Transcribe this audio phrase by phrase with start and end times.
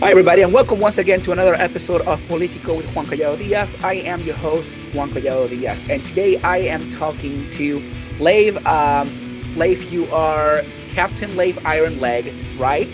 [0.00, 3.74] Hi, everybody, and welcome once again to another episode of Politico with Juan Collado Diaz.
[3.84, 7.82] I am your host, Juan Collado Diaz, and today I am talking to
[8.18, 8.56] Leif.
[8.66, 9.10] Um,
[9.56, 12.88] Leif, you are Captain Leif Iron Leg, right?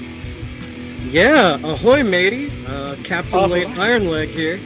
[1.04, 2.50] Yeah, ahoy, matey.
[2.66, 3.60] Uh, Captain ahoy.
[3.60, 4.58] Leif Iron Leg here.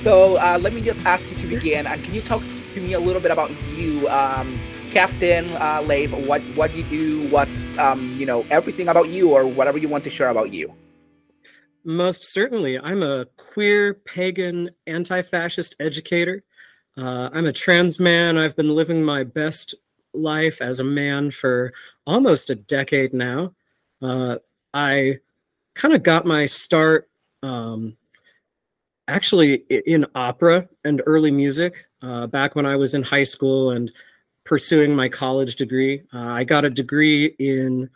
[0.00, 1.86] So uh, let me just ask you to begin.
[1.86, 2.42] and can you talk
[2.72, 4.58] to me a little bit about you, um,
[4.92, 6.10] Captain uh, Leif?
[6.26, 7.28] What what you do?
[7.28, 10.72] What's um, you know everything about you, or whatever you want to share about you?
[11.84, 12.78] Most certainly.
[12.78, 16.42] I'm a queer, pagan, anti fascist educator.
[16.96, 18.38] Uh, I'm a trans man.
[18.38, 19.74] I've been living my best
[20.14, 21.72] life as a man for
[22.06, 23.52] almost a decade now.
[24.00, 24.36] Uh,
[24.72, 25.18] I
[25.74, 27.10] kind of got my start
[27.42, 27.96] um,
[29.08, 33.92] actually in opera and early music uh, back when I was in high school and
[34.44, 36.02] pursuing my college degree.
[36.12, 37.90] Uh, I got a degree in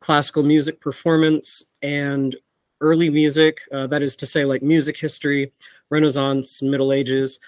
[0.00, 2.36] classical music performance and
[2.80, 5.52] early music, uh, that is to say, like music history,
[5.90, 7.40] Renaissance, Middle Ages.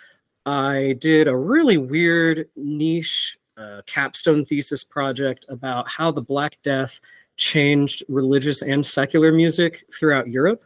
[0.46, 7.00] I did a really weird niche uh, capstone thesis project about how the Black Death
[7.36, 10.64] changed religious and secular music throughout Europe.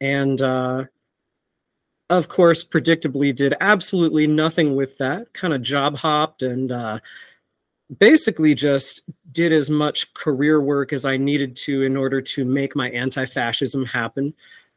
[0.00, 0.84] And uh,
[2.10, 6.98] of course, predictably, did absolutely nothing with that, kind of job hopped and uh,
[7.98, 9.02] basically just
[9.32, 13.26] did as much career work as I needed to in order to make my anti
[13.26, 14.34] fascism happen.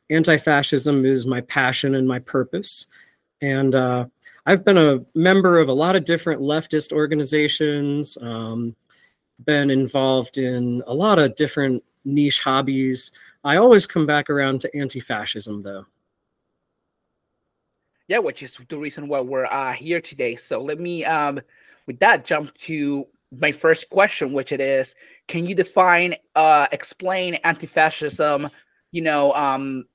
[0.10, 2.88] Anti fascism is my passion and my purpose.
[3.42, 4.06] And uh,
[4.46, 8.76] I've been a member of a lot of different leftist organizations, um,
[9.46, 13.12] been involved in a lot of different niche hobbies.
[13.44, 15.86] I always come back around to anti fascism, though.
[18.08, 20.36] Yeah, which is the reason why we're uh, here today.
[20.36, 21.40] So let me um,
[21.88, 24.96] with that, jump to my first question, which it is:
[25.28, 28.50] Can you define, uh, explain anti-fascism?
[28.92, 29.86] You know, um,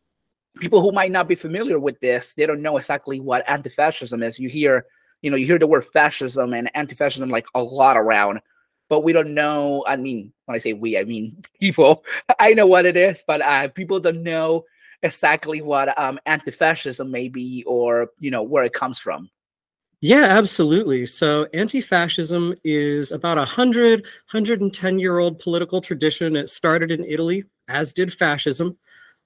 [0.58, 4.38] people who might not be familiar with this, they don't know exactly what anti-fascism is.
[4.38, 4.86] You hear,
[5.22, 8.40] you know, you hear the word fascism and anti-fascism like a lot around,
[8.88, 9.84] but we don't know.
[9.86, 12.04] I mean, when I say we, I mean people.
[12.38, 14.64] I know what it is, but uh, people don't know
[15.02, 19.30] exactly what um, anti-fascism may be or you know where it comes from.
[20.00, 21.06] Yeah, absolutely.
[21.06, 26.36] So anti-fascism is about a 100, 110 year old political tradition.
[26.36, 28.76] It started in Italy, as did fascism.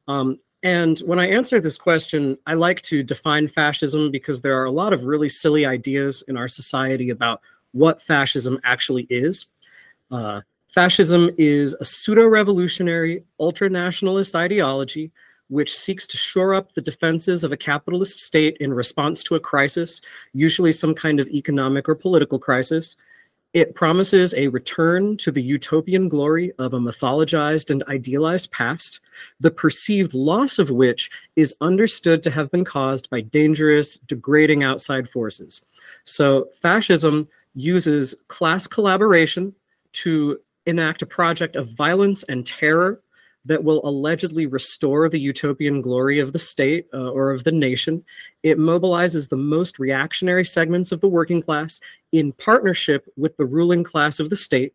[0.09, 4.66] Um, and when I answer this question, I like to define fascism because there are
[4.66, 7.41] a lot of really silly ideas in our society about
[7.72, 9.47] what fascism actually is.
[10.10, 15.10] Uh, fascism is a pseudo revolutionary, ultra nationalist ideology
[15.53, 19.41] which seeks to shore up the defenses of a capitalist state in response to a
[19.41, 20.01] crisis,
[20.33, 22.97] usually some kind of economic or political crisis.
[23.53, 29.01] It promises a return to the utopian glory of a mythologized and idealized past,
[29.41, 35.07] the perceived loss of which is understood to have been caused by dangerous, degrading outside
[35.07, 35.61] forces.
[36.05, 39.55] So, fascism uses class collaboration
[40.05, 43.03] to enact a project of violence and terror
[43.44, 48.04] that will allegedly restore the utopian glory of the state uh, or of the nation.
[48.42, 51.80] It mobilizes the most reactionary segments of the working class
[52.12, 54.75] in partnership with the ruling class of the state,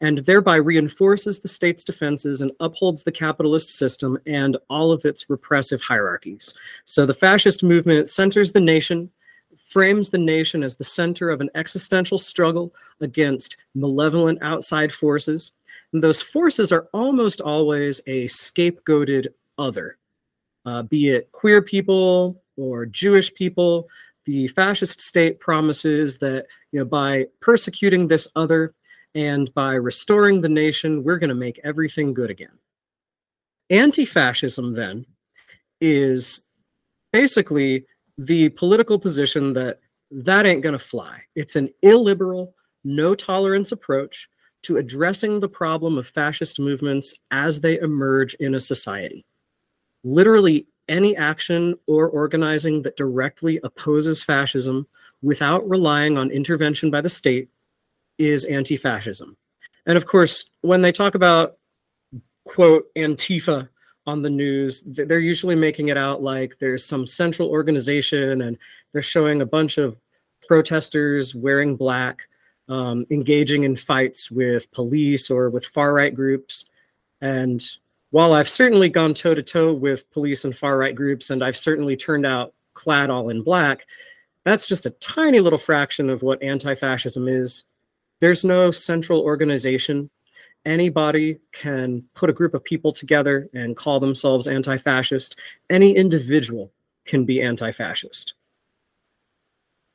[0.00, 5.28] and thereby reinforces the state's defenses and upholds the capitalist system and all of its
[5.28, 6.54] repressive hierarchies.
[6.86, 9.10] So the fascist movement centers the nation
[9.58, 15.52] frames the nation as the center of an existential struggle against malevolent outside forces.
[15.92, 19.98] And those forces are almost always a scapegoated other,
[20.64, 23.88] uh, be it queer people or Jewish people.
[24.24, 28.74] The fascist state promises that you know, by persecuting this other
[29.14, 32.58] and by restoring the nation, we're going to make everything good again.
[33.70, 35.06] Anti fascism, then,
[35.80, 36.40] is
[37.12, 37.86] basically
[38.18, 39.80] the political position that
[40.10, 41.20] that ain't going to fly.
[41.34, 42.54] It's an illiberal,
[42.84, 44.28] no tolerance approach
[44.66, 49.24] to addressing the problem of fascist movements as they emerge in a society.
[50.02, 54.86] Literally any action or organizing that directly opposes fascism
[55.22, 57.48] without relying on intervention by the state
[58.18, 59.36] is anti fascism.
[59.86, 61.58] And of course, when they talk about,
[62.44, 63.68] quote, Antifa,
[64.08, 68.56] on the news they're usually making it out like there's some central organization and
[68.92, 69.98] they're showing a bunch of
[70.46, 72.28] protesters wearing black
[72.68, 76.66] um, engaging in fights with police or with far right groups
[77.20, 77.72] and
[78.10, 81.56] while i've certainly gone toe to toe with police and far right groups and i've
[81.56, 83.86] certainly turned out clad all in black
[84.44, 87.64] that's just a tiny little fraction of what anti-fascism is
[88.20, 90.10] there's no central organization
[90.66, 95.36] anybody can put a group of people together and call themselves anti-fascist.
[95.70, 96.72] Any individual
[97.06, 98.34] can be anti-fascist.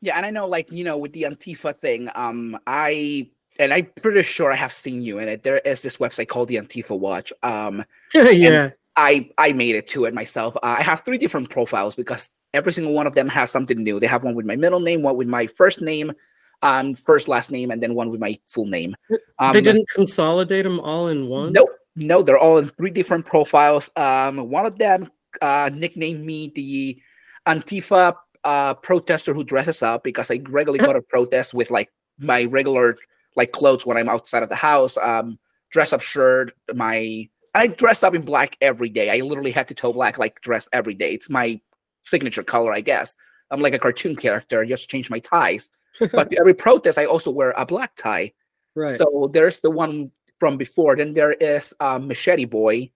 [0.01, 3.88] Yeah, and I know, like you know, with the Antifa thing, um, I and I'm
[4.01, 5.44] pretty sure I have seen you in it.
[5.44, 7.31] There is this website called the Antifa Watch.
[7.44, 10.56] Um, yeah, I I made it to it myself.
[10.57, 14.00] Uh, I have three different profiles because every single one of them has something new.
[14.00, 16.12] They have one with my middle name, one with my first name,
[16.63, 18.95] um, first last name, and then one with my full name.
[19.39, 21.53] Um, they didn't consolidate them all in one.
[21.53, 23.89] No, no, they're all in three different profiles.
[23.95, 25.09] Um, one of them
[25.42, 27.01] uh, nicknamed me the
[27.48, 31.89] Antifa uh, protester who dresses up because I regularly go to protest with like
[32.19, 32.97] my regular
[33.35, 34.97] like clothes when I'm outside of the house.
[34.97, 35.39] Um,
[35.71, 39.09] dress up shirt, my I dress up in black every day.
[39.09, 41.13] I literally had to toe black like dress every day.
[41.13, 41.59] It's my
[42.05, 43.15] signature color, I guess.
[43.49, 44.61] I'm like a cartoon character.
[44.61, 45.69] I just change my ties.
[46.13, 48.31] but every protest, I also wear a black tie.
[48.75, 48.97] Right.
[48.97, 50.95] So there's the one from before.
[50.95, 52.89] Then there is um, Machete Boy,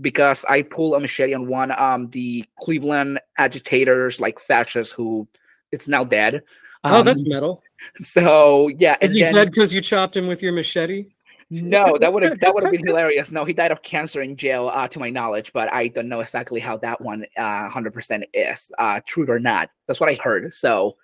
[0.00, 5.28] because I pull a machete on one um the Cleveland agitators, like fascists who
[5.72, 6.42] it's now dead.
[6.84, 7.62] Oh, um, that's metal.
[8.00, 11.06] So yeah, is he then, dead because you chopped him with your machete?
[11.50, 13.30] No, that would have that would have been hilarious.
[13.30, 16.20] No, he died of cancer in jail, uh, to my knowledge, but I don't know
[16.20, 19.70] exactly how that one uh, 100% is, uh, true or not.
[19.86, 20.52] That's what I heard.
[20.54, 20.96] So,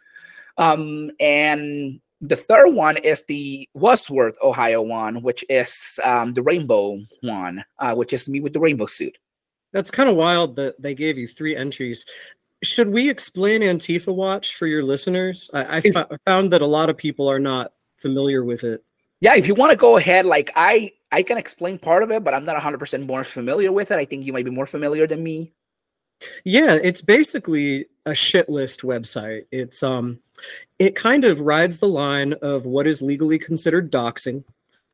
[0.57, 6.99] um, and the third one is the Wadsworth, Ohio one, which is um, the rainbow
[7.21, 9.19] one, uh, which is me with the rainbow suit.
[9.73, 12.05] That's kind of wild that they gave you three entries.
[12.63, 15.51] Should we explain Antifa Watch for your listeners?
[15.53, 18.85] I, I if, found that a lot of people are not familiar with it
[19.23, 22.25] yeah, if you want to go ahead, like I I can explain part of it,
[22.25, 23.99] but I'm not 100% more familiar with it.
[23.99, 25.53] I think you might be more familiar than me.
[26.45, 29.45] Yeah, it's basically a shit list website.
[29.53, 30.19] It's um
[30.79, 34.45] it kind of rides the line of what is legally considered doxing.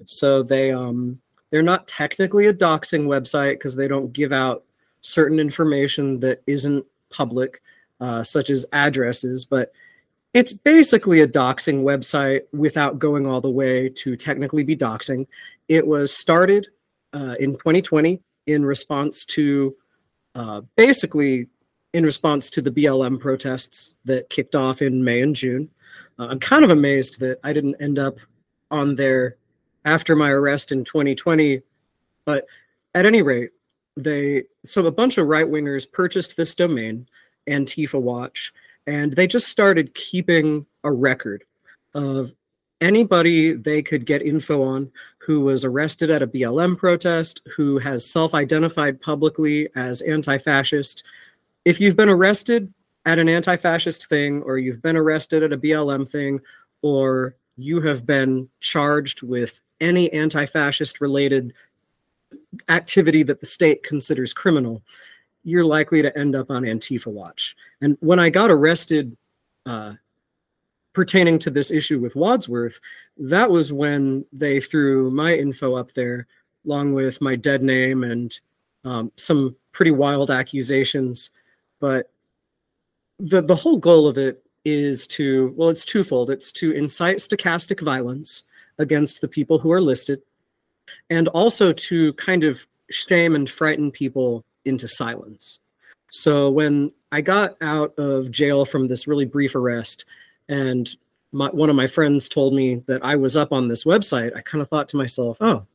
[0.04, 4.64] So they um they're not technically a doxing website because they don't give out
[5.00, 7.62] certain information that isn't public,
[8.00, 9.72] uh, such as addresses, but
[10.34, 15.26] it's basically a doxing website without going all the way to technically be doxing.
[15.68, 16.66] It was started
[17.14, 19.74] uh, in 2020 in response to
[20.34, 21.48] uh, basically
[21.98, 25.68] in response to the BLM protests that kicked off in May and June.
[26.16, 28.18] Uh, I'm kind of amazed that I didn't end up
[28.70, 29.36] on there
[29.84, 31.60] after my arrest in 2020,
[32.24, 32.46] but
[32.94, 33.50] at any rate,
[33.96, 37.08] they so a bunch of right wingers purchased this domain,
[37.48, 38.52] Antifa Watch,
[38.86, 41.42] and they just started keeping a record
[41.94, 42.32] of
[42.80, 48.08] anybody they could get info on who was arrested at a BLM protest, who has
[48.08, 51.02] self identified publicly as anti fascist.
[51.64, 52.72] If you've been arrested
[53.06, 56.40] at an anti fascist thing, or you've been arrested at a BLM thing,
[56.82, 61.52] or you have been charged with any anti fascist related
[62.68, 64.82] activity that the state considers criminal,
[65.44, 67.56] you're likely to end up on Antifa watch.
[67.80, 69.16] And when I got arrested
[69.66, 69.94] uh,
[70.92, 72.80] pertaining to this issue with Wadsworth,
[73.18, 76.26] that was when they threw my info up there,
[76.66, 78.38] along with my dead name and
[78.84, 81.30] um, some pretty wild accusations.
[81.80, 82.10] But
[83.18, 86.30] the the whole goal of it is to well, it's twofold.
[86.30, 88.44] It's to incite stochastic violence
[88.78, 90.22] against the people who are listed,
[91.10, 95.60] and also to kind of shame and frighten people into silence.
[96.10, 100.04] So when I got out of jail from this really brief arrest,
[100.48, 100.88] and
[101.32, 104.40] my, one of my friends told me that I was up on this website, I
[104.40, 105.66] kind of thought to myself, "Oh,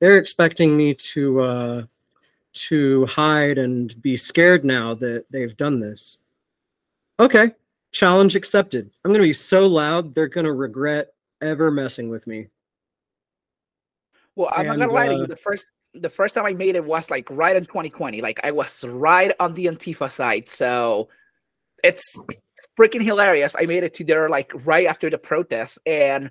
[0.00, 1.82] they're expecting me to uh,
[2.68, 6.18] to hide and be scared now that they've done this."
[7.18, 7.52] Okay,
[7.92, 8.90] challenge accepted.
[9.04, 12.48] I'm going to be so loud they're going to regret ever messing with me.
[14.34, 15.24] Well, I'm and, not gonna lie to you.
[15.24, 18.20] Uh, the first the first time I made it was like right in 2020.
[18.20, 20.48] Like I was right on the Antifa side.
[20.48, 21.08] So
[21.82, 22.20] it's
[22.78, 23.56] freaking hilarious.
[23.58, 25.78] I made it to there like right after the protest.
[25.86, 26.30] And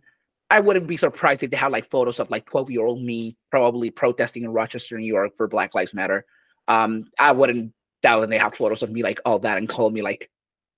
[0.50, 3.36] I wouldn't be surprised if they had like photos of like 12 year old me
[3.50, 6.26] probably protesting in Rochester, New York for Black Lives Matter.
[6.68, 7.74] Um, I wouldn't
[8.04, 10.30] doubt that they have photos of me like all that and call me like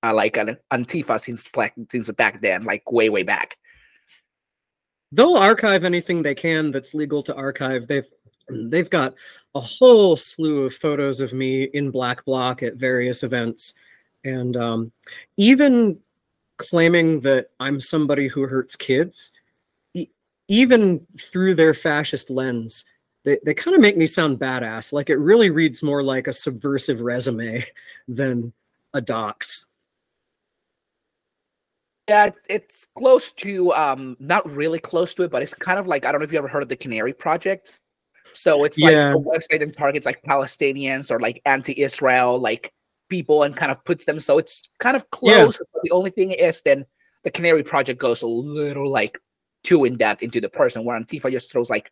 [0.03, 3.57] uh, like an Antifa since black since back then, like way, way back.
[5.11, 7.87] They'll archive anything they can that's legal to archive.
[7.87, 8.07] They've
[8.49, 9.15] they've got
[9.55, 13.73] a whole slew of photos of me in black bloc at various events
[14.23, 14.91] and um,
[15.37, 15.99] even
[16.57, 19.31] claiming that i'm somebody who hurts kids
[20.47, 22.85] even through their fascist lens
[23.25, 26.33] they, they kind of make me sound badass like it really reads more like a
[26.33, 27.65] subversive resume
[28.07, 28.53] than
[28.93, 29.65] a dox.
[32.09, 36.05] Yeah, it's close to um not really close to it, but it's kind of like
[36.05, 37.73] I don't know if you ever heard of the Canary Project.
[38.31, 39.13] So it's like Yeah.
[39.13, 42.71] a website that targets like Palestinians or like anti-Israel like
[43.09, 44.21] people and kind of puts them.
[44.21, 45.35] So it's kind of Yeah.
[45.35, 45.57] close.
[45.57, 46.85] But the only thing is then
[47.23, 49.19] the Canary Project goes a little like
[49.63, 51.91] too in depth into the person, where Antifa just throws like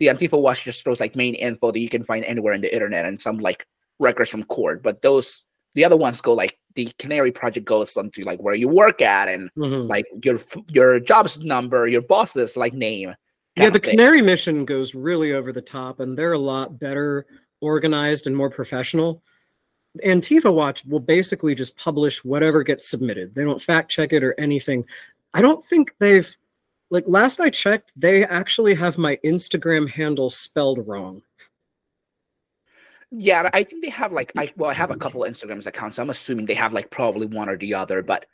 [0.00, 2.72] the Antifa Watch just throws like main info that you can find anywhere in the
[2.72, 3.66] internet and some like
[3.98, 4.82] records from court.
[4.82, 5.42] But those
[5.74, 9.28] the other ones go like the Canary Project goes onto like where you work at
[9.28, 9.88] and Mhm.
[9.88, 10.38] like your
[10.72, 13.14] your job's number, your boss's like name.
[13.56, 13.78] yeah, the.
[13.78, 17.24] Canary mission goes really over the top, and they're a lot better
[17.60, 19.22] organized and more professional.
[20.04, 23.32] Antifa Watch will basically just publish whatever gets submitted.
[23.34, 24.84] They don't fact check it or anything.
[25.34, 26.28] I don't think they've,
[26.94, 31.22] like, last I checked, they actually have my Instagram handle spelled wrong.
[33.10, 35.98] Yeah, I think they have like I well, I have a couple of Instagrams accounts.
[35.98, 38.26] I'm assuming they have like probably one or the other, but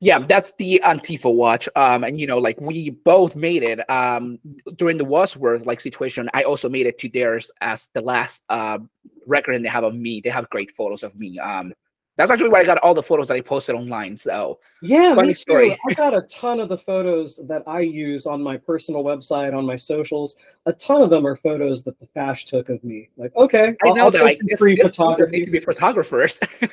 [0.00, 1.68] yeah, that's the Antifa watch.
[1.76, 4.38] Um, and you know, like we both made it um
[4.76, 6.30] during the Wadsworth like situation.
[6.32, 8.78] I also made it to theirs as the last uh
[9.26, 10.22] record and they have of me.
[10.22, 11.38] They have great photos of me.
[11.38, 11.74] Um
[12.16, 14.16] that's actually where I got all the photos that I posted online.
[14.16, 15.78] So Yeah, Funny story.
[15.88, 19.66] I got a ton of the photos that I use on my personal website, on
[19.66, 20.36] my socials.
[20.66, 23.10] A ton of them are photos that the Fash took of me.
[23.16, 25.38] Like, okay, I I'll- know I'll that like this, free this photography.
[25.38, 26.38] need to be photographers.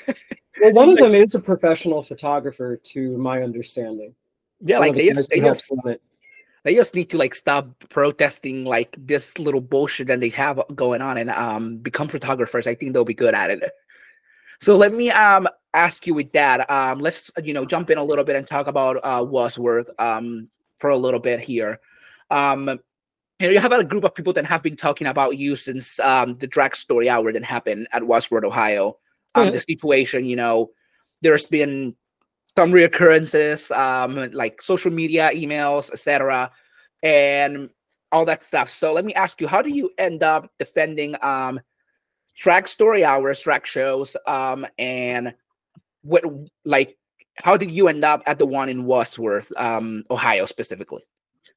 [0.62, 4.14] Well, one of them is a professional photographer, to my understanding.
[4.62, 5.74] yeah, One like the they just, they just
[6.64, 11.02] they just need to like stop protesting like this little bullshit that they have going
[11.02, 12.66] on and um become photographers.
[12.68, 13.62] I think they'll be good at it.
[14.64, 16.70] So let me um ask you with that.
[16.72, 20.48] Um let's you know jump in a little bit and talk about uh Wadsworth um
[20.78, 21.80] for a little bit here.
[22.32, 22.80] Um
[23.40, 26.00] you know, you have a group of people that have been talking about you since
[26.00, 28.98] um the drag story hour that happened at Wadsworth, Ohio.
[29.36, 29.52] Um Yeah.
[29.52, 30.72] the situation, you know,
[31.22, 31.94] there's been
[32.58, 36.52] some reoccurrences, um, like social media, emails, etc.,
[37.02, 37.70] and
[38.14, 38.70] all that stuff.
[38.70, 41.60] So let me ask you, how do you end up defending um
[42.38, 45.34] drag story hours, drag shows, um, and
[46.04, 46.24] what
[46.66, 46.98] like
[47.36, 51.04] how did you end up at the one in Wadsworth, um, Ohio specifically?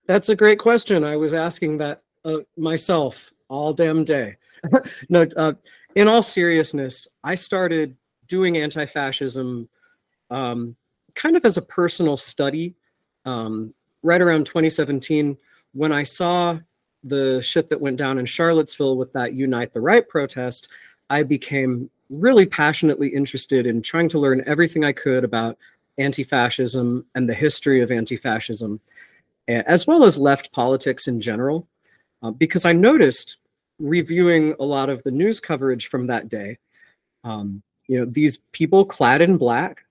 [0.07, 1.05] That's a great question.
[1.05, 4.37] I was asking that uh, myself all damn day.
[5.09, 5.53] no, uh,
[5.95, 7.97] in all seriousness, I started
[8.29, 9.69] doing anti-fascism
[10.31, 10.77] um,
[11.15, 12.75] kind of as a personal study
[13.25, 15.37] um, right around 2017
[15.73, 16.59] when I saw
[17.07, 20.69] the shit that went down in Charlottesville with that Unite the Right protest.
[21.09, 25.59] I became really passionately interested in trying to learn everything I could about
[25.99, 28.81] anti-fascism and the history of anti-fascism
[29.49, 31.69] as well as left politics in general,
[32.23, 33.39] uh, because I noticed
[33.79, 36.59] reviewing a lot of the news coverage from that day,
[37.25, 39.85] um, you know, these people clad in black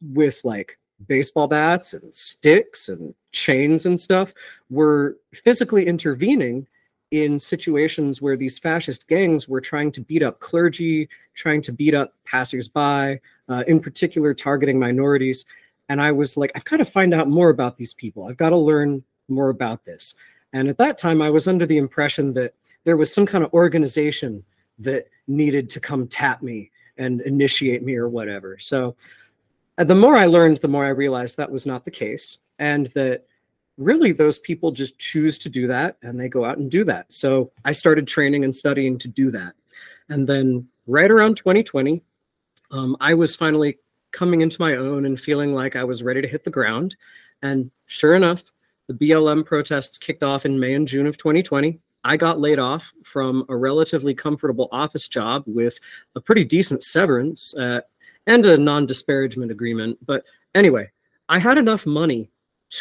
[0.00, 4.34] with like baseball bats and sticks and chains and stuff
[4.68, 6.66] were physically intervening
[7.10, 11.94] in situations where these fascist gangs were trying to beat up clergy, trying to beat
[11.94, 15.44] up passersby, uh, in particular targeting minorities.
[15.88, 18.26] And I was like, I've got to find out more about these people.
[18.26, 20.14] I've got to learn more about this.
[20.52, 22.54] And at that time, I was under the impression that
[22.84, 24.44] there was some kind of organization
[24.78, 28.56] that needed to come tap me and initiate me or whatever.
[28.58, 28.96] So
[29.80, 32.36] uh, the more I learned, the more I realized that was not the case.
[32.58, 33.24] And that
[33.78, 37.10] really those people just choose to do that and they go out and do that.
[37.10, 39.54] So I started training and studying to do that.
[40.10, 42.02] And then right around 2020,
[42.70, 43.78] um, I was finally
[44.12, 46.94] coming into my own and feeling like I was ready to hit the ground.
[47.42, 48.44] And sure enough,
[48.86, 51.80] the BLM protests kicked off in May and June of 2020.
[52.04, 55.78] I got laid off from a relatively comfortable office job with
[56.16, 57.54] a pretty decent severance
[58.30, 59.98] and a non disparagement agreement.
[60.06, 60.90] But anyway,
[61.28, 62.30] I had enough money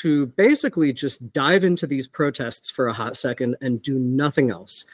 [0.02, 4.86] to basically just dive into these protests for a hot second and do nothing else.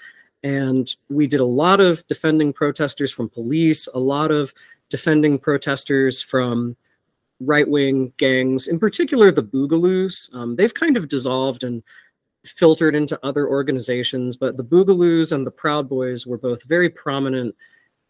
[0.44, 4.54] And we did a lot of defending protesters from police, a lot of
[4.90, 6.78] defending protesters from
[7.42, 10.34] right wing gangs, in particular the Boogaloos.
[10.34, 11.84] Um, they've kind of dissolved and
[12.46, 17.54] filtered into other organizations, but the Boogaloos and the Proud Boys were both very prominent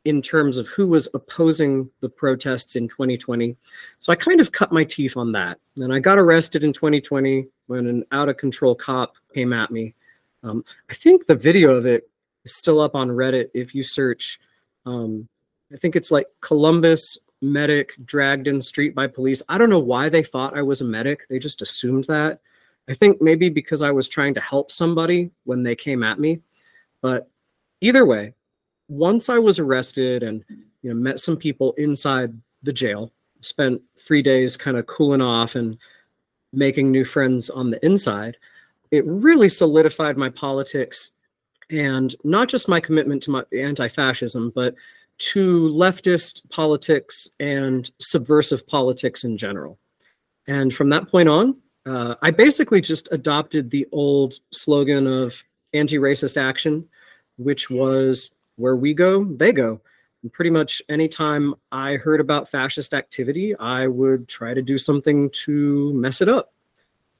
[0.06, 3.58] in terms of who was opposing the protests in 2020.
[4.00, 5.60] So I kind of cut my teeth on that.
[5.78, 9.96] And I got arrested in 2020 when an out of control cop came at me.
[10.44, 12.08] Um, I think the video of it
[12.44, 14.40] is still up on Reddit if you search.
[14.86, 15.28] Um,
[15.74, 19.42] I think it's like Columbus medic dragged in street by police.
[19.50, 21.28] I don't know why they thought I was a medic.
[21.30, 22.42] They just assumed that.
[22.88, 26.42] I think maybe because I was trying to help somebody when they came at me.
[27.02, 27.28] But
[27.82, 28.34] either way,
[28.88, 30.44] once I was arrested and
[30.82, 33.12] you know met some people inside the jail,
[33.42, 35.78] spent three days kind of cooling off and
[36.54, 38.38] making new friends on the inside,
[38.92, 41.12] it really solidified my politics
[41.70, 44.76] and not just my commitment to my anti-fascism, but
[45.18, 49.78] to leftist politics and subversive politics in general.
[50.48, 56.38] And from that point on, uh, I basically just adopted the old slogan of anti-racist
[56.38, 56.88] action,
[57.38, 59.82] which was where we go, they go.
[60.24, 65.30] And pretty much anytime I heard about fascist activity, I would try to do something
[65.46, 66.54] to mess it up,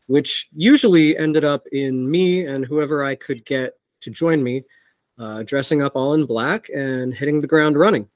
[0.08, 4.64] which usually ended up in me and whoever I could get to join me,
[5.20, 8.10] uh, dressing up all in black and hitting the ground running.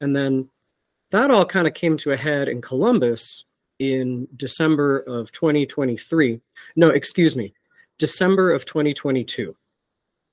[0.00, 0.48] And then
[1.10, 3.44] that all kind of came to a head in Columbus
[3.78, 6.40] in December of 2023.
[6.76, 7.54] No, excuse me,
[7.98, 9.54] December of 2022.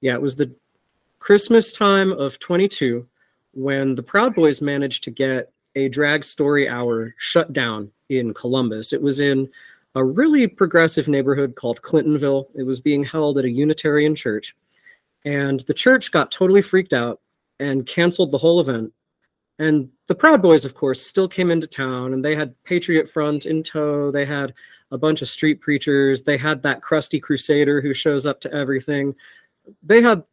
[0.02, 0.54] Yeah, it was the
[1.24, 3.08] Christmas time of 22
[3.54, 8.92] when the Proud Boys managed to get a drag story hour shut down in Columbus.
[8.92, 9.48] It was in
[9.96, 12.48] a really progressive neighborhood called Clintonville.
[12.56, 14.54] It was being held at a Unitarian church.
[15.24, 17.22] And the church got totally freaked out
[17.58, 18.92] and canceled the whole event.
[19.60, 23.46] And the Proud Boys, of course, still came into town and they had Patriot Front
[23.46, 24.12] in tow.
[24.12, 24.54] They had
[24.92, 26.24] a bunch of street preachers.
[26.24, 29.16] They had that crusty crusader who shows up to everything.
[29.82, 30.24] They had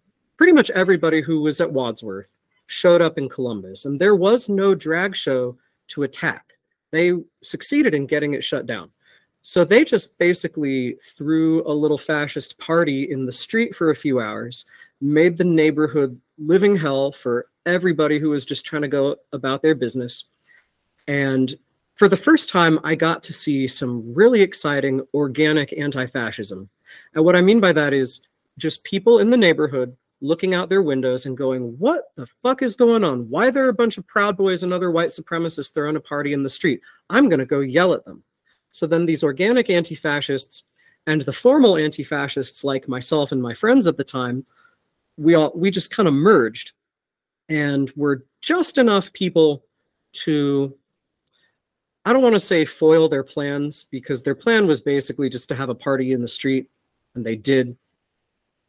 [0.40, 3.84] pretty much everybody who was at Wadsworth showed up in Columbus.
[3.84, 6.54] And there was no drag show to attack.
[6.92, 8.90] They succeeded in getting it shut down.
[9.42, 14.18] So they just basically threw a little fascist party in the street for a few
[14.18, 14.64] hours,
[15.02, 19.74] made the neighborhood living hell for everybody who was just trying to go about their
[19.74, 20.24] business.
[21.06, 21.54] And
[21.96, 26.70] for the first time, I got to see some really exciting organic anti fascism.
[27.14, 28.22] And what I mean by that is
[28.56, 32.76] just people in the neighborhood looking out their windows and going, What the fuck is
[32.76, 33.28] going on?
[33.28, 36.32] Why there are a bunch of Proud Boys and other white supremacists throwing a party
[36.32, 36.80] in the street?
[37.08, 38.22] I'm going to go yell at them.
[38.72, 40.64] So then these organic anti fascists
[41.06, 44.44] and the formal anti fascists, like myself and my friends at the time,
[45.16, 46.72] we all we just kind of merged
[47.48, 49.64] and were just enough people
[50.12, 50.74] to
[52.04, 55.54] I don't want to say foil their plans because their plan was basically just to
[55.54, 56.70] have a party in the street,
[57.14, 57.76] and they did.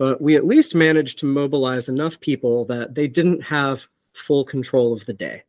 [0.02, 4.94] But we at least managed to mobilize enough people that they didn't have full control
[4.94, 5.44] of the day.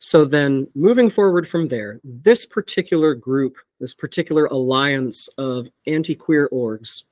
[0.00, 6.48] So then, moving forward from there, this particular group, this particular alliance of anti queer
[6.52, 7.04] orgs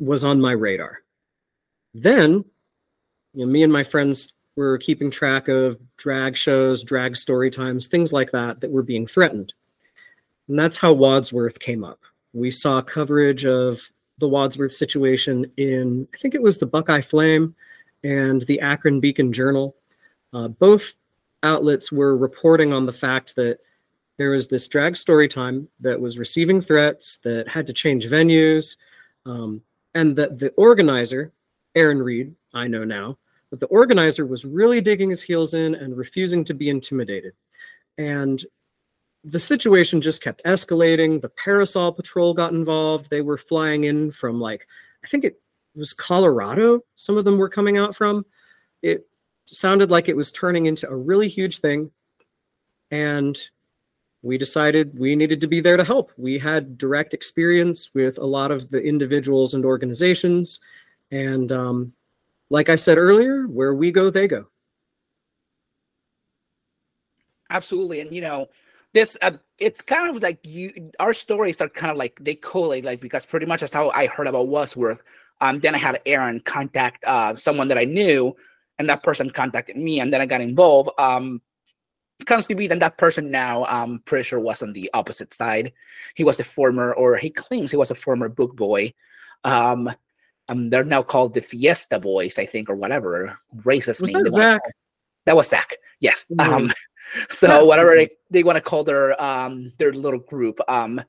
[0.00, 1.02] was on my radar.
[1.94, 2.44] Then,
[3.32, 7.86] you know, me and my friends were keeping track of drag shows, drag story times,
[7.86, 9.52] things like that, that were being threatened.
[10.48, 12.00] And that's how Wadsworth came up.
[12.32, 17.54] We saw coverage of the Wadsworth situation in, I think it was the Buckeye Flame
[18.02, 19.76] and the Akron Beacon Journal.
[20.32, 20.94] Uh, both
[21.42, 23.58] outlets were reporting on the fact that
[24.16, 28.76] there was this drag story time that was receiving threats, that had to change venues,
[29.26, 29.60] um,
[29.94, 31.32] and that the organizer,
[31.74, 33.18] Aaron Reed, I know now,
[33.50, 37.32] but the organizer was really digging his heels in and refusing to be intimidated.
[37.98, 38.44] And
[39.24, 41.20] the situation just kept escalating.
[41.20, 43.08] The Parasol Patrol got involved.
[43.08, 44.66] They were flying in from like,
[45.02, 45.40] I think it
[45.74, 48.24] was Colorado, some of them were coming out from.
[48.82, 49.06] It
[49.46, 51.90] sounded like it was turning into a really huge thing.
[52.90, 53.36] And
[54.22, 56.12] we decided we needed to be there to help.
[56.16, 60.60] We had direct experience with a lot of the individuals and organizations.
[61.10, 61.92] And um,
[62.50, 64.46] like I said earlier, where we go, they go.
[67.50, 68.00] Absolutely.
[68.00, 68.48] And, you know,
[68.94, 72.84] this uh, it's kind of like you our stories are kind of like they collate
[72.84, 75.02] like because pretty much that's how i heard about Wadsworth.
[75.42, 78.34] um then i had aaron contact uh someone that i knew
[78.78, 81.42] and that person contacted me and then i got involved um
[82.24, 85.72] constantly and that person now i'm pretty sure was on the opposite side
[86.14, 88.92] he was a former or he claims he was a former book boy
[89.42, 89.90] um
[90.48, 94.24] um, they're now called the Fiesta Boys, I think, or whatever racist was name.
[94.24, 94.60] That Zach?
[95.26, 95.76] That was Zach.
[96.00, 96.26] Yes.
[96.32, 96.54] Mm-hmm.
[96.54, 96.72] Um,
[97.30, 100.60] so whatever they, they want to call their um their little group.
[100.68, 101.02] Um,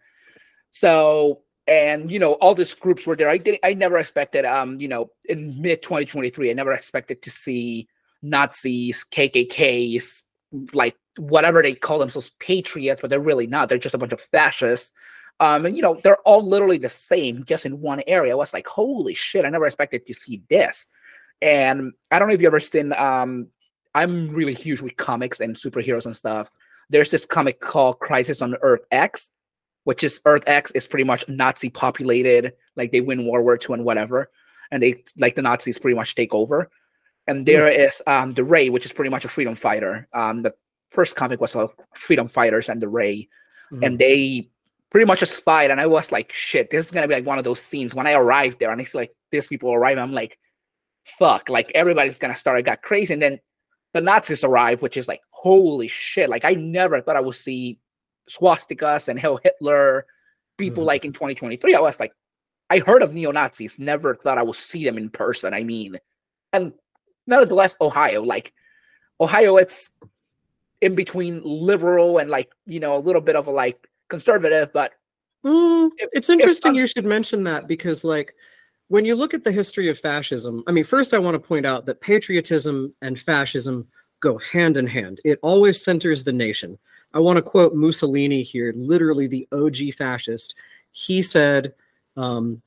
[0.71, 3.30] so and you know all these groups were there.
[3.30, 7.30] I did I never expected um you know in mid 2023 I never expected to
[7.30, 7.88] see
[8.21, 10.23] Nazis, KKKs,
[10.73, 13.69] like whatever they call themselves, patriots, but they're really not.
[13.69, 14.91] They're just a bunch of fascists
[15.39, 18.32] um, and you know, they're all literally the same, just in one area.
[18.32, 20.88] I was like, holy shit, I never expected to see this.
[21.41, 23.47] And I don't know if you ever seen um
[23.96, 26.52] I'm really huge with comics and superheroes and stuff.
[26.90, 29.32] There's this comic called Crisis on Earth X,
[29.86, 33.76] which is Earth X is pretty much Nazi populated, like they win World War II
[33.76, 34.30] and whatever,
[34.70, 36.70] and they like the Nazis pretty much take over.
[37.26, 37.82] And there mm-hmm.
[37.82, 40.08] is um the Ray, which is pretty much a freedom fighter.
[40.14, 40.58] Um, that
[40.92, 43.30] first comic was uh, Freedom Fighters and the Ray,
[43.72, 43.84] mm-hmm.
[43.84, 44.50] and they
[44.90, 45.72] pretty much just fight.
[45.72, 47.96] And I was like, shit, this is gonna be like one of those scenes.
[47.96, 50.38] When I arrived there and I see like these people arrive, I'm like,
[51.06, 52.58] fuck, like everybody's gonna start.
[52.58, 53.40] I got crazy, and then
[53.96, 56.30] the Nazis arrive, which is like, holy shit!
[56.30, 57.80] Like I never thought I would see
[58.30, 60.06] swastikas and Heil Hitler
[60.58, 60.88] people mm-hmm.
[60.88, 61.74] like in 2023.
[61.74, 62.12] I was like,
[62.70, 65.54] I heard of neo Nazis, never thought I would see them in person.
[65.54, 65.98] I mean,
[66.52, 66.74] and
[67.26, 68.52] nonetheless, Ohio, like
[69.22, 69.90] Ohio, it's
[70.82, 74.92] in between liberal and like you know a little bit of a like conservative, but
[75.46, 78.36] mm, it's interesting you should mention that because like
[78.88, 81.65] when you look at the history of fascism, I mean, first I want to point
[81.65, 83.88] out that patriotism and fascism
[84.19, 85.21] go hand in hand.
[85.24, 86.78] It always centers the nation.
[87.13, 90.56] I want to quote Mussolini here, literally the OG fascist.
[90.91, 91.74] He said,
[92.17, 92.62] um,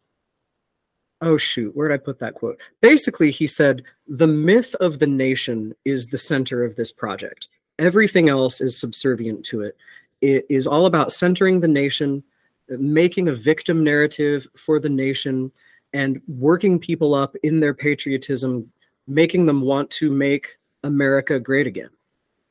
[1.20, 2.60] oh shoot, where did I put that quote?
[2.80, 7.48] Basically, he said, the myth of the nation is the center of this project.
[7.78, 9.76] Everything else is subservient to it.
[10.20, 12.24] It is all about centering the nation,
[12.68, 15.52] making a victim narrative for the nation,
[15.92, 18.70] and working people up in their patriotism,
[19.06, 21.90] making them want to make America great again,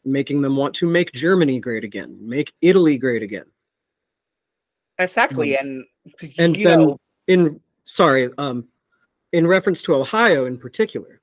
[0.06, 3.46] making them want to make Germany great again, make Italy great again.
[5.00, 5.86] Exactly, um,
[6.22, 7.00] and and then know...
[7.28, 8.66] in sorry, um,
[9.32, 11.22] in reference to Ohio in particular,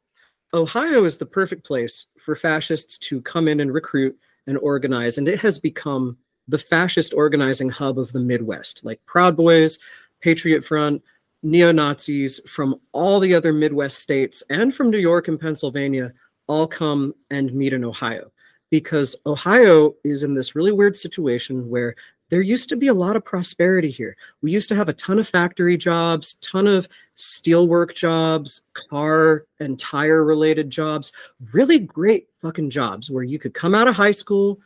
[0.52, 5.26] Ohio is the perfect place for fascists to come in and recruit and organize, and
[5.26, 8.84] it has become the fascist organizing hub of the Midwest.
[8.84, 9.78] Like Proud Boys,
[10.20, 11.02] Patriot Front,
[11.44, 16.12] neo Nazis from all the other Midwest states and from New York and Pennsylvania
[16.46, 18.32] all come and meet in Ohio
[18.70, 21.94] because Ohio is in this really weird situation where
[22.30, 24.16] there used to be a lot of prosperity here.
[24.42, 29.78] We used to have a ton of factory jobs, ton of steelwork jobs, car and
[29.78, 31.12] tire related jobs,
[31.52, 34.58] really great fucking jobs where you could come out of high school,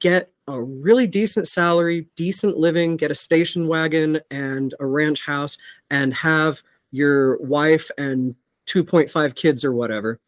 [0.00, 5.56] get a really decent salary, decent living, get a station wagon and a ranch house,
[5.90, 8.34] and have your wife and
[8.66, 10.20] 2.5 kids or whatever.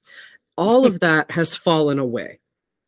[0.57, 2.41] All of that has fallen away.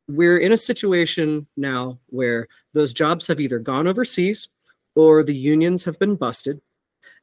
[0.09, 4.49] We're in a situation now where those jobs have either gone overseas
[4.95, 6.61] or the unions have been busted,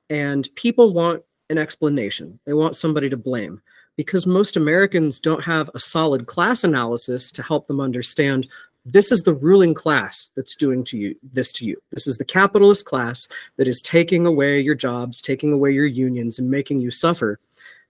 [0.09, 2.39] and people want an explanation.
[2.45, 3.61] They want somebody to blame
[3.95, 8.47] because most Americans don't have a solid class analysis to help them understand
[8.85, 11.77] this is the ruling class that's doing to you this to you.
[11.91, 16.39] This is the capitalist class that is taking away your jobs taking away your unions
[16.39, 17.39] and making you suffer.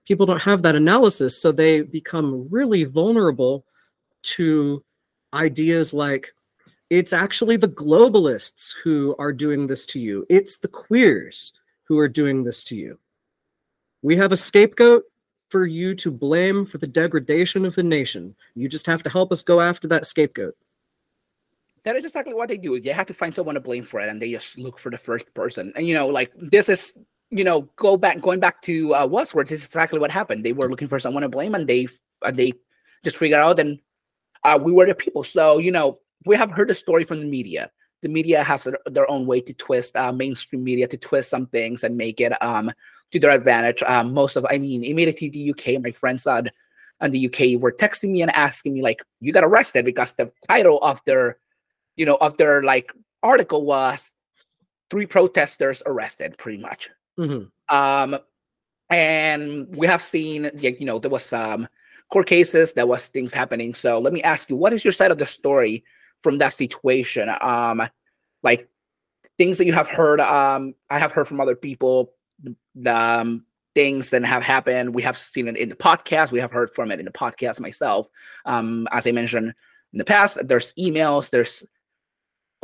[0.06, 3.66] People don't have that analysis so they become really vulnerable
[4.24, 4.84] to
[5.34, 6.34] ideas like
[6.90, 10.26] it's actually the globalists who are doing this to you.
[10.30, 11.54] It's the queers
[11.86, 13.00] who are doing this to you.
[14.04, 15.04] We have a scapegoat
[15.50, 18.36] for you to blame for the degradation of the nation.
[18.54, 20.56] You just have to help us go after that scapegoat
[21.84, 22.80] that is exactly what they do.
[22.80, 24.98] They have to find someone to blame for it, and they just look for the
[24.98, 25.74] first person.
[25.76, 26.94] And you know, like this is,
[27.30, 29.50] you know, go back, going back to uh, Wadsworth.
[29.50, 30.46] This is exactly what happened.
[30.46, 31.88] They were looking for someone to blame, and they,
[32.22, 32.54] and they
[33.04, 33.80] just figured out, and
[34.44, 35.24] uh, we were the people.
[35.24, 37.70] So you know, we have heard the story from the media.
[38.02, 41.84] The media has their own way to twist uh, mainstream media to twist some things
[41.84, 42.72] and make it um
[43.12, 43.84] to their advantage.
[43.84, 46.52] Um, most of, I mean, immediately the UK, my friends said,
[47.00, 50.32] and the UK were texting me and asking me like, "You got arrested because the
[50.48, 51.38] title of their
[51.96, 54.12] you know, of their like article was
[54.90, 56.90] three protesters arrested, pretty much.
[57.20, 57.76] Mm-hmm.
[57.76, 58.20] Um,
[58.90, 61.68] and we have seen, you know, there was some
[62.12, 63.74] court cases, there was things happening.
[63.74, 65.84] So let me ask you, what is your side of the story
[66.22, 67.30] from that situation?
[67.42, 67.82] Um,
[68.44, 68.70] like
[69.38, 70.20] things that you have heard.
[70.20, 72.14] Um, I have heard from other people.
[72.76, 74.94] The um, things that have happened.
[74.94, 76.32] We have seen it in the podcast.
[76.32, 78.08] We have heard from it in the podcast myself.
[78.46, 79.54] Um, as I mentioned
[79.94, 81.64] in the past, there's emails, there's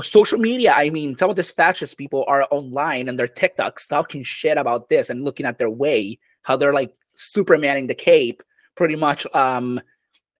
[0.03, 0.73] social media.
[0.75, 4.89] I mean, some of these fascist people are online and their TikToks talking shit about
[4.89, 8.41] this and looking at their way, how they're like Supermaning the cape,
[8.77, 9.81] pretty much um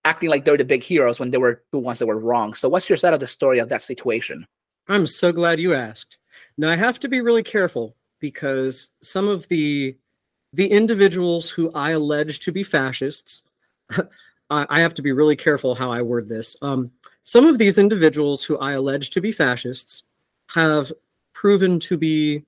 [0.06, 2.54] acting like they're the big heroes when they were the ones that were wrong.
[2.54, 4.48] So what's your side of the story of that situation?
[4.88, 6.18] I'm so glad you asked.
[6.58, 9.98] Now I have to be really careful because some of the
[10.54, 13.44] the individuals who I allege to be fascists,
[14.50, 16.56] I have to be really careful how I word this.
[16.62, 16.92] Um,
[17.24, 20.04] some of these individuals who I allege to be fascists
[20.48, 20.92] have
[21.34, 22.44] proven to be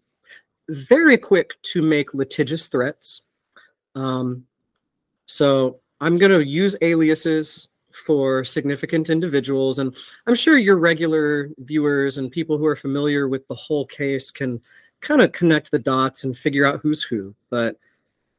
[0.70, 3.22] very quick to make litigious threats.
[3.96, 4.46] Um,
[5.26, 9.80] so I'm going to use aliases for significant individuals.
[9.80, 9.96] And
[10.28, 14.62] I'm sure your regular viewers and people who are familiar with the whole case can
[15.02, 17.36] kind of connect the dots and figure out who's who.
[17.50, 17.78] But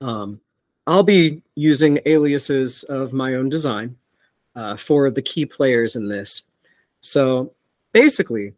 [0.00, 0.40] um,
[0.86, 3.96] I'll be using aliases of my own design
[4.54, 6.42] uh, for the key players in this.
[7.00, 7.52] So
[7.92, 8.54] basically,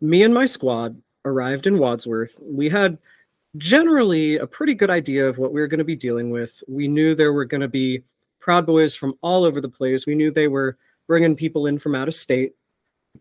[0.00, 2.38] me and my squad arrived in Wadsworth.
[2.40, 2.98] We had
[3.56, 6.62] generally a pretty good idea of what we were going to be dealing with.
[6.68, 8.02] We knew there were going to be
[8.38, 10.06] Proud Boys from all over the place.
[10.06, 12.54] We knew they were bringing people in from out of state.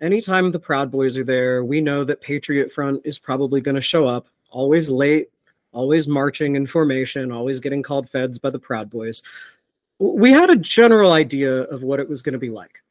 [0.01, 3.81] Anytime the Proud Boys are there, we know that Patriot Front is probably going to
[3.81, 5.29] show up, always late,
[5.71, 9.23] always marching in formation, always getting called feds by the Proud Boys.
[9.99, 12.81] We had a general idea of what it was going to be like.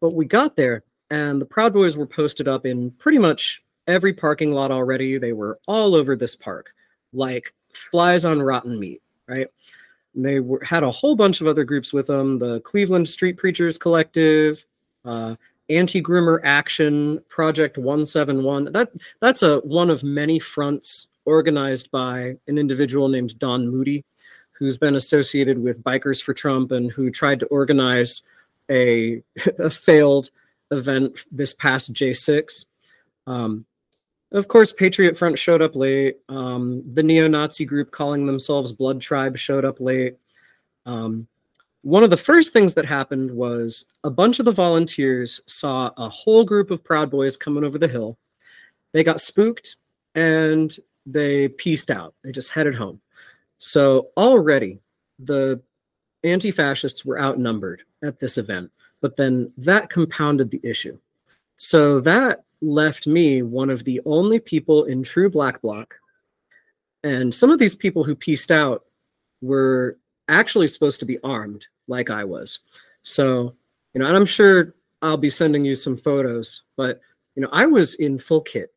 [0.00, 4.12] But we got there, and the Proud Boys were posted up in pretty much every
[4.12, 5.18] parking lot already.
[5.18, 6.72] They were all over this park,
[7.12, 9.48] like flies on rotten meat, right?
[10.14, 13.36] And they were, had a whole bunch of other groups with them the Cleveland Street
[13.36, 14.64] Preachers Collective,
[15.04, 15.36] uh,
[15.68, 18.72] Anti Groomer Action, Project 171.
[18.72, 24.04] That, that's a, one of many fronts organized by an individual named Don Moody,
[24.62, 28.22] who's been associated with Bikers for Trump and who tried to organize
[28.70, 29.20] a,
[29.58, 30.30] a failed
[30.70, 32.64] event this past J6.
[33.26, 33.66] Um,
[34.30, 36.18] of course, Patriot Front showed up late.
[36.28, 40.16] Um, the neo Nazi group calling themselves Blood Tribe showed up late.
[40.86, 41.26] Um,
[41.82, 46.08] one of the first things that happened was a bunch of the volunteers saw a
[46.08, 48.16] whole group of Proud Boys coming over the hill.
[48.92, 49.74] They got spooked
[50.14, 50.72] and
[51.04, 52.14] they pieced out.
[52.22, 53.00] They just headed home.
[53.64, 54.80] So already
[55.20, 55.60] the
[56.24, 60.98] anti fascists were outnumbered at this event, but then that compounded the issue.
[61.58, 65.94] So that left me one of the only people in true black bloc.
[67.04, 68.84] And some of these people who pieced out
[69.42, 69.96] were
[70.28, 72.58] actually supposed to be armed, like I was.
[73.02, 73.54] So,
[73.94, 77.00] you know, and I'm sure I'll be sending you some photos, but,
[77.36, 78.74] you know, I was in full kit,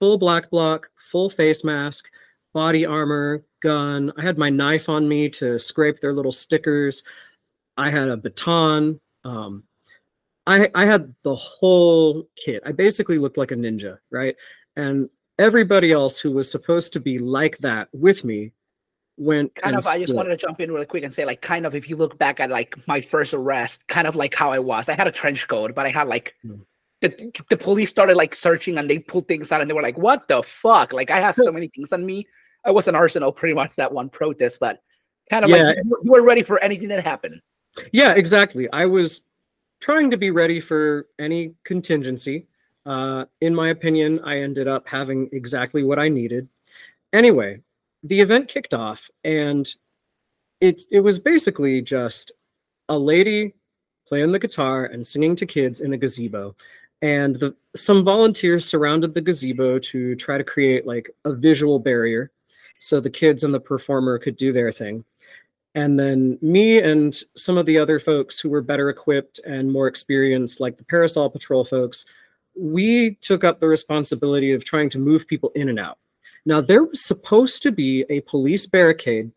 [0.00, 2.08] full black bloc, full face mask,
[2.54, 4.12] body armor, gun.
[4.16, 7.02] I had my knife on me to scrape their little stickers.
[7.76, 9.00] I had a baton.
[9.24, 9.64] Um,
[10.46, 12.62] I, I had the whole kit.
[12.64, 14.36] I basically looked like a ninja, right?
[14.76, 18.52] And everybody else who was supposed to be like that with me
[19.18, 21.64] went kind of i just wanted to jump in really quick and say like kind
[21.64, 24.58] of if you look back at like my first arrest kind of like how i
[24.58, 26.60] was i had a trench coat but i had like mm.
[27.00, 29.96] the, the police started like searching and they pulled things out and they were like
[29.96, 32.26] what the fuck like i have so many things on me
[32.64, 34.80] i was an arsenal pretty much that one protest but
[35.30, 35.62] kind of yeah.
[35.62, 37.40] like you were ready for anything that happened
[37.92, 39.22] yeah exactly i was
[39.80, 42.46] trying to be ready for any contingency.
[42.84, 46.48] Uh, in my opinion, I ended up having exactly what I needed.
[47.12, 47.60] Anyway,
[48.02, 49.68] the event kicked off, and
[50.60, 52.32] it it was basically just
[52.88, 53.54] a lady
[54.06, 56.54] playing the guitar and singing to kids in a gazebo.
[57.02, 62.30] And the, some volunteers surrounded the gazebo to try to create like a visual barrier
[62.78, 65.04] so the kids and the performer could do their thing.
[65.74, 69.86] And then me and some of the other folks who were better equipped and more
[69.86, 72.06] experienced, like the Parasol Patrol folks,
[72.58, 75.98] we took up the responsibility of trying to move people in and out.
[76.46, 79.32] Now, there was supposed to be a police barricade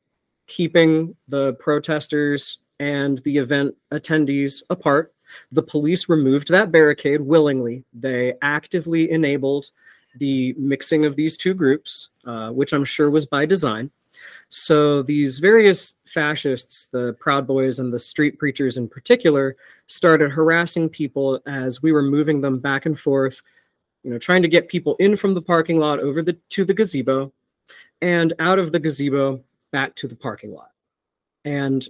[0.48, 5.14] keeping the protesters and the event attendees apart.
[5.52, 7.84] The police removed that barricade willingly.
[7.94, 9.72] They actively enabled
[10.18, 13.90] the mixing of these two groups, uh, which I'm sure was by design.
[14.50, 19.56] So these various fascists, the Proud Boys and the street preachers in particular,
[19.88, 23.42] started harassing people as we were moving them back and forth,
[24.04, 26.74] you know, trying to get people in from the parking lot over the to the
[26.74, 27.34] gazebo
[28.02, 30.70] and out of the gazebo back to the parking lot.
[31.46, 31.88] And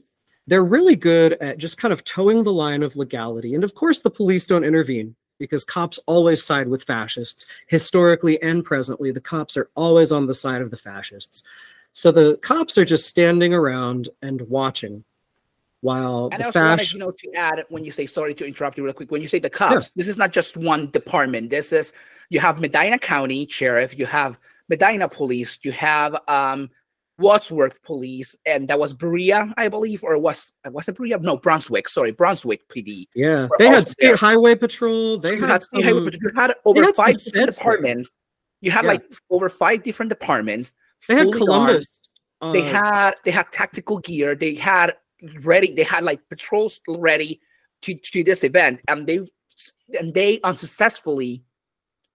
[0.48, 3.56] they're really good at just kind of toeing the line of legality.
[3.56, 7.48] And of course, the police don't intervene because cops always side with fascists.
[7.68, 11.44] Historically and presently, the cops are always on the side of the fascists.
[11.92, 15.04] So the cops are just standing around and watching
[15.82, 18.46] while and the I also wanted, you know, to add when you say sorry to
[18.46, 19.12] interrupt you real quick.
[19.12, 19.92] When you say the cops, yeah.
[19.96, 21.50] this is not just one department.
[21.50, 21.94] This is
[22.30, 26.70] you have Medina County Sheriff, you have Medina Police, you have um
[27.20, 31.20] Wadsworth Police, and that was Berea, I believe, or was was it Berea?
[31.20, 31.90] No, Brunswick.
[31.90, 33.08] Sorry, Brunswick PD.
[33.14, 34.16] Yeah, they had State there.
[34.16, 35.20] Highway Patrol.
[35.20, 36.32] They had, had State Highway Patrol.
[36.34, 38.10] You had over had five different departments.
[38.10, 38.16] There.
[38.62, 38.92] You had yeah.
[38.92, 40.74] like over five different departments
[41.08, 42.10] they had Columbus.
[42.42, 44.36] Uh, they had they had tactical gear.
[44.36, 44.96] They had
[45.42, 45.74] ready.
[45.74, 47.42] They had like patrols ready
[47.84, 49.20] to to this event, and they
[49.98, 51.44] and they unsuccessfully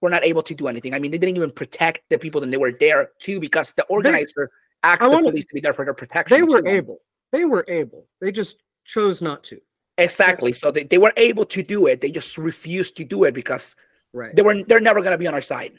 [0.00, 0.92] were not able to do anything.
[0.92, 3.84] I mean, they didn't even protect the people that they were there too, because the
[3.84, 6.36] organizer they, asked the police to be there for their protection.
[6.36, 6.68] They were too.
[6.68, 6.98] able.
[7.32, 8.06] They were able.
[8.20, 9.60] They just chose not to.
[9.98, 10.52] Exactly.
[10.52, 12.00] So they, they were able to do it.
[12.00, 13.76] They just refused to do it because
[14.12, 14.34] right.
[14.34, 15.72] they were they're never gonna be on our side.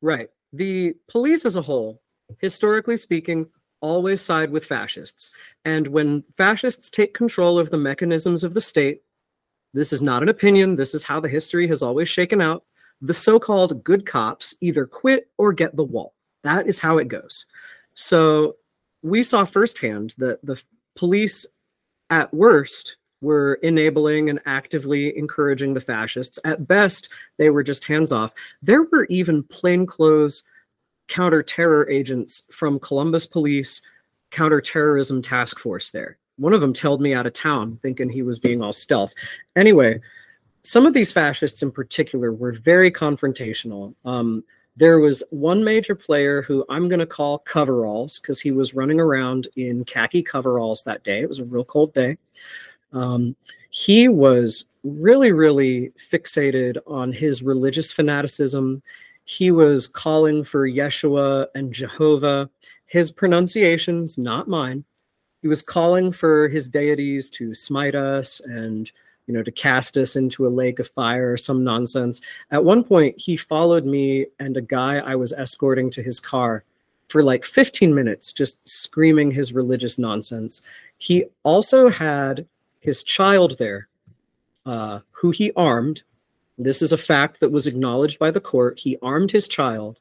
[0.00, 0.28] Right.
[0.52, 2.00] The police as a whole
[2.38, 3.46] historically speaking,
[3.80, 5.30] always side with fascists.
[5.64, 9.02] And when fascists take control of the mechanisms of the state,
[9.74, 12.64] this is not an opinion, this is how the history has always shaken out.
[13.02, 16.14] The so called good cops either quit or get the wall.
[16.44, 17.44] That is how it goes.
[17.96, 18.56] So
[19.02, 20.62] we saw firsthand that the
[20.94, 21.44] police,
[22.10, 26.38] at worst, were enabling and actively encouraging the fascists.
[26.44, 28.32] At best, they were just hands off.
[28.62, 30.44] There were even plainclothes
[31.08, 33.80] counter-terror agents from Columbus Police
[34.30, 36.18] counterterrorism task force there.
[36.36, 39.14] One of them tailed me out of town thinking he was being all stealth.
[39.54, 40.00] Anyway,
[40.62, 43.94] some of these fascists in particular were very confrontational.
[44.04, 44.44] Um,
[44.76, 49.00] there was one major player who I'm going to call coveralls because he was running
[49.00, 51.20] around in khaki coveralls that day.
[51.20, 52.18] It was a real cold day.
[52.92, 53.34] Um,
[53.70, 58.82] he was really, really fixated on his religious fanaticism.
[59.24, 62.48] He was calling for Yeshua and Jehovah,
[62.84, 64.84] his pronunciations, not mine.
[65.42, 68.90] He was calling for his deities to smite us and
[69.26, 72.20] you know to cast us into a lake of fire or some nonsense.
[72.50, 76.64] At one point, he followed me and a guy I was escorting to his car
[77.08, 80.62] for like 15 minutes, just screaming his religious nonsense.
[80.98, 82.46] He also had
[82.80, 83.88] his child there,
[84.64, 86.02] uh, who he armed.
[86.58, 88.78] This is a fact that was acknowledged by the court.
[88.78, 89.98] He armed his child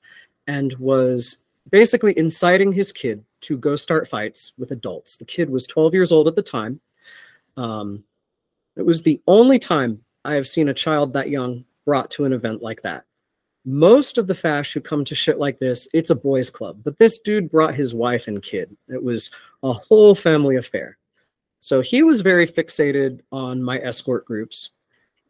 [0.47, 1.37] and was
[1.69, 5.17] basically inciting his kid to go start fights with adults.
[5.17, 6.79] The kid was 12 years old at the time.
[7.57, 8.03] Um,
[8.75, 12.33] it was the only time I have seen a child that young brought to an
[12.33, 13.05] event like that.
[13.63, 16.81] Most of the fash who come to shit like this, it's a boys' club.
[16.83, 18.75] But this dude brought his wife and kid.
[18.87, 19.31] It was
[19.63, 20.97] a whole family affair.
[21.59, 24.69] So he was very fixated on my escort groups.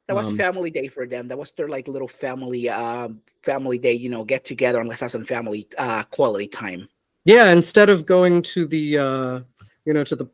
[0.08, 1.28] That was um, family day for them.
[1.30, 5.02] That was their like little family um family day, you know, get together and let's
[5.02, 6.90] have some family uh quality time.
[7.24, 9.40] Yeah, instead of going to the uh
[9.86, 10.28] you know to the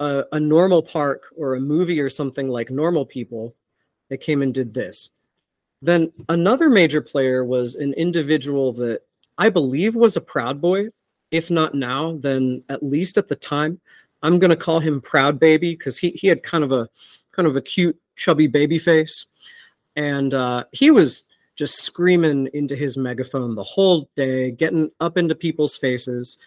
[0.00, 3.54] uh, a normal park or a movie or something like normal people,
[4.08, 5.10] that came and did this.
[5.80, 9.02] Then another major player was an individual that
[9.36, 10.88] I believe was a Proud Boy,
[11.30, 13.80] if not now, then at least at the time.
[14.22, 16.88] I'm gonna call him Proud Baby because he he had kind of a
[17.30, 19.26] kind of a cute chubby baby face,
[19.94, 25.34] and uh, he was just screaming into his megaphone the whole day, getting up into
[25.34, 26.38] people's faces,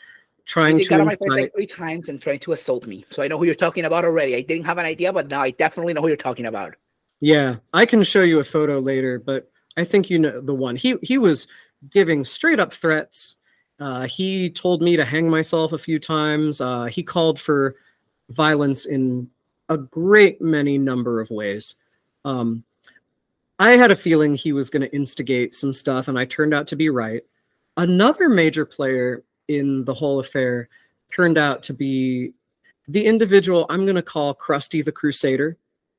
[0.46, 1.30] trying to got incite.
[1.30, 3.06] like three times and trying to assault me.
[3.10, 4.36] So I know who you're talking about already.
[4.36, 6.76] I didn't have an idea, but now I definitely know who you're talking about.
[7.20, 10.76] Yeah, I can show you a photo later, but I think you know the one.
[10.76, 11.48] He he was
[11.90, 13.36] giving straight up threats
[13.82, 16.62] uh, he told me to hang myself a few times.
[16.62, 17.76] Uh, he called for
[18.30, 19.28] violence in
[19.70, 21.76] a great many number of ways.
[22.24, 22.64] Um,
[23.58, 26.68] I had a feeling he was going to instigate some stuff, and I turned out
[26.68, 27.24] to be right.
[27.76, 29.24] Another major player
[29.58, 30.70] in the whole affair
[31.14, 32.34] turned out to be
[32.88, 35.56] the individual I'm going to call Krusty the Crusader.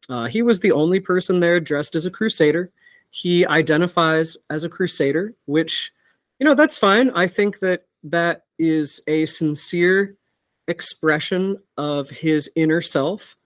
[0.09, 2.71] Uh, he was the only person there dressed as a crusader.
[3.11, 5.93] He identifies as a crusader, which
[6.43, 10.17] you know that's fine i think that that is a sincere
[10.67, 13.37] expression of his inner self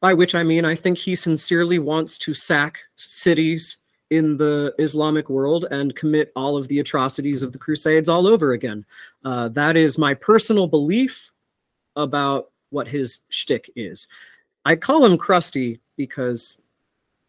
[0.00, 3.76] by which i mean i think he sincerely wants to sack cities
[4.12, 8.52] in the islamic world and commit all of the atrocities of the crusades all over
[8.52, 8.84] again
[9.24, 11.30] uh, that is my personal belief
[11.96, 14.06] about what his shtick is
[14.64, 16.58] i call him krusty because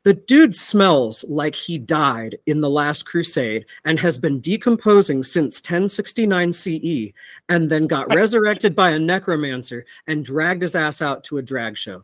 [0.03, 5.59] the dude smells like he died in the last crusade and has been decomposing since
[5.59, 7.13] 1069 CE
[7.47, 11.77] and then got resurrected by a necromancer and dragged his ass out to a drag
[11.77, 12.03] show.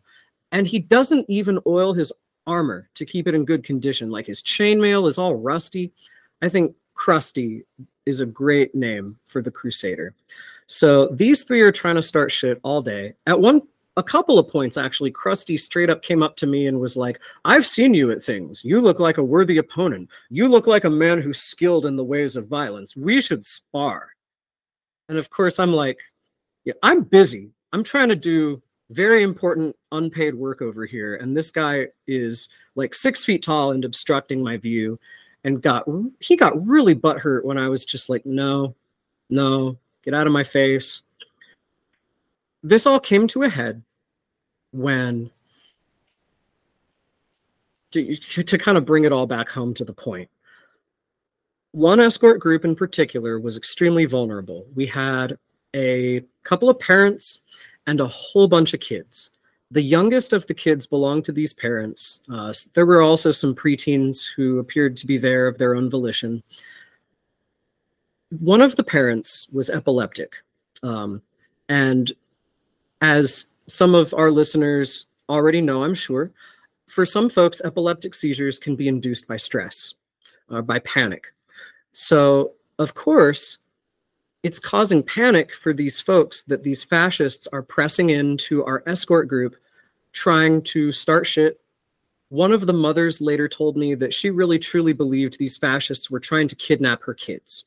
[0.50, 2.10] And he doesn't even oil his
[2.46, 4.10] armor to keep it in good condition.
[4.10, 5.92] Like his chainmail is all rusty.
[6.42, 7.62] I think Krusty
[8.06, 10.14] is a great name for the Crusader.
[10.66, 13.14] So these three are trying to start shit all day.
[13.26, 13.62] At one
[13.96, 17.20] a couple of points actually krusty straight up came up to me and was like
[17.44, 20.90] i've seen you at things you look like a worthy opponent you look like a
[20.90, 24.10] man who's skilled in the ways of violence we should spar
[25.08, 25.98] and of course i'm like
[26.64, 31.16] yeah i'm busy i'm trying to do very important unpaid work over here.
[31.16, 34.98] And this guy is like six feet tall and obstructing my view.
[35.44, 38.74] And got he got really butthurt when i was just like no
[39.30, 41.02] no get out of my face.
[42.62, 43.82] This all came to a head
[44.72, 45.30] when
[47.92, 50.28] to, to kind of bring it all back home to the point.
[50.28, 50.30] point
[51.72, 54.66] one escort group in particular was extremely vulnerable.
[54.74, 55.38] We had
[55.74, 57.39] a couple of parents
[57.86, 59.30] and a whole bunch of kids.
[59.70, 62.20] The youngest of the kids belonged to these parents.
[62.32, 66.42] Uh, there were also some preteens who appeared to be there of their own volition.
[68.40, 70.34] One of the parents was epileptic
[70.82, 71.22] um,
[71.68, 72.12] and
[73.00, 76.32] as some of our listeners already know, I'm sure,
[76.86, 79.94] for some folks, epileptic seizures can be induced by stress,
[80.50, 81.32] uh, by panic.
[81.92, 83.58] So, of course,
[84.42, 89.56] it's causing panic for these folks that these fascists are pressing into our escort group,
[90.12, 91.60] trying to start shit.
[92.30, 96.20] One of the mothers later told me that she really truly believed these fascists were
[96.20, 97.64] trying to kidnap her kids.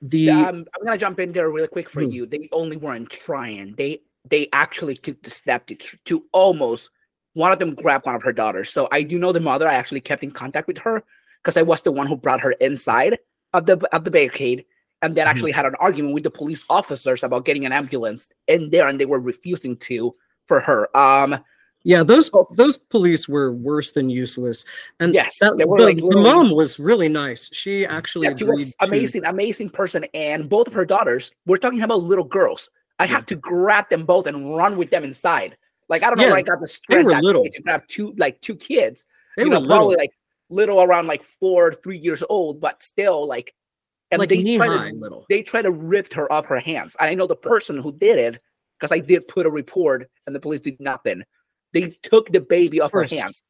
[0.00, 2.10] The um, I'm gonna jump in there really quick for hmm.
[2.10, 2.26] you.
[2.26, 3.74] They only weren't trying.
[3.76, 6.90] They they actually took the step to to almost
[7.34, 8.70] one of them grabbed one of her daughters.
[8.70, 9.68] So I do know the mother.
[9.68, 11.04] I actually kept in contact with her
[11.42, 13.18] because I was the one who brought her inside
[13.52, 14.64] of the of the barricade
[15.02, 15.30] and then mm-hmm.
[15.30, 19.00] actually had an argument with the police officers about getting an ambulance in there and
[19.00, 20.14] they were refusing to
[20.46, 20.96] for her.
[20.96, 21.38] Um
[21.84, 24.64] yeah those those police were worse than useless.
[25.00, 27.48] And yes that, the, like the, mom was really nice.
[27.52, 29.30] She actually yeah, she was amazing to...
[29.30, 32.68] amazing person and both of her daughters we're talking about little girls.
[32.98, 33.12] I yeah.
[33.12, 35.56] have to grab them both and run with them inside.
[35.88, 38.56] Like i don't know yeah, where i got the strength to grab two like two
[38.56, 39.04] kids.
[39.36, 40.10] They you know probably like
[40.50, 43.54] little around like four three years old but still like
[44.10, 45.26] and like they try to, little.
[45.28, 46.96] They try to rip her off her hands.
[46.98, 48.40] I know the person who did it
[48.78, 51.22] because I did put a report and the police did nothing.
[51.72, 53.12] They took the baby off First.
[53.12, 53.42] her hands.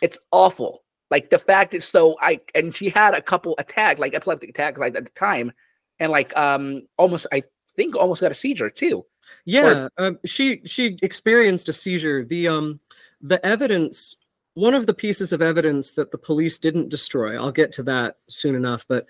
[0.00, 0.82] It's awful.
[1.10, 4.78] Like the fact is so I and she had a couple attacks, like epileptic attacks,
[4.78, 5.52] like at the time,
[5.98, 7.42] and like um almost I
[7.76, 9.04] think almost got a seizure too.
[9.44, 12.24] Yeah, or, uh, she she experienced a seizure.
[12.24, 12.80] The um
[13.20, 14.16] the evidence
[14.54, 18.16] one of the pieces of evidence that the police didn't destroy i'll get to that
[18.28, 19.06] soon enough but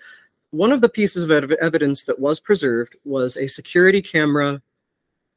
[0.51, 4.61] one of the pieces of ev- evidence that was preserved was a security camera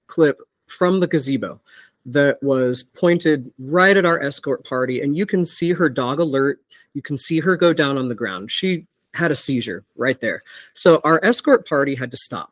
[0.06, 1.60] clip from the gazebo
[2.06, 6.60] that was pointed right at our escort party and you can see her dog alert.
[6.92, 8.50] You can see her go down on the ground.
[8.50, 10.42] She had a seizure right there.
[10.74, 12.50] So our escort party had to stop.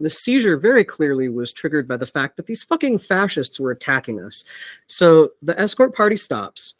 [0.00, 4.20] The seizure very clearly was triggered by the fact that these fucking fascists were attacking
[4.20, 4.44] us.
[4.86, 6.74] So the escort party stops.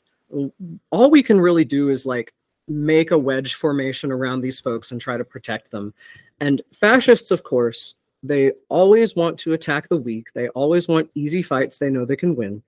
[0.91, 2.33] All we can really do is like
[2.69, 5.93] make a wedge formation around these folks and try to protect them.
[6.41, 10.33] And fascists, of course, they always want to attack the weak.
[10.33, 12.63] They always want easy fights they know they can win.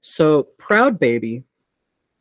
[0.00, 1.44] So Proud Baby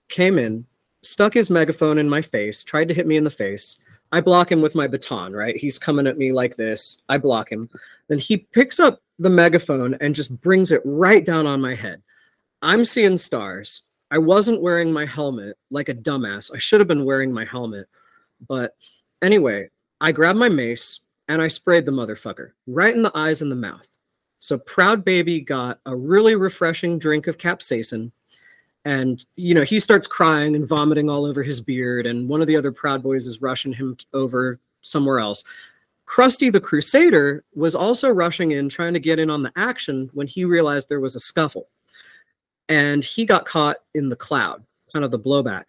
[0.09, 0.65] came in,
[1.01, 3.78] stuck his megaphone in my face, tried to hit me in the face.
[4.11, 5.57] I block him with my baton, right?
[5.57, 6.97] He's coming at me like this.
[7.09, 7.70] I block him.
[8.07, 12.01] Then he picks up the megaphone and just brings it right down on my head.
[12.61, 13.84] I'm seeing stars.
[14.10, 16.51] I wasn't wearing my helmet like a dumbass.
[16.53, 17.88] I should have been wearing my helmet.
[18.47, 18.76] But
[19.22, 23.51] anyway, I grabbed my mace and I sprayed the motherfucker right in the eyes and
[23.51, 23.88] the mouth.
[24.39, 28.12] So Proud Baby got a really refreshing drink of capsaicin.
[28.86, 32.05] And, you know, he starts crying and vomiting all over his beard.
[32.05, 35.43] And one of the other Proud Boys is rushing him over somewhere else.
[36.05, 40.28] Krusty the Crusader was also rushing in, trying to get in on the action when
[40.28, 41.68] he realized there was a scuffle
[42.70, 44.63] and he got caught in the cloud,
[44.93, 45.65] kind of the blowback.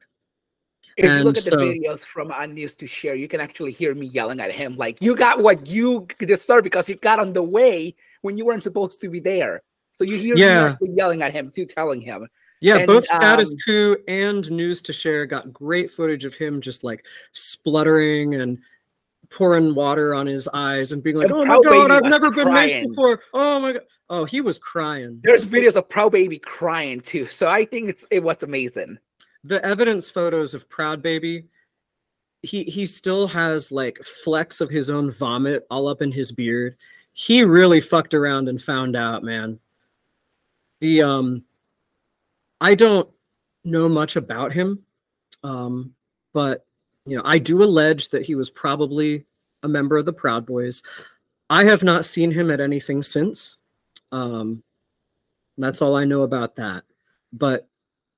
[0.96, 3.70] If and you look at so, the videos from Unnews to share, you can actually
[3.70, 7.32] hear me yelling at him, like, you got what you deserve because you got on
[7.32, 9.62] the way when you weren't supposed to be there.
[9.92, 10.76] So you hear yeah.
[10.80, 12.26] me yelling at him too, telling him.
[12.60, 16.60] Yeah, and, both Status um, Coup and News to Share got great footage of him
[16.60, 18.58] just like spluttering and
[19.30, 22.72] pouring water on his eyes and being like, "Oh my god, I've never been nice
[22.72, 23.82] before." Oh my god.
[24.10, 25.20] Oh, he was crying.
[25.22, 27.26] There's videos of Proud Baby crying too.
[27.26, 28.98] So I think it's it was amazing.
[29.44, 31.44] The evidence photos of Proud Baby,
[32.42, 36.76] he he still has like flecks of his own vomit all up in his beard.
[37.12, 39.58] He really fucked around and found out, man.
[40.80, 41.44] The um
[42.60, 43.08] I don't
[43.64, 44.84] know much about him.
[45.44, 45.94] Um,
[46.32, 46.64] but
[47.04, 49.24] you know, I do allege that he was probably
[49.62, 50.82] a member of the Proud Boys.
[51.50, 53.57] I have not seen him at anything since.
[54.12, 54.62] Um,
[55.56, 56.84] that's all I know about that.
[57.32, 57.68] But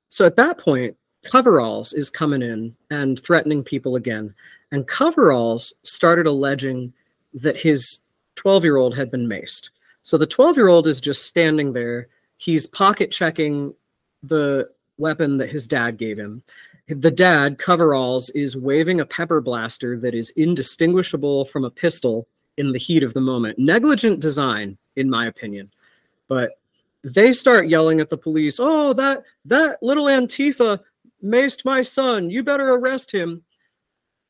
[0.09, 4.35] so at that point, Coveralls is coming in and threatening people again.
[4.73, 6.93] And Coveralls started alleging
[7.35, 8.01] that his
[8.37, 9.71] 12 year old had been maced.
[10.03, 12.09] So the 12 year old is just standing there.
[12.39, 13.75] He's pocket checking
[14.23, 16.43] the weapon that his dad gave him.
[16.89, 22.27] The dad, Coveralls, is waving a pepper blaster that is indistinguishable from a pistol
[22.57, 23.59] in the heat of the moment.
[23.59, 25.71] Negligent design, in my opinion.
[26.31, 26.53] But
[27.03, 30.79] they start yelling at the police, "Oh, that that little Antifa
[31.23, 32.31] maced my son.
[32.31, 33.43] You better arrest him."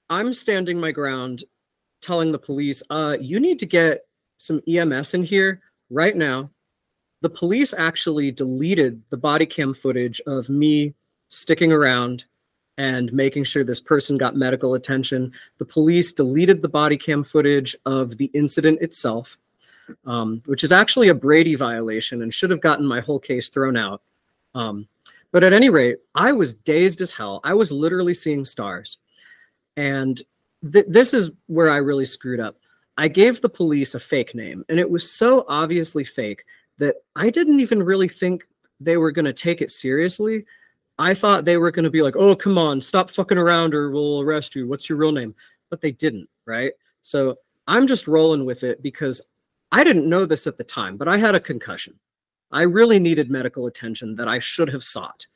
[0.09, 1.45] I'm standing my ground,
[2.01, 4.07] telling the police, "Uh, you need to get
[4.39, 6.51] some EMS in here right now."
[7.21, 10.95] The police actually deleted the body cam footage of me
[11.29, 12.25] sticking around
[12.79, 15.33] and making sure this person got medical attention.
[15.59, 19.37] The police deleted the body cam footage of the incident itself,
[20.07, 23.77] um, which is actually a Brady violation and should have gotten my whole case thrown
[23.77, 24.03] out.
[24.55, 24.89] Um,
[25.33, 27.41] But at any rate, I was dazed as hell.
[27.45, 28.99] I was literally seeing stars.
[29.77, 30.21] And
[30.73, 32.57] th- this is where I really screwed up.
[32.99, 36.45] I gave the police a fake name, and it was so obviously fake
[36.79, 38.47] that I didn't even really think
[38.81, 40.45] they were going to take it seriously.
[40.99, 43.91] I thought they were going to be like, oh, come on, stop fucking around or
[43.91, 44.67] we'll arrest you.
[44.67, 45.35] What's your real name?
[45.71, 46.73] But they didn't, right?
[47.03, 47.37] So
[47.67, 49.23] I'm just rolling with it because
[49.73, 51.95] I didn't know this at the time, but I had a concussion.
[52.53, 55.27] I really needed medical attention that I should have sought.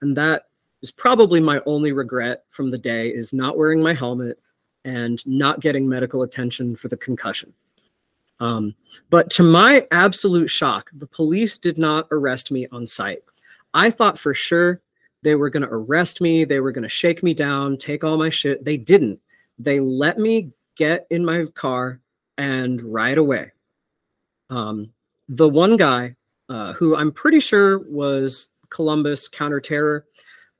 [0.00, 0.46] And that
[0.82, 4.38] is probably my only regret from the day is not wearing my helmet
[4.84, 7.52] and not getting medical attention for the concussion.
[8.40, 8.74] Um,
[9.10, 13.22] but to my absolute shock, the police did not arrest me on site.
[13.74, 14.80] I thought for sure
[15.22, 18.18] they were going to arrest me, they were going to shake me down, take all
[18.18, 18.64] my shit.
[18.64, 19.20] They didn't.
[19.58, 22.00] They let me get in my car
[22.38, 23.51] and ride away.
[24.52, 24.90] Um,
[25.30, 26.14] the one guy
[26.50, 30.02] uh, who I'm pretty sure was Columbus counterterror,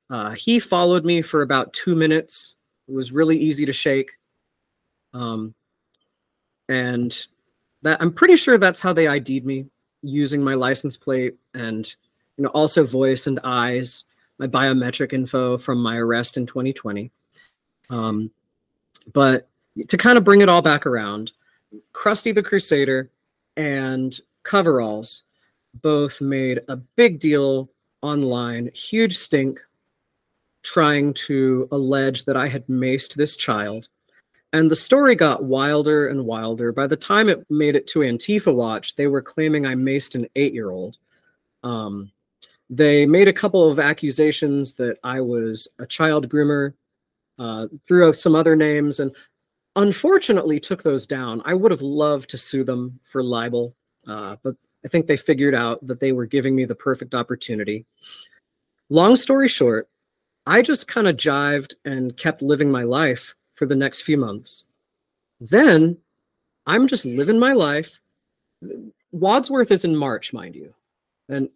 [0.09, 2.57] uh, he followed me for about two minutes.
[2.89, 4.11] It was really easy to shake.
[5.13, 5.55] Um,
[6.71, 7.27] and
[7.83, 9.67] that I'm pretty sure that's how they ID'd me
[10.01, 11.95] using my license plate and
[12.39, 14.05] you know also voice and eyes,
[14.39, 17.11] my biometric info from my arrest in 2020.
[17.91, 18.31] Um,
[19.13, 19.49] but
[19.87, 21.33] to kind of bring it all back around,
[21.93, 23.11] Krusty the Crusader
[23.57, 25.23] and Coveralls
[25.83, 27.71] both made a big deal
[28.03, 29.61] online, huge stink,
[30.63, 33.89] trying to allege that I had maced this child.
[34.53, 36.73] And the story got wilder and wilder.
[36.73, 40.27] By the time it made it to Antifa Watch, they were claiming I maced an
[40.37, 40.99] eight year old.
[41.63, 42.13] Um,
[42.69, 46.75] they made a couple of accusations that I was a child groomer,
[47.39, 49.15] uh, threw out some other names, and
[49.77, 51.43] unfortunately took those down.
[51.45, 53.75] I would have loved to sue them for libel,
[54.07, 57.87] uh, but I think they figured out that they were giving me the perfect opportunity.
[58.91, 59.89] Long story short,
[60.47, 64.65] I just kind of jived and kept living my life for the next few months.
[65.41, 65.99] Then
[66.67, 68.01] I'm just living my life.
[69.13, 70.75] Wadsworth is in March, mind you.
[71.29, 71.49] And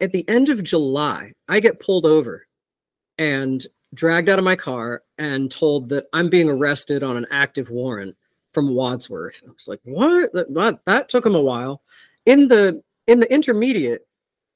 [0.00, 2.46] at the end of July, I get pulled over
[3.18, 7.70] and dragged out of my car and told that I'm being arrested on an active
[7.70, 8.16] warrant
[8.52, 9.42] from Wadsworth.
[9.46, 10.32] I was like, what?
[10.32, 11.82] That, that took him a while.
[12.26, 14.06] In the in the intermediate,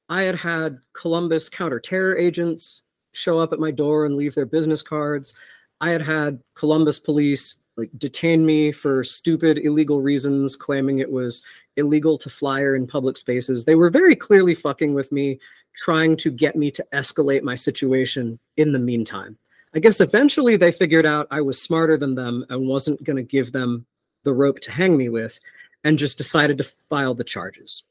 [0.09, 2.83] I had had Columbus counter-terror agents
[3.13, 5.35] show up at my door and leave their business cards.
[5.81, 11.43] I had had Columbus police like detain me for stupid illegal reasons, claiming it was
[11.77, 13.65] illegal to flyer in public spaces.
[13.65, 15.39] They were very clearly fucking with me,
[15.85, 19.37] trying to get me to escalate my situation in the meantime.
[19.75, 23.23] I guess eventually they figured out I was smarter than them and wasn't going to
[23.23, 23.87] give them
[24.25, 25.39] the rope to hang me with
[25.85, 27.83] and just decided to file the charges.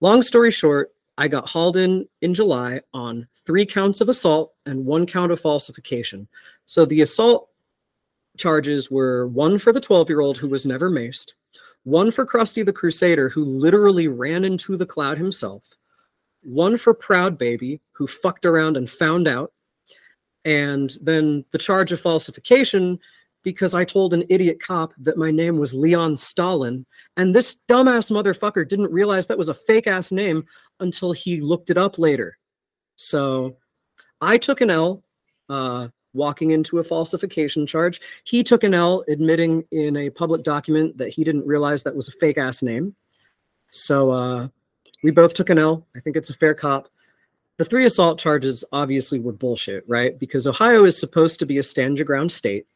[0.00, 4.86] Long story short, I got hauled in in July on three counts of assault and
[4.86, 6.28] one count of falsification.
[6.64, 7.48] So the assault
[8.36, 11.32] charges were one for the 12 year old who was never maced,
[11.82, 15.76] one for Krusty the Crusader who literally ran into the cloud himself,
[16.42, 19.52] one for Proud Baby who fucked around and found out,
[20.44, 22.98] and then the charge of falsification
[23.42, 26.84] because I told an idiot cop that my name was Leon Stalin.
[27.16, 30.44] And this dumbass motherfucker didn't realize that was a fake ass name
[30.80, 32.36] until he looked it up later.
[32.96, 33.56] So
[34.20, 35.02] I took an L
[35.48, 38.00] uh, walking into a falsification charge.
[38.24, 42.08] He took an L admitting in a public document that he didn't realize that was
[42.08, 42.94] a fake ass name.
[43.70, 44.48] So uh,
[45.02, 45.86] we both took an L.
[45.96, 46.88] I think it's a fair cop.
[47.56, 50.18] The three assault charges obviously were bullshit, right?
[50.18, 52.66] Because Ohio is supposed to be a stand your ground state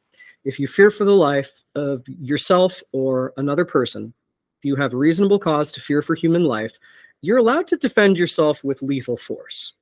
[0.44, 4.12] if you fear for the life of yourself or another person,
[4.58, 6.78] if you have reasonable cause to fear for human life,
[7.20, 9.74] you're allowed to defend yourself with lethal force.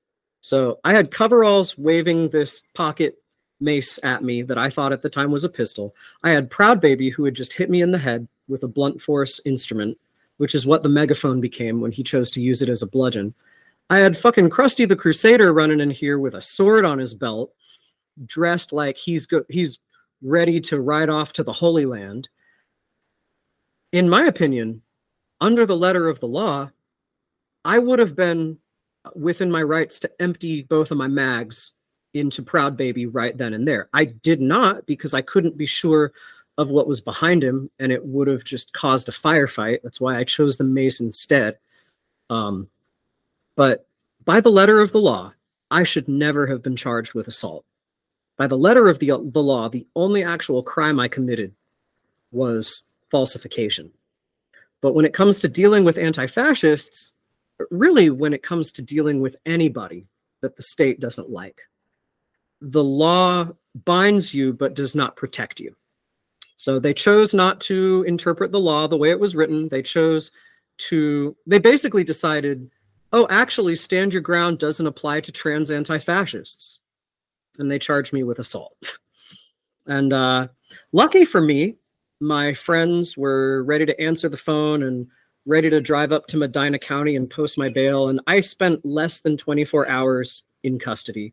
[0.42, 3.16] So I had coveralls waving this pocket
[3.60, 5.94] mace at me that I thought at the time was a pistol.
[6.22, 9.00] I had Proud Baby who had just hit me in the head with a blunt
[9.00, 9.98] force instrument,
[10.40, 13.34] which is what the megaphone became when he chose to use it as a bludgeon.
[13.90, 17.52] I had fucking Krusty the Crusader running in here with a sword on his belt,
[18.24, 19.80] dressed like he's go- he's
[20.22, 22.30] ready to ride off to the Holy Land.
[23.92, 24.80] In my opinion,
[25.42, 26.70] under the letter of the law,
[27.62, 28.56] I would have been
[29.14, 31.72] within my rights to empty both of my mags
[32.14, 33.90] into Proud Baby right then and there.
[33.92, 36.12] I did not because I couldn't be sure
[36.60, 39.78] of what was behind him and it would have just caused a firefight.
[39.82, 41.56] That's why I chose the mace instead.
[42.28, 42.68] Um,
[43.56, 43.86] but
[44.26, 45.32] by the letter of the law,
[45.70, 47.64] I should never have been charged with assault.
[48.36, 51.54] By the letter of the, the law, the only actual crime I committed
[52.30, 53.90] was falsification.
[54.82, 57.14] But when it comes to dealing with anti fascists,
[57.70, 60.06] really, when it comes to dealing with anybody,
[60.42, 61.62] that the state doesn't like.
[62.60, 63.48] The law
[63.86, 65.74] binds you but does not protect you.
[66.60, 69.70] So they chose not to interpret the law the way it was written.
[69.70, 70.30] They chose
[70.90, 72.70] to, they basically decided,
[73.14, 76.80] oh, actually, stand your ground doesn't apply to trans anti fascists.
[77.58, 78.76] And they charged me with assault.
[79.86, 80.48] and uh,
[80.92, 81.76] lucky for me,
[82.20, 85.06] my friends were ready to answer the phone and
[85.46, 88.08] ready to drive up to Medina County and post my bail.
[88.08, 91.32] And I spent less than 24 hours in custody.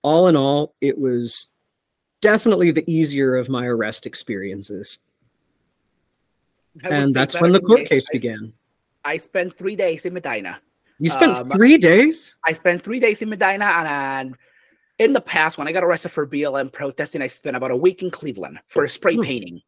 [0.00, 1.48] All in all, it was
[2.26, 4.98] definitely the easier of my arrest experiences.
[6.82, 8.52] And that's when the court case began.
[9.04, 10.58] I spent three days in Medina.
[10.98, 12.34] You spent um, three days?
[12.44, 14.36] I spent three days in Medina, and, and,
[14.98, 18.02] in the past, when I got arrested for BLM protesting, I spent about a week
[18.02, 19.22] in Cleveland for spray hmm.
[19.22, 19.60] painting.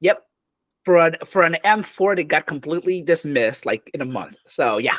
[0.00, 0.24] Yep,
[0.84, 4.38] for an for an M4 that got completely dismissed like in a month.
[4.46, 4.96] So yeah,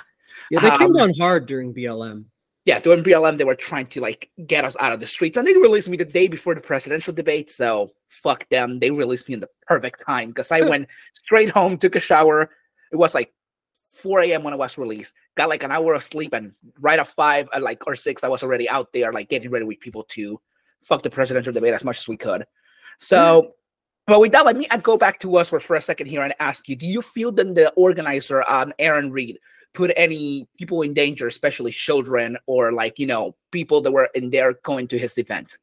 [0.49, 2.25] yeah, they um, came down hard during BLM.
[2.69, 5.47] Yeah, during BLM, they were trying to like get us out of the streets, and
[5.47, 7.49] they released me the day before the presidential debate.
[7.49, 8.77] So fuck them.
[8.77, 12.51] They released me in the perfect time because I went straight home, took a shower.
[12.91, 13.33] It was like
[14.03, 14.43] 4 a.m.
[14.43, 15.15] when I was released.
[15.35, 18.27] Got like an hour of sleep, and right at five, at like or six, I
[18.27, 20.39] was already out there, like getting ready with people to
[20.83, 22.45] fuck the presidential debate as much as we could.
[22.99, 23.51] So mm.
[24.05, 26.35] but with that, let me I'd go back to us for a second here and
[26.39, 29.39] ask you: Do you feel that the organizer, um, Aaron Reed,
[29.73, 34.29] put any people in danger, especially children or like you know people that were in
[34.29, 35.57] there going to his event?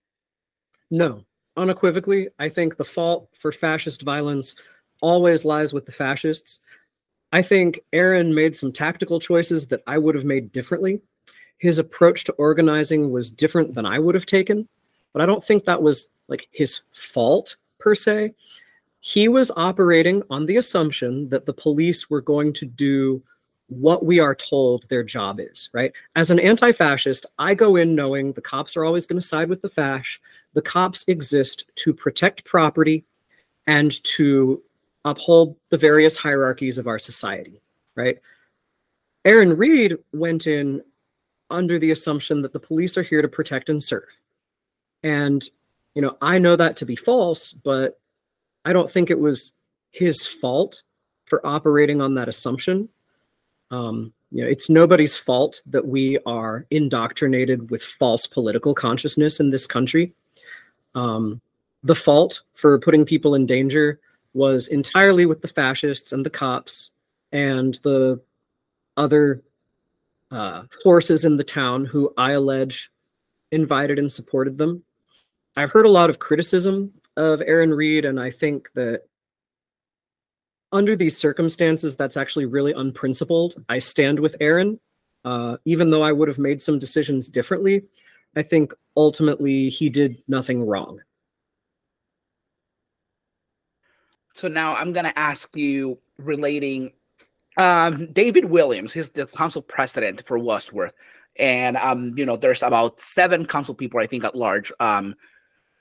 [0.91, 1.25] No,
[1.57, 4.55] unequivocally, I think the fault for fascist violence
[5.01, 6.61] always lies with the fascists.
[7.33, 11.01] I think Aaron made some tactical choices that I would have made differently.
[11.59, 14.69] His approach to organizing was different than I would have taken,
[15.13, 18.35] but I don't think that was like his fault per se.
[19.01, 23.23] He was operating on the assumption that the police were going to do
[23.69, 25.93] what we are told their job is, right?
[26.15, 29.49] As an anti fascist, I go in knowing the cops are always going to side
[29.49, 30.21] with the fash.
[30.55, 33.05] The cops exist to protect property
[33.67, 34.63] and to
[35.05, 37.61] uphold the various hierarchies of our society,
[37.95, 38.19] right?
[39.25, 40.83] Aaron Reed went in
[41.51, 44.19] under the assumption that the police are here to protect and serve.
[45.03, 45.49] And
[45.95, 47.99] you know, I know that to be false, but
[48.67, 49.53] I don't think it was
[49.93, 50.83] his fault
[51.25, 52.91] for operating on that assumption.
[53.71, 59.51] Um, you know, it's nobody's fault that we are indoctrinated with false political consciousness in
[59.51, 60.13] this country.
[60.95, 61.41] Um,
[61.83, 64.01] the fault for putting people in danger
[64.35, 66.91] was entirely with the fascists and the cops
[67.33, 68.21] and the
[68.97, 69.43] other
[70.31, 72.91] uh, forces in the town who I allege
[73.53, 74.83] invited and supported them.
[75.57, 79.03] I've heard a lot of criticism of Aaron Reed, and I think that
[80.73, 83.63] under these circumstances, that's actually really unprincipled.
[83.69, 84.81] I stand with Aaron,
[85.25, 87.85] uh, even though I would have made some decisions differently.
[88.35, 91.01] I think ultimately he did nothing wrong.
[94.35, 96.93] So now I'm going to ask you relating
[97.57, 100.93] um, David Williams, he's the council president for Wadsworth.
[101.39, 104.73] And, um, you know, there's about seven council people, I think, at large.
[104.81, 105.15] Um,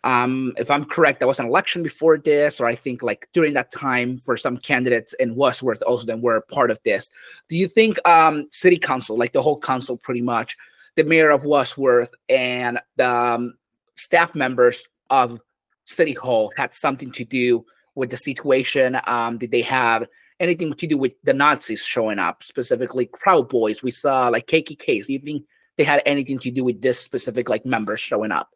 [0.05, 3.53] um, if I'm correct, there was an election before this, or I think like during
[3.55, 7.09] that time for some candidates in Wadsworth also then were part of this.
[7.49, 10.55] Do you think um, city council, like the whole council pretty much,
[10.95, 13.55] the mayor of Wadsworth and the um,
[13.95, 15.41] staff members of
[15.85, 18.99] City Hall had something to do with the situation?
[19.07, 20.05] Um, did they have
[20.39, 23.81] anything to do with the Nazis showing up, specifically Proud Boys?
[23.81, 25.07] We saw like KKKs.
[25.07, 25.45] Do you think
[25.77, 28.54] they had anything to do with this specific like members showing up?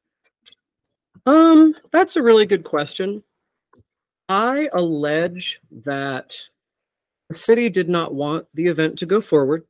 [1.30, 3.22] Um, that's a really good question.
[4.30, 6.36] I allege that
[7.28, 9.64] the city did not want the event to go forward.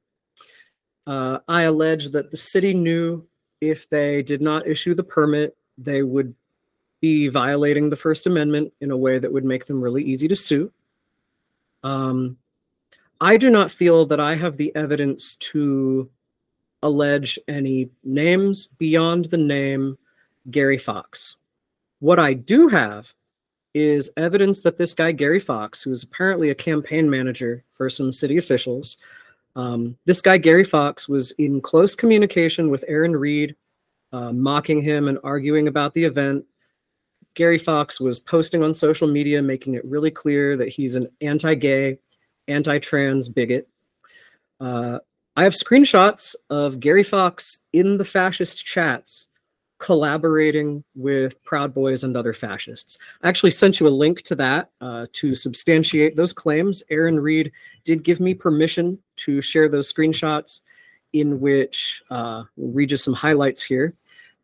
[1.06, 3.28] Uh, I allege that the city knew
[3.60, 6.34] if they did not issue the permit, they would
[7.02, 10.38] be violating the First Amendment in a way that would make them really easy to
[10.38, 10.72] sue.
[11.84, 12.38] Um,
[13.20, 16.10] I do not feel that I have the evidence to
[16.84, 19.98] allege any names beyond the name
[20.52, 21.36] Gary Fox.
[22.00, 23.14] What I do have
[23.74, 28.12] is evidence that this guy, Gary Fox, who is apparently a campaign manager for some
[28.12, 28.98] city officials,
[29.56, 33.56] um, this guy, Gary Fox, was in close communication with Aaron Reed,
[34.14, 36.46] uh, mocking him and arguing about the event.
[37.36, 41.56] Gary Fox was posting on social media, making it really clear that he's an anti
[41.56, 42.00] gay,
[42.48, 43.68] anti trans bigot.
[44.60, 45.00] Uh,
[45.36, 49.28] I have screenshots of Gary Fox in the fascist chats
[49.80, 52.98] collaborating with Proud Boys and other fascists.
[53.24, 56.84] I actually sent you a link to that uh, to substantiate those claims.
[56.90, 57.52] Aaron Reed
[57.86, 60.62] did give me permission to share those screenshots.
[61.14, 63.96] in which uh, we'll read you some highlights here.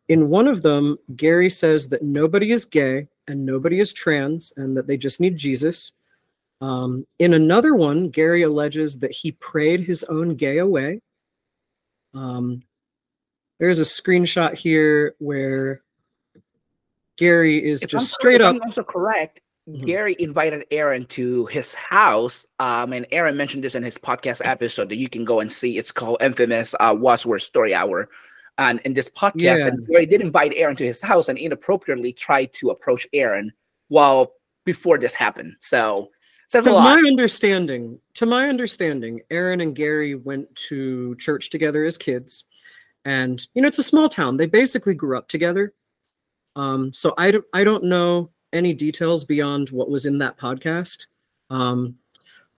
[0.08, 4.76] In one of them, Gary says that nobody is gay and nobody is trans and
[4.76, 5.92] that they just need Jesus.
[6.60, 11.00] Um, in another one, Gary alleges that he prayed his own gay away.
[12.14, 12.62] Um,
[13.58, 15.82] there's a screenshot here where
[17.16, 18.54] Gary is if just I'm straight up.
[18.56, 19.40] I'm also correct.
[19.68, 19.84] Mhm.
[19.86, 24.88] Gary invited Aaron to his house, um, and Aaron mentioned this in his podcast episode
[24.90, 25.76] that you can go and see.
[25.76, 28.08] It's called Infamous uh, Wadsworth Story Hour.
[28.58, 29.66] And in this podcast, Yeah.
[29.66, 33.52] and Gary did invite Aaron to his house and inappropriately tried to approach Aaron
[33.88, 34.32] while
[34.64, 35.56] before this happened.
[35.60, 36.10] So
[36.48, 36.84] says a lot.
[36.84, 42.44] my understanding, to my understanding, Aaron and Gary went to church together as kids,
[43.06, 44.36] and you know it's a small town.
[44.36, 45.72] They basically grew up together.
[46.56, 51.06] Um, so I don't, I don't know any details beyond what was in that podcast.
[51.48, 51.96] Um,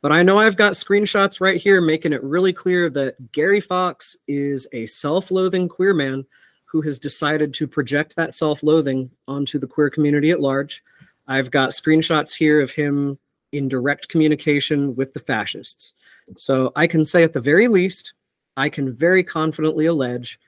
[0.01, 4.17] but I know I've got screenshots right here making it really clear that Gary Fox
[4.27, 6.25] is a self-loathing queer man
[6.67, 10.85] who has decided to project that self-loathing onto the queer community at large.
[11.27, 13.19] I've got screenshots here of him
[13.53, 15.93] in direct communication with the fascists.
[16.37, 18.15] So I can say at the very least,
[18.59, 20.39] I can very confidently allege,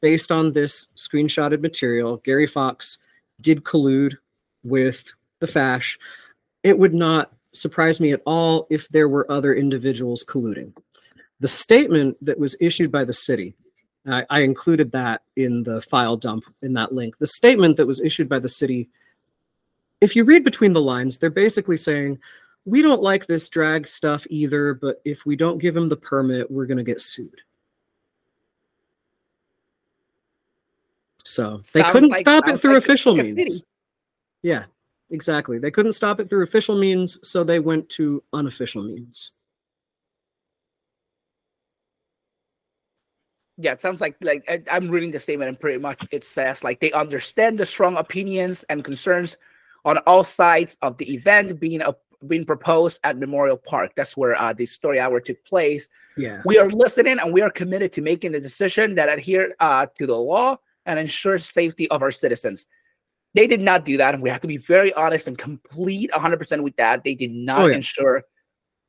[0.00, 2.98] based on this screenshotted material, Gary Fox
[3.40, 4.16] did collude
[4.64, 5.98] with the fash.
[6.62, 10.72] It would not surprise me at all if there were other individuals colluding.
[11.40, 13.54] The statement that was issued by the city,
[14.06, 17.18] I, I included that in the file dump in that link.
[17.18, 18.88] The statement that was issued by the city
[20.00, 22.18] if you read between the lines, they're basically saying,
[22.64, 26.50] we don't like this drag stuff either, but if we don't give him the permit,
[26.50, 27.40] we're going to get sued.
[31.30, 33.32] So they Sounds couldn't like- stop it through like official city.
[33.32, 33.62] means.
[34.42, 34.64] Yeah,
[35.10, 35.58] exactly.
[35.58, 39.30] They couldn't stop it through official means, so they went to unofficial means.
[43.58, 46.64] Yeah, it sounds like like I, I'm reading the statement and pretty much it says
[46.64, 49.36] like they understand the strong opinions and concerns
[49.84, 51.94] on all sides of the event being a,
[52.26, 53.92] being proposed at Memorial Park.
[53.96, 55.88] That's where uh, the story hour took place.
[56.16, 56.40] Yeah.
[56.46, 60.06] We are listening and we are committed to making a decision that adhere uh, to
[60.06, 60.58] the law
[60.90, 62.66] and ensure safety of our citizens.
[63.34, 66.62] They did not do that, and we have to be very honest and complete 100%
[66.62, 67.04] with that.
[67.04, 67.76] They did not Oh, yeah.
[67.76, 68.24] ensure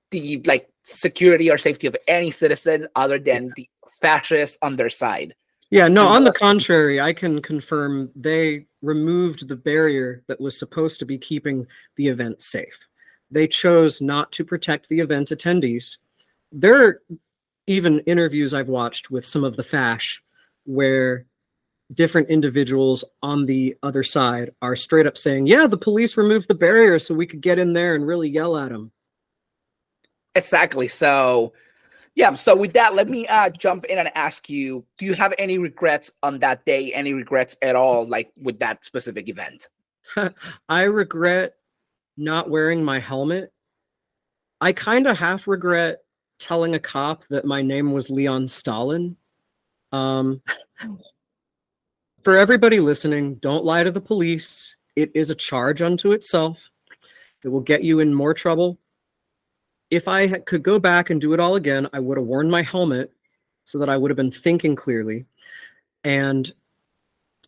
[0.09, 3.69] the like security or safety of any citizen other than the
[4.01, 5.35] fascists on their side.
[5.69, 10.99] Yeah, no, on the contrary, I can confirm they removed the barrier that was supposed
[10.99, 12.77] to be keeping the event safe.
[13.29, 15.97] They chose not to protect the event attendees.
[16.51, 17.01] There are
[17.67, 20.21] even interviews I've watched with some of the fash
[20.65, 21.25] where
[21.93, 26.55] different individuals on the other side are straight up saying, Yeah, the police removed the
[26.55, 28.91] barrier so we could get in there and really yell at them.
[30.35, 30.87] Exactly.
[30.87, 31.53] So,
[32.15, 32.33] yeah.
[32.33, 35.57] So with that, let me uh, jump in and ask you: Do you have any
[35.57, 36.93] regrets on that day?
[36.93, 39.67] Any regrets at all, like with that specific event?
[40.69, 41.55] I regret
[42.17, 43.51] not wearing my helmet.
[44.59, 45.99] I kind of half regret
[46.39, 49.15] telling a cop that my name was Leon Stalin.
[49.91, 50.41] Um,
[52.21, 54.75] for everybody listening, don't lie to the police.
[54.95, 56.69] It is a charge unto itself.
[57.43, 58.77] It will get you in more trouble.
[59.89, 62.61] If I could go back and do it all again, I would have worn my
[62.61, 63.11] helmet
[63.65, 65.25] so that I would have been thinking clearly.
[66.03, 66.51] And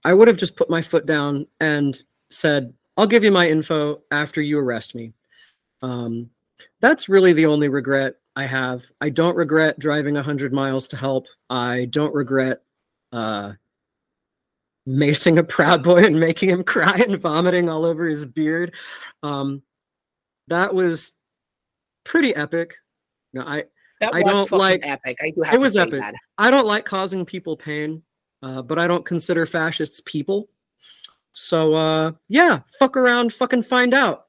[0.03, 4.01] I would have just put my foot down and said, I'll give you my info
[4.11, 5.13] after you arrest me.
[5.81, 6.29] Um,
[6.81, 8.83] that's really the only regret I have.
[9.01, 11.27] I don't regret driving 100 miles to help.
[11.49, 12.61] I don't regret
[13.11, 13.53] uh,
[14.87, 18.73] macing a Proud Boy and making him cry and vomiting all over his beard.
[19.21, 19.61] Um,
[20.47, 21.11] that was
[22.03, 22.75] pretty epic.
[23.33, 23.63] No, I,
[24.01, 25.17] That I was don't like- epic.
[25.21, 26.01] I do have it was epic.
[26.01, 26.15] that.
[26.37, 28.03] I don't like causing people pain,
[28.41, 30.49] uh, but I don't consider fascists people.
[31.31, 34.27] So uh, yeah, fuck around, fucking find out.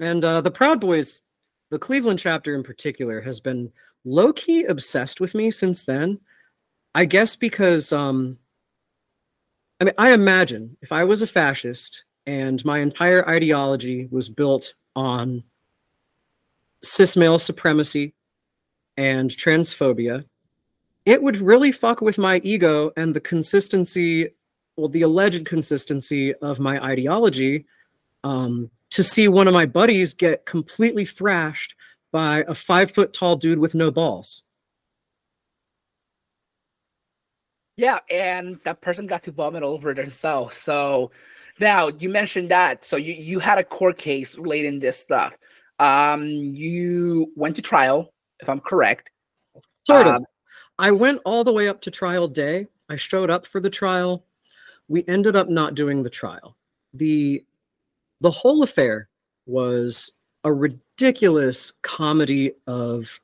[0.00, 1.22] And uh, the Proud Boys,
[1.70, 3.72] the Cleveland chapter in particular, has been
[4.04, 6.20] low key obsessed with me since then.
[6.96, 8.38] I guess because um,
[9.78, 14.72] I mean, I imagine if I was a fascist and my entire ideology was built
[14.96, 15.44] on
[16.82, 18.14] cis male supremacy
[18.96, 20.24] and transphobia,
[21.04, 24.30] it would really fuck with my ego and the consistency,
[24.78, 27.66] well, the alleged consistency of my ideology
[28.24, 31.74] um, to see one of my buddies get completely thrashed
[32.10, 34.44] by a five foot tall dude with no balls.
[37.76, 40.56] Yeah, and that person got to vomit all over themselves.
[40.56, 41.10] So
[41.60, 42.84] now you mentioned that.
[42.84, 45.36] So you, you had a court case relating this stuff.
[45.78, 49.10] Um, you went to trial, if I'm correct.
[49.86, 50.14] Sort of.
[50.16, 50.26] Um,
[50.78, 52.66] I went all the way up to trial day.
[52.88, 54.24] I showed up for the trial.
[54.88, 56.56] We ended up not doing the trial.
[56.94, 57.44] The
[58.20, 59.08] the whole affair
[59.44, 60.10] was
[60.44, 63.20] a ridiculous comedy of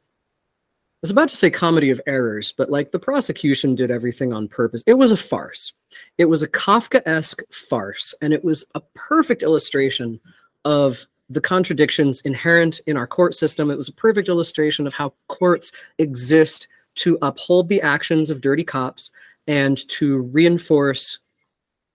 [1.03, 4.84] was about to say comedy of errors, but like the prosecution did everything on purpose.
[4.86, 5.72] It was a farce.
[6.16, 10.20] It was a Kafka-esque farce, and it was a perfect illustration
[10.64, 13.70] of the contradictions inherent in our court system.
[13.70, 18.64] It was a perfect illustration of how courts exist to uphold the actions of dirty
[18.64, 19.11] cops
[19.46, 21.18] and to reinforce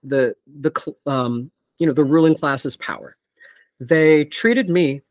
[0.02, 0.72] the the
[1.06, 3.16] um, you know the ruling class's power.
[3.80, 5.02] They treated me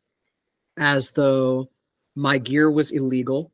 [0.76, 1.70] as though
[2.14, 3.50] my gear was illegal.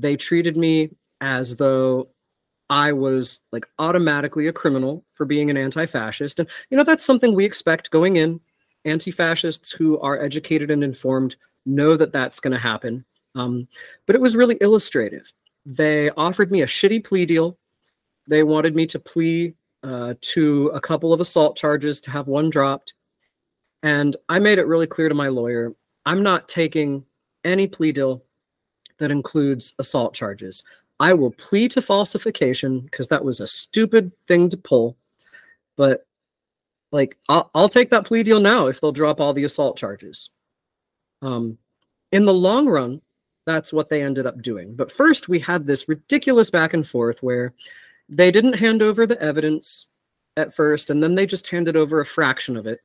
[0.00, 0.90] They treated me
[1.20, 2.08] as though
[2.70, 6.38] I was like automatically a criminal for being an anti-fascist.
[6.38, 8.40] And you know that's something we expect going in.
[8.84, 11.36] Anti-fascists who are educated and informed
[11.66, 13.04] know that that's going to happen.
[13.34, 13.68] Um,
[14.06, 15.32] but it was really illustrative.
[15.66, 17.58] They offered me a shitty plea deal.
[18.26, 22.48] They wanted me to plea uh, to a couple of assault charges to have one
[22.48, 22.94] dropped.
[23.82, 25.74] And I made it really clear to my lawyer
[26.06, 27.04] I'm not taking
[27.44, 28.24] any plea deal
[29.00, 30.62] that includes assault charges.
[31.00, 34.96] I will plead to falsification because that was a stupid thing to pull.
[35.76, 36.06] But
[36.92, 40.30] like, I'll, I'll take that plea deal now if they'll drop all the assault charges.
[41.22, 41.58] Um,
[42.12, 43.00] in the long run,
[43.46, 44.74] that's what they ended up doing.
[44.74, 47.54] But first, we had this ridiculous back and forth where
[48.08, 49.86] they didn't hand over the evidence
[50.36, 52.80] at first, and then they just handed over a fraction of it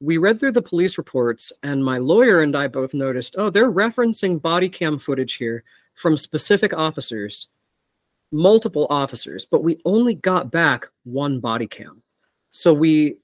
[0.00, 3.70] we read through the police reports, and my lawyer and I both noticed oh, they're
[3.70, 7.48] referencing body cam footage here from specific officers,
[8.30, 12.02] multiple officers, but we only got back one body cam.
[12.50, 13.16] So we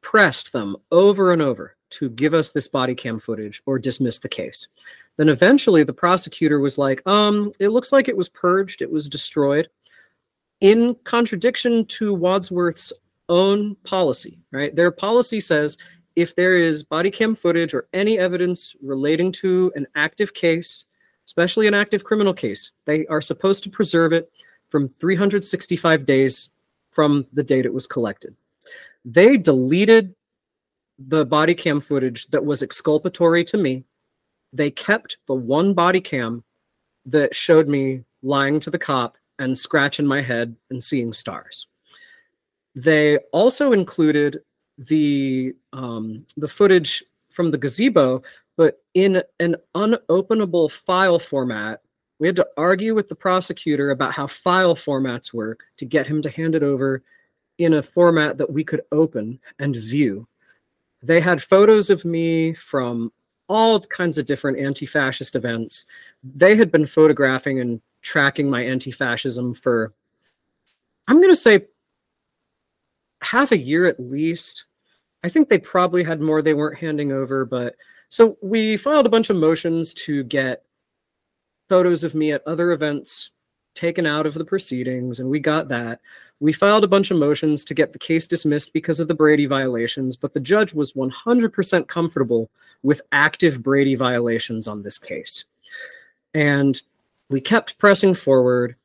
[0.00, 4.28] pressed them over and over to give us this body cam footage or dismiss the
[4.28, 4.66] case.
[5.16, 9.08] Then eventually the prosecutor was like, um, it looks like it was purged, it was
[9.08, 9.68] destroyed.
[10.60, 12.92] In contradiction to Wadsworth's
[13.28, 14.74] own policy, right?
[14.74, 15.78] Their policy says
[16.16, 20.86] if there is body cam footage or any evidence relating to an active case,
[21.26, 24.30] especially an active criminal case, they are supposed to preserve it
[24.70, 26.50] from 365 days
[26.90, 28.34] from the date it was collected.
[29.04, 30.14] They deleted
[30.98, 33.84] the body cam footage that was exculpatory to me.
[34.52, 36.42] They kept the one body cam
[37.04, 41.66] that showed me lying to the cop and scratching my head and seeing stars.
[42.74, 44.40] They also included
[44.78, 48.22] the um, the footage from the gazebo,
[48.56, 51.80] but in an unopenable file format.
[52.18, 56.22] We had to argue with the prosecutor about how file formats work to get him
[56.22, 57.02] to hand it over
[57.58, 60.26] in a format that we could open and view.
[61.02, 63.12] They had photos of me from
[63.48, 65.84] all kinds of different anti fascist events.
[66.24, 69.92] They had been photographing and tracking my anti fascism for,
[71.08, 71.66] I'm going to say,
[73.26, 74.64] half a year at least.
[75.24, 77.74] I think they probably had more they weren't handing over, but
[78.08, 80.62] so we filed a bunch of motions to get
[81.68, 83.30] photos of me at other events
[83.74, 86.00] taken out of the proceedings, and we got that.
[86.38, 89.46] We filed a bunch of motions to get the case dismissed because of the Brady
[89.46, 92.48] violations, but the judge was 100% comfortable
[92.82, 95.44] with active Brady violations on this case.
[96.34, 96.80] And
[97.28, 98.76] we kept pressing forward.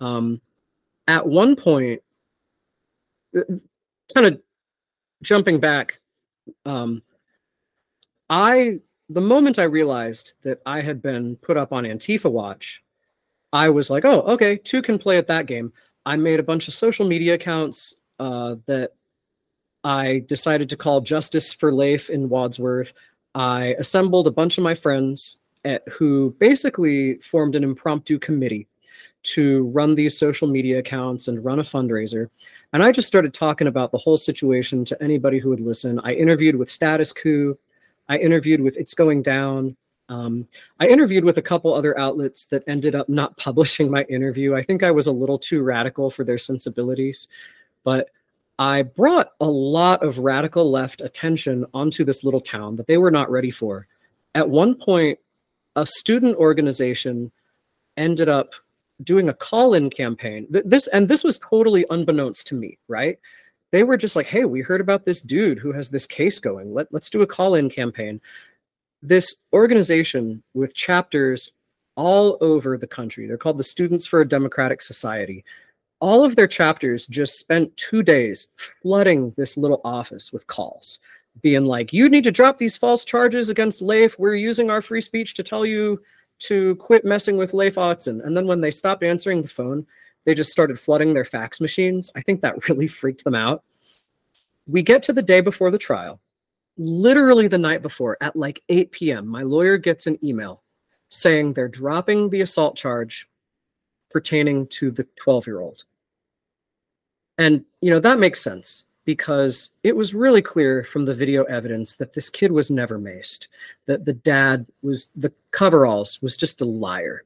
[0.00, 0.40] Um,
[1.06, 2.02] at one point,
[4.14, 4.40] kind of
[5.22, 6.00] jumping back,
[6.64, 7.02] um,
[8.28, 12.82] I the moment I realized that I had been put up on Antifa Watch,
[13.52, 15.72] I was like, oh, okay, two can play at that game.
[16.06, 18.92] I made a bunch of social media accounts uh, that
[19.82, 22.94] I decided to call Justice for Leif in Wadsworth.
[23.34, 28.68] I assembled a bunch of my friends at, who basically formed an impromptu committee
[29.22, 32.30] to run these social media accounts and run a fundraiser.
[32.72, 36.00] And I just started talking about the whole situation to anybody who would listen.
[36.04, 37.58] I interviewed with Status Coup.
[38.08, 39.76] I interviewed with It's Going Down.
[40.08, 40.48] Um,
[40.80, 44.54] I interviewed with a couple other outlets that ended up not publishing my interview.
[44.54, 47.28] I think I was a little too radical for their sensibilities,
[47.84, 48.10] but
[48.58, 53.10] I brought a lot of radical left attention onto this little town that they were
[53.10, 53.86] not ready for.
[54.34, 55.18] At one point,
[55.76, 57.32] a student organization
[57.96, 58.52] ended up
[59.04, 60.46] doing a call-in campaign.
[60.50, 63.18] This and this was totally unbeknownst to me, right?
[63.72, 66.70] They were just like, "Hey, we heard about this dude who has this case going.
[66.70, 68.20] Let, let's do a call-in campaign."
[69.02, 71.50] This organization with chapters
[71.96, 73.26] all over the country.
[73.26, 75.44] They're called the Students for a Democratic Society.
[76.00, 80.98] All of their chapters just spent 2 days flooding this little office with calls
[81.42, 84.18] being like, "You need to drop these false charges against Leif.
[84.18, 86.02] We're using our free speech to tell you
[86.40, 88.24] to quit messing with Leif Autzen.
[88.24, 89.86] And then when they stopped answering the phone,
[90.24, 92.10] they just started flooding their fax machines.
[92.14, 93.62] I think that really freaked them out.
[94.66, 96.20] We get to the day before the trial.
[96.76, 100.62] Literally the night before, at like 8 p.m., my lawyer gets an email
[101.08, 103.28] saying they're dropping the assault charge
[104.10, 105.84] pertaining to the 12 year old.
[107.36, 111.94] And, you know, that makes sense because it was really clear from the video evidence
[111.96, 113.48] that this kid was never maced,
[113.86, 117.24] that the dad was, the coveralls was just a liar.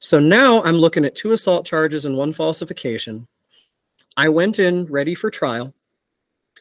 [0.00, 3.28] So now I'm looking at two assault charges and one falsification.
[4.16, 5.72] I went in ready for trial,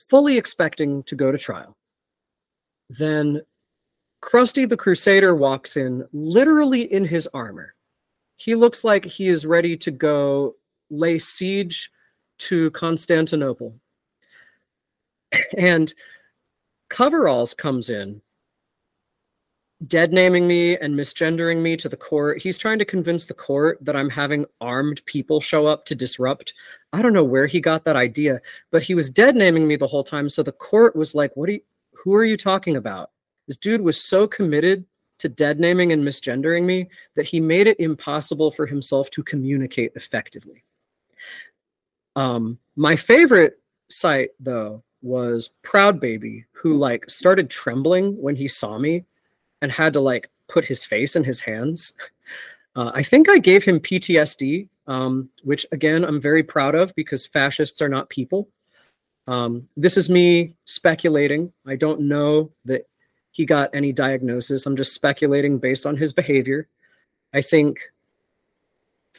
[0.07, 1.75] fully expecting to go to trial.
[2.91, 3.41] Then
[4.21, 7.73] Krusty the Crusader walks in literally in his armor.
[8.35, 10.53] He looks like he is ready to go
[10.91, 11.89] lay siege
[12.38, 13.73] to Constantinople.
[15.57, 15.93] And
[16.89, 18.21] Coveralls comes in,
[19.86, 22.41] dead naming me and misgendering me to the court.
[22.41, 26.53] He's trying to convince the court that I'm having armed people show up to disrupt.
[26.93, 29.88] I don't know where he got that idea, but he was dead naming me the
[29.88, 30.30] whole time.
[30.30, 31.61] So the court was like, "What are you?
[32.03, 33.11] Who are you talking about?"
[33.47, 34.86] This dude was so committed
[35.19, 39.91] to dead naming and misgendering me that he made it impossible for himself to communicate
[39.95, 40.63] effectively.
[42.15, 43.59] Um, my favorite
[43.89, 49.06] sight though was Proud Baby, who like started trembling when he saw me
[49.62, 51.93] and had to like put his face in his hands.
[52.76, 57.26] Uh, I think I gave him PTSD, um, which again I'm very proud of because
[57.26, 58.50] fascists are not people.
[59.28, 61.52] Um, this is me speculating.
[61.66, 62.88] I don't know that
[63.32, 64.66] he got any diagnosis.
[64.66, 66.68] I'm just speculating based on his behavior.
[67.34, 67.80] I think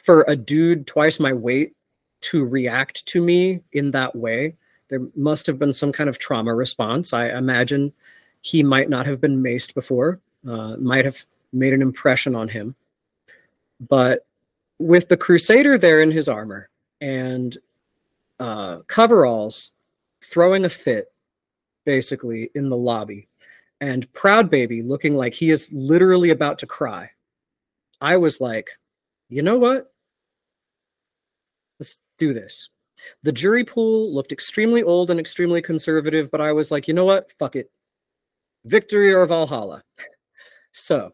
[0.03, 1.73] for a dude twice my weight
[2.21, 4.55] to react to me in that way,
[4.89, 7.13] there must have been some kind of trauma response.
[7.13, 7.93] I imagine
[8.41, 11.23] he might not have been maced before, uh, might have
[11.53, 12.75] made an impression on him.
[13.79, 14.25] But
[14.79, 16.69] with the Crusader there in his armor
[17.01, 17.57] and
[18.39, 19.73] uh, coveralls
[20.21, 21.11] throwing a fit
[21.85, 23.27] basically in the lobby,
[23.81, 27.11] and Proud Baby looking like he is literally about to cry.
[28.01, 28.69] I was like,
[29.29, 29.91] you know what?
[31.79, 32.69] Let's do this.
[33.23, 37.05] The jury pool looked extremely old and extremely conservative, but I was like, you know
[37.05, 37.31] what?
[37.39, 37.71] Fuck it.
[38.65, 39.83] Victory or Valhalla.
[40.71, 41.13] So,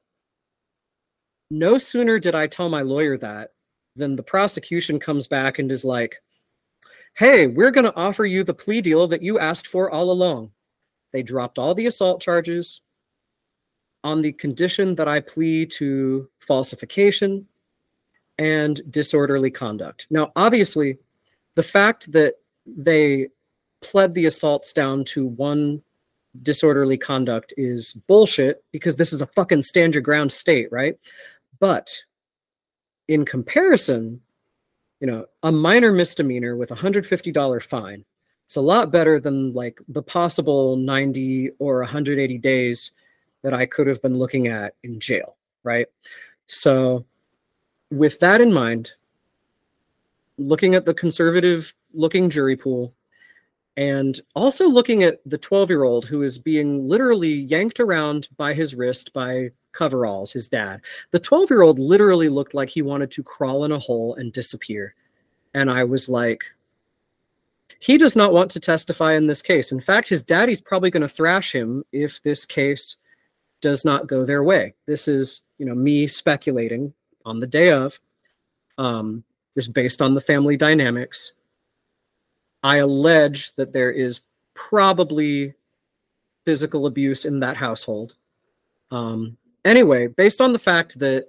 [1.50, 3.52] no sooner did I tell my lawyer that
[3.96, 6.18] than the prosecution comes back and is like,
[7.16, 10.52] hey, we're going to offer you the plea deal that you asked for all along.
[11.14, 12.82] They dropped all the assault charges
[14.04, 17.48] on the condition that I plea to falsification
[18.38, 20.08] and disorderly conduct.
[20.10, 20.98] Now, obviously,
[21.56, 22.36] the fact that
[22.66, 23.30] they
[23.82, 25.82] pled the assaults down to one
[26.42, 30.98] disorderly conduct is bullshit because this is a fucking stand your ground state, right?
[31.60, 31.94] But
[33.08, 34.22] in comparison,
[35.00, 38.06] you know, a minor misdemeanor with a $150 fine
[38.46, 42.92] it's a lot better than like the possible 90 or 180 days
[43.42, 45.88] that I could have been looking at in jail, right?
[46.48, 47.06] So,
[47.92, 48.92] with that in mind,
[50.38, 52.94] looking at the conservative looking jury pool
[53.78, 58.54] and also looking at the 12 year old who is being literally yanked around by
[58.54, 60.82] his wrist by coveralls, his dad.
[61.12, 64.32] The 12 year old literally looked like he wanted to crawl in a hole and
[64.32, 64.96] disappear.
[65.54, 66.44] And I was like,
[67.80, 69.72] he does not want to testify in this case.
[69.72, 72.98] In fact, his daddy's probably going to thrash him if this case
[73.62, 74.74] does not go their way.
[74.86, 76.94] This is, you know, me speculating
[77.26, 78.00] on the day of.
[78.78, 79.24] Um,
[79.56, 81.34] just based on the family dynamics.
[82.64, 84.22] I allege that there is
[84.54, 85.54] probably
[86.46, 88.16] physical abuse in that household.
[88.92, 91.28] Um, anyway, based on the fact that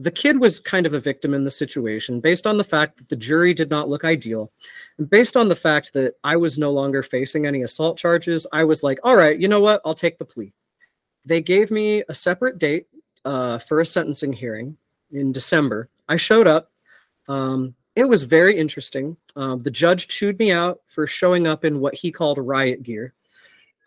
[0.00, 3.08] the kid was kind of a victim in the situation based on the fact that
[3.08, 4.50] the jury did not look ideal
[4.98, 8.62] and based on the fact that i was no longer facing any assault charges i
[8.62, 10.52] was like all right you know what i'll take the plea
[11.24, 12.86] they gave me a separate date
[13.24, 14.76] uh, for a sentencing hearing
[15.10, 16.70] in december i showed up
[17.28, 21.80] um, it was very interesting um, the judge chewed me out for showing up in
[21.80, 23.14] what he called riot gear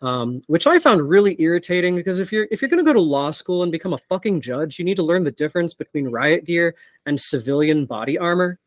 [0.02, 3.00] um, which I found really irritating because if you're if you're going to go to
[3.00, 6.44] law school and become a fucking judge, you need to learn the difference between riot
[6.44, 6.74] gear
[7.06, 8.58] and civilian body armor.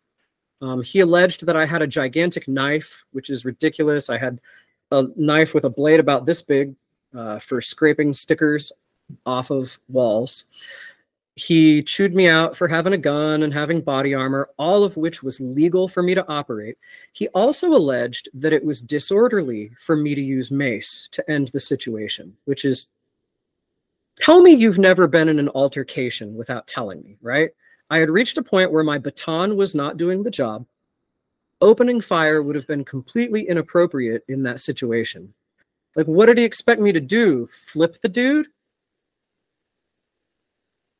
[0.61, 4.09] Um, he alleged that I had a gigantic knife, which is ridiculous.
[4.09, 4.39] I had
[4.91, 6.73] a knife with a blade about this big
[7.13, 8.71] uh, for scraping stickers
[9.25, 10.45] off of walls.
[11.35, 15.21] He chewed me out for having a gun and having body armor, all of which
[15.21, 16.77] was legal for me to operate.
[17.11, 21.59] He also alleged that it was disorderly for me to use mace to end the
[21.59, 22.87] situation, which is
[24.21, 27.49] tell me you've never been in an altercation without telling me, right?
[27.89, 30.65] I had reached a point where my baton was not doing the job.
[31.59, 35.33] Opening fire would have been completely inappropriate in that situation.
[35.97, 37.47] Like, what did he expect me to do?
[37.51, 38.47] Flip the dude?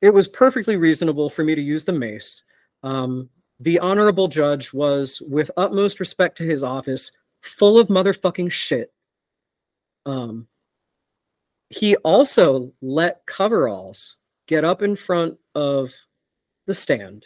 [0.02, 2.42] It was perfectly reasonable for me to use the mace.
[2.84, 3.30] Um,
[3.60, 8.92] the honorable judge was, with utmost respect to his office, full of motherfucking shit.
[10.06, 10.48] Um,
[11.70, 14.18] he also let coveralls
[14.48, 15.94] get up in front of
[16.68, 17.26] the stand.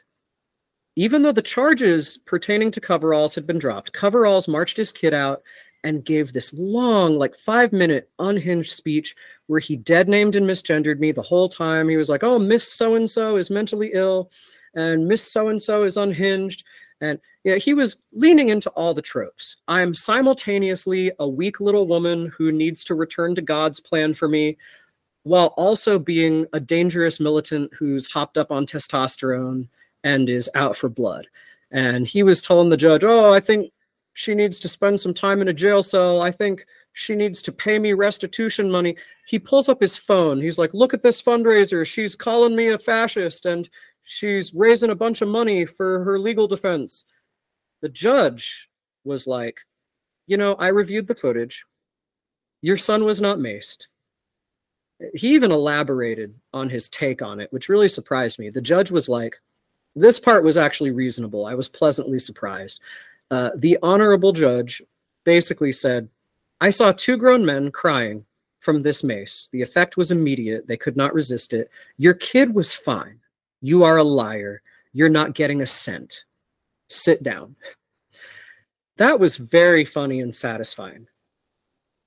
[0.96, 5.42] Even though the charges pertaining to coveralls had been dropped, coveralls marched his kid out
[5.84, 9.16] and gave this long, like five minute unhinged speech
[9.48, 11.90] where he dead named and misgendered me the whole time.
[11.90, 14.30] He was like, oh, Miss So and so is mentally ill
[14.76, 16.64] and Miss So and so is unhinged.
[17.02, 19.58] And yeah, he was leaning into all the tropes.
[19.68, 24.58] I'm simultaneously a weak little woman who needs to return to God's plan for me,
[25.24, 29.70] while also being a dangerous militant who's hopped up on testosterone
[30.04, 31.28] and is out for blood.
[31.72, 33.72] And he was telling the judge, Oh, I think
[34.14, 36.22] she needs to spend some time in a jail cell.
[36.22, 38.98] I think she needs to pay me restitution money.
[39.28, 40.42] He pulls up his phone.
[40.42, 41.86] He's like, Look at this fundraiser.
[41.86, 43.70] She's calling me a fascist and
[44.04, 47.06] she's raising a bunch of money for her legal defense.
[47.82, 48.70] The judge
[49.04, 49.62] was like,
[50.28, 51.66] You know, I reviewed the footage.
[52.62, 53.88] Your son was not maced.
[55.14, 58.50] He even elaborated on his take on it, which really surprised me.
[58.50, 59.38] The judge was like,
[59.96, 61.46] This part was actually reasonable.
[61.46, 62.82] I was pleasantly surprised.
[63.32, 64.82] Uh, the honorable judge
[65.24, 66.10] basically said,
[66.62, 68.26] I saw two grown men crying
[68.60, 69.50] from this mace.
[69.52, 70.68] The effect was immediate.
[70.68, 71.70] They could not resist it.
[71.98, 73.20] Your kid was fine.
[73.62, 74.62] You are a liar.
[74.94, 76.26] You're not getting a cent.
[76.90, 77.56] Sit down.
[78.98, 81.08] That was very funny and satisfying.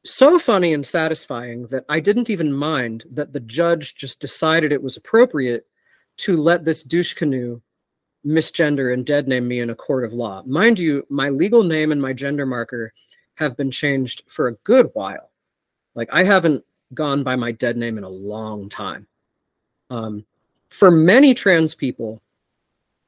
[0.05, 4.83] So funny and satisfying that I didn't even mind that the judge just decided it
[4.83, 5.66] was appropriate
[6.18, 7.62] to let this douche canoe
[8.27, 10.43] misgender and dead name me in a court of law.
[10.47, 12.93] Mind you, my legal name and my gender marker
[13.35, 15.31] have been changed for a good while.
[15.95, 16.64] Like I haven't
[16.95, 19.07] gone by my dead name in a long time.
[19.91, 20.25] Um,
[20.68, 22.23] for many trans people,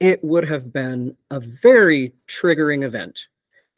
[0.00, 3.28] it would have been a very triggering event.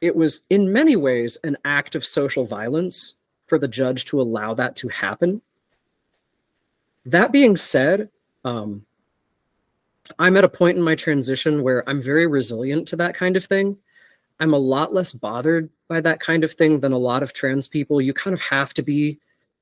[0.01, 3.13] It was, in many ways, an act of social violence
[3.47, 5.41] for the judge to allow that to happen.
[7.05, 8.09] That being said,
[8.43, 8.85] um,
[10.19, 13.45] I'm at a point in my transition where I'm very resilient to that kind of
[13.45, 13.77] thing.
[14.39, 17.67] I'm a lot less bothered by that kind of thing than a lot of trans
[17.67, 18.01] people.
[18.01, 19.19] You kind of have to be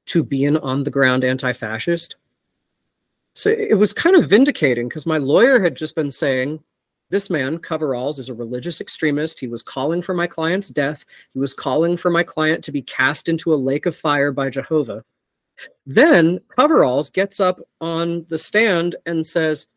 [0.07, 2.15] to be an on the ground anti fascist.
[3.33, 6.61] So it was kind of vindicating because my lawyer had just been saying,
[7.09, 9.39] this man, Coveralls, is a religious extremist.
[9.39, 11.05] He was calling for my client's death.
[11.33, 14.49] He was calling for my client to be cast into a lake of fire by
[14.49, 15.03] Jehovah.
[15.85, 19.67] Then Coveralls gets up on the stand and says,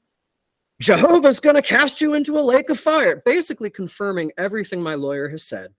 [0.81, 5.29] Jehovah's going to cast you into a lake of fire, basically confirming everything my lawyer
[5.29, 5.73] has said.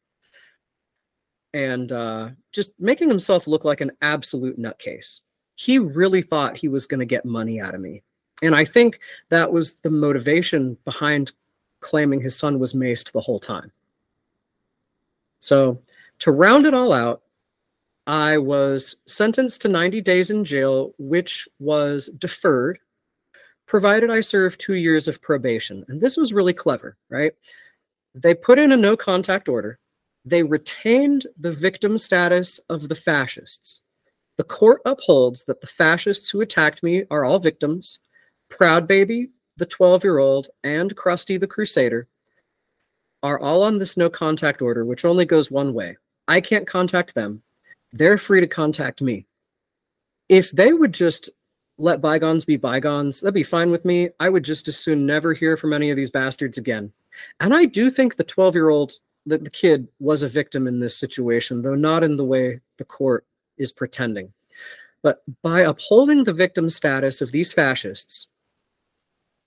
[1.54, 5.22] And uh, just making himself look like an absolute nutcase.
[5.56, 8.04] He really thought he was going to get money out of me.
[8.42, 11.32] And I think that was the motivation behind
[11.80, 13.72] claiming his son was maced the whole time.
[15.40, 15.82] So,
[16.20, 17.22] to round it all out,
[18.06, 22.80] I was sentenced to 90 days in jail, which was deferred
[23.70, 25.86] provided I serve two years of probation.
[25.88, 27.32] And this was really clever, right?
[28.16, 29.80] They put in a no contact order.
[30.26, 33.82] They retained the victim status of the fascists.
[34.38, 38.00] The court upholds that the fascists who attacked me are all victims.
[38.50, 42.08] Proud Baby, the 12 year old, and Krusty the Crusader
[43.22, 45.98] are all on this no contact order, which only goes one way.
[46.28, 47.44] I can't contact them.
[47.94, 49.28] They're free to contact me.
[50.28, 51.30] If they would just
[51.80, 53.22] let bygones be bygones.
[53.22, 54.10] That'd be fine with me.
[54.20, 56.92] I would just as soon never hear from any of these bastards again.
[57.40, 58.94] And I do think the 12 year old,
[59.26, 62.86] the, the kid, was a victim in this situation, though not in the way the
[62.86, 63.26] court
[63.58, 64.34] is pretending.
[65.02, 68.28] But by upholding the victim status of these fascists,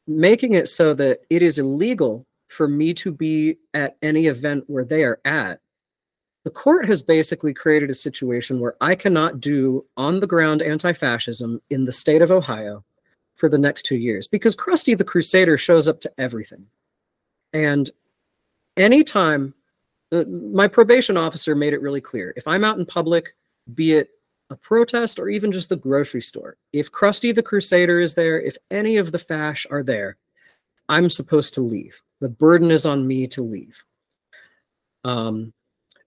[0.06, 4.84] making it so that it is illegal for me to be at any event where
[4.84, 5.60] they are at,
[6.44, 10.92] the court has basically created a situation where I cannot do on the ground anti
[10.92, 12.84] fascism in the state of Ohio
[13.36, 16.66] for the next two years because Krusty the Crusader shows up to everything.
[17.52, 17.90] And
[18.76, 19.54] anytime
[20.10, 23.34] uh, my probation officer made it really clear if I'm out in public,
[23.74, 24.10] be it
[24.50, 28.56] a protest or even just the grocery store, if Krusty the Crusader is there, if
[28.70, 30.16] any of the fash are there,
[30.88, 32.02] I'm supposed to leave.
[32.20, 33.82] The burden is on me to leave.
[35.04, 35.52] Um,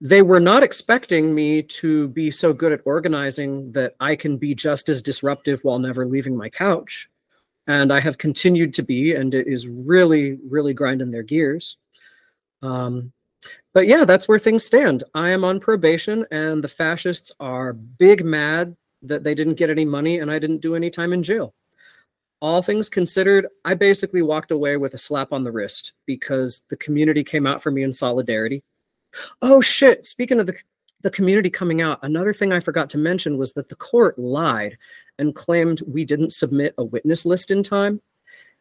[0.00, 4.54] they were not expecting me to be so good at organizing that I can be
[4.54, 7.08] just as disruptive while never leaving my couch.
[7.66, 11.76] And I have continued to be, and it is really, really grinding their gears.
[12.62, 13.12] Um,
[13.72, 15.04] but yeah, that's where things stand.
[15.14, 19.84] I am on probation, and the fascists are big mad that they didn't get any
[19.84, 21.54] money and I didn't do any time in jail.
[22.40, 26.76] All things considered, I basically walked away with a slap on the wrist because the
[26.76, 28.62] community came out for me in solidarity
[29.42, 30.06] Oh shit!
[30.06, 30.56] Speaking of the
[31.02, 34.76] the community coming out, another thing I forgot to mention was that the court lied
[35.18, 38.00] and claimed we didn't submit a witness list in time.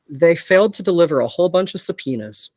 [0.08, 2.52] They failed to deliver a whole bunch of subpoenas.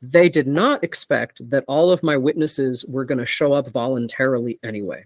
[0.00, 4.58] They did not expect that all of my witnesses were going to show up voluntarily
[4.62, 5.04] anyway.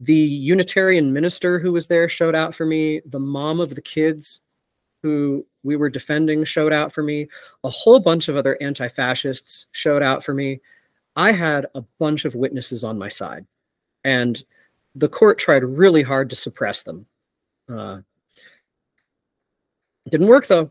[0.00, 3.00] The Unitarian minister who was there showed out for me.
[3.06, 4.40] The mom of the kids
[5.02, 7.28] who we were defending showed out for me.
[7.64, 10.60] A whole bunch of other anti fascists showed out for me.
[11.16, 13.46] I had a bunch of witnesses on my side,
[14.04, 14.42] and
[14.94, 17.06] the court tried really hard to suppress them.
[17.68, 18.00] Uh,
[20.08, 20.70] didn't work though.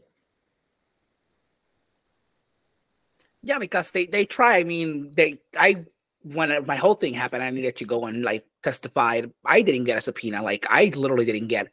[3.44, 4.58] Yeah, because they they try.
[4.58, 5.86] I mean, they I
[6.24, 9.22] when my whole thing happened, I needed to go and like testify.
[9.46, 10.44] I didn't get a subpoena.
[10.44, 11.68] Like I literally didn't get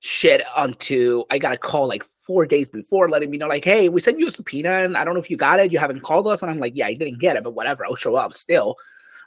[0.00, 3.88] shit until I got a call like four days before letting me know, like, hey,
[3.88, 5.72] we sent you a subpoena and I don't know if you got it.
[5.72, 6.42] You haven't called us.
[6.42, 8.76] And I'm like, yeah, I didn't get it, but whatever, I'll show up still.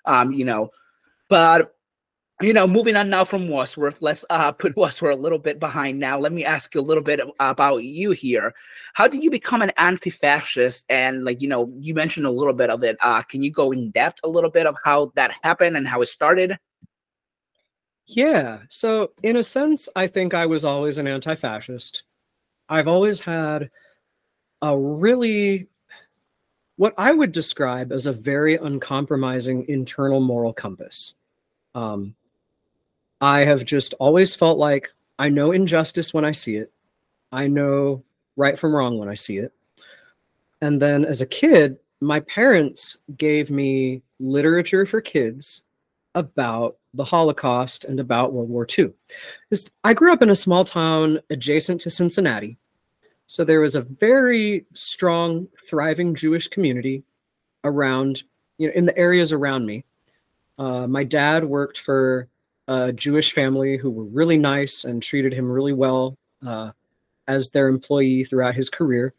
[0.05, 0.71] Um, you know,
[1.29, 1.73] but
[2.39, 5.99] you know, moving on now from Wadsworth, let's uh, put Wadsworth a little bit behind
[5.99, 6.19] now.
[6.19, 8.53] Let me ask you a little bit about you here.
[8.93, 10.85] How did you become an anti-fascist?
[10.89, 12.97] And like, you know, you mentioned a little bit of it.
[13.01, 16.01] Uh, can you go in depth a little bit of how that happened and how
[16.01, 16.57] it started?
[18.05, 18.59] Yeah.
[18.69, 22.03] So in a sense, I think I was always an anti-fascist.
[22.69, 23.69] I've always had
[24.61, 25.67] a really
[26.77, 31.15] what I would describe as a very uncompromising internal moral compass.
[31.73, 32.15] Um,
[33.19, 36.71] I have just always felt like I know injustice when I see it.
[37.31, 38.03] I know
[38.35, 39.53] right from wrong when I see it.
[40.61, 45.63] And then as a kid, my parents gave me literature for kids
[46.13, 48.91] about the Holocaust and about World War II.
[49.83, 52.57] I grew up in a small town adjacent to Cincinnati.
[53.27, 57.03] So there was a very strong, thriving Jewish community
[57.63, 58.23] around,
[58.57, 59.85] you know, in the areas around me.
[60.57, 62.27] Uh, my dad worked for
[62.67, 66.71] a Jewish family who were really nice and treated him really well uh,
[67.27, 69.13] as their employee throughout his career.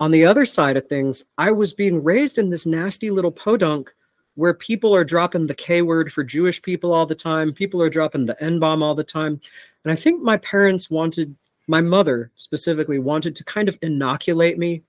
[0.00, 3.94] On the other side of things, I was being raised in this nasty little podunk
[4.34, 7.52] where people are dropping the K word for Jewish people all the time.
[7.52, 9.40] People are dropping the N bomb all the time.
[9.84, 11.34] And I think my parents wanted,
[11.66, 14.82] my mother specifically, wanted to kind of inoculate me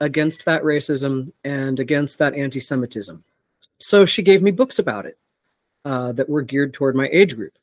[0.00, 3.22] against that racism and against that anti Semitism.
[3.78, 5.18] So she gave me books about it
[5.84, 7.54] uh, that were geared toward my age group.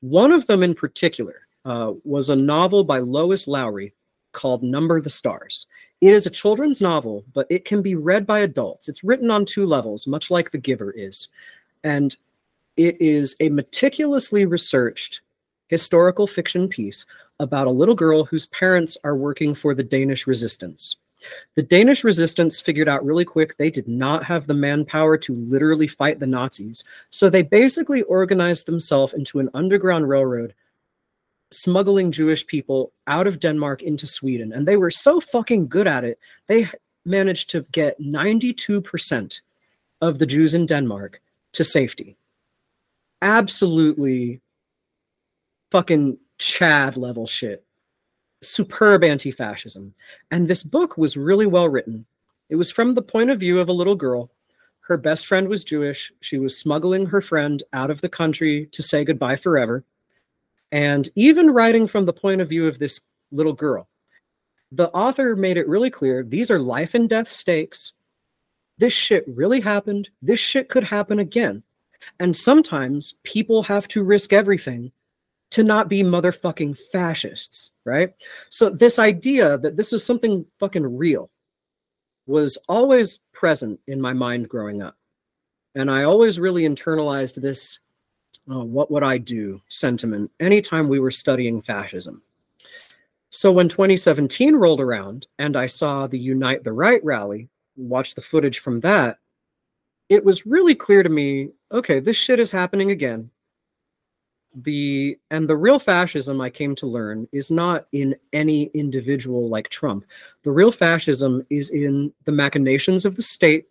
[0.00, 3.94] One of them in particular uh, was a novel by Lois Lowry
[4.32, 5.66] called Number the Stars.
[6.00, 8.88] It is a children's novel, but it can be read by adults.
[8.88, 11.28] It's written on two levels, much like The Giver is.
[11.82, 12.14] And
[12.76, 15.20] it is a meticulously researched
[15.68, 17.06] historical fiction piece
[17.40, 20.96] about a little girl whose parents are working for the Danish resistance.
[21.54, 25.86] The Danish resistance figured out really quick they did not have the manpower to literally
[25.86, 26.84] fight the Nazis.
[27.10, 30.54] So they basically organized themselves into an underground railroad
[31.54, 34.52] smuggling Jewish people out of Denmark into Sweden.
[34.52, 36.68] And they were so fucking good at it, they
[37.04, 39.40] managed to get 92%
[40.00, 41.20] of the Jews in Denmark
[41.52, 42.16] to safety.
[43.22, 44.40] Absolutely
[45.70, 47.64] fucking Chad level shit.
[48.42, 49.94] Superb anti fascism.
[50.30, 52.04] And this book was really well written.
[52.50, 54.30] It was from the point of view of a little girl.
[54.80, 56.12] Her best friend was Jewish.
[56.20, 59.84] She was smuggling her friend out of the country to say goodbye forever
[60.74, 63.88] and even writing from the point of view of this little girl.
[64.72, 67.92] The author made it really clear these are life and death stakes.
[68.76, 70.10] This shit really happened.
[70.20, 71.62] This shit could happen again.
[72.18, 74.90] And sometimes people have to risk everything
[75.52, 78.12] to not be motherfucking fascists, right?
[78.50, 81.30] So, this idea that this was something fucking real
[82.26, 84.96] was always present in my mind growing up.
[85.76, 87.78] And I always really internalized this
[88.50, 92.22] uh, what would I do sentiment anytime we were studying fascism.
[93.30, 98.20] So when 2017 rolled around and I saw the Unite the Right rally, watched the
[98.20, 99.18] footage from that,
[100.08, 103.30] it was really clear to me okay, this shit is happening again.
[104.54, 109.68] The and the real fascism I came to learn is not in any individual like
[109.68, 110.04] Trump.
[110.44, 113.66] The real fascism is in the machinations of the state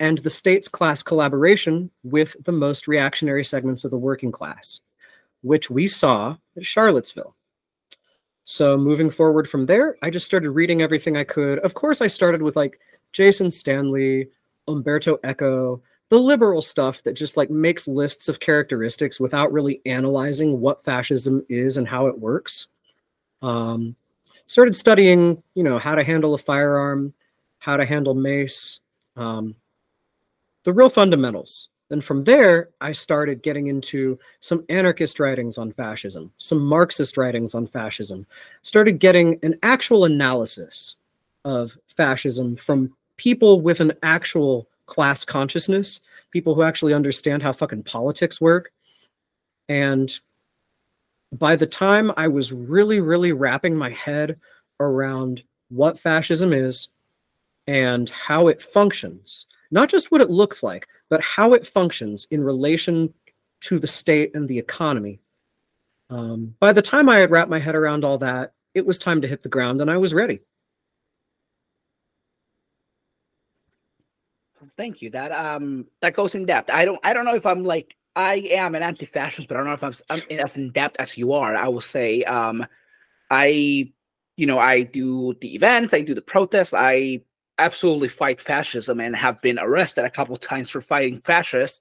[0.00, 4.80] and the state's class collaboration with the most reactionary segments of the working class,
[5.42, 7.36] which we saw at Charlottesville.
[8.46, 11.58] So moving forward from there, I just started reading everything I could.
[11.60, 12.80] Of course, I started with like
[13.12, 14.30] Jason Stanley,
[14.66, 20.60] Umberto Eco, the liberal stuff that just like makes lists of characteristics without really analyzing
[20.60, 22.68] what fascism is and how it works.
[23.42, 23.94] Um,
[24.46, 27.12] started studying, you know, how to handle a firearm,
[27.58, 28.80] how to handle mace,
[29.14, 29.54] um,
[30.70, 31.66] the real fundamentals.
[31.90, 37.56] And from there, I started getting into some anarchist writings on fascism, some Marxist writings
[37.56, 38.24] on fascism,
[38.62, 40.94] started getting an actual analysis
[41.44, 47.82] of fascism from people with an actual class consciousness, people who actually understand how fucking
[47.82, 48.70] politics work.
[49.68, 50.16] And
[51.32, 54.38] by the time I was really, really wrapping my head
[54.78, 56.86] around what fascism is
[57.66, 62.42] and how it functions, not just what it looks like, but how it functions in
[62.42, 63.12] relation
[63.60, 65.20] to the state and the economy.
[66.08, 69.20] Um, by the time I had wrapped my head around all that, it was time
[69.22, 70.40] to hit the ground and I was ready.
[74.76, 75.10] Thank you.
[75.10, 76.70] That um that goes in depth.
[76.70, 79.66] I don't I don't know if I'm like I am an anti-fascist, but I don't
[79.66, 81.54] know if I'm, I'm as in depth as you are.
[81.56, 82.66] I will say um
[83.30, 83.92] I
[84.36, 87.20] you know I do the events, I do the protests, I
[87.60, 91.80] absolutely fight fascism and have been arrested a couple times for fighting fascists.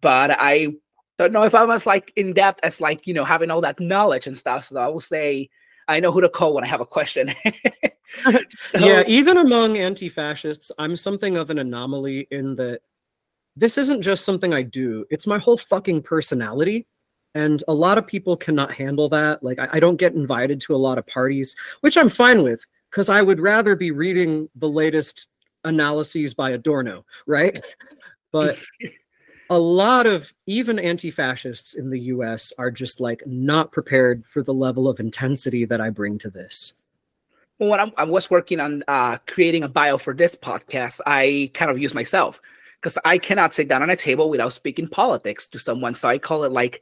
[0.00, 0.74] But I
[1.18, 3.80] don't know if I'm as like in depth as like you know having all that
[3.80, 4.66] knowledge and stuff.
[4.66, 5.48] So I will say
[5.88, 7.32] I know who to call when I have a question.
[8.22, 8.40] so,
[8.78, 12.80] yeah, even among anti-fascists, I'm something of an anomaly in that
[13.56, 16.86] this isn't just something I do; it's my whole fucking personality.
[17.36, 19.42] And a lot of people cannot handle that.
[19.42, 22.64] Like, I, I don't get invited to a lot of parties, which I'm fine with
[22.94, 25.26] because I would rather be reading the latest
[25.64, 27.60] analyses by Adorno, right?
[28.30, 28.56] But
[29.50, 34.54] a lot of even anti-fascists in the US are just like not prepared for the
[34.54, 36.74] level of intensity that I bring to this.
[37.58, 41.50] Well, when I'm, i was working on uh, creating a bio for this podcast, I
[41.52, 42.40] kind of use myself
[42.80, 45.96] because I cannot sit down on a table without speaking politics to someone.
[45.96, 46.80] So I call it like,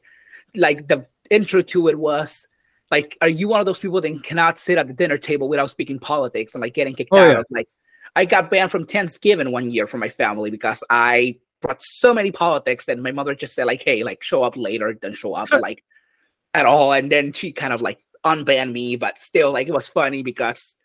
[0.55, 2.47] like the intro to it was
[2.93, 5.71] like, are you one of those people that cannot sit at the dinner table without
[5.71, 7.29] speaking politics and like getting kicked oh, out?
[7.31, 7.41] Yeah.
[7.49, 7.67] Like,
[8.15, 12.31] I got banned from Thanksgiving one year from my family because I brought so many
[12.31, 15.49] politics that my mother just said like, "Hey, like show up later, don't show up
[15.49, 15.83] like
[16.53, 19.87] at all." And then she kind of like unbanned me, but still like it was
[19.87, 20.75] funny because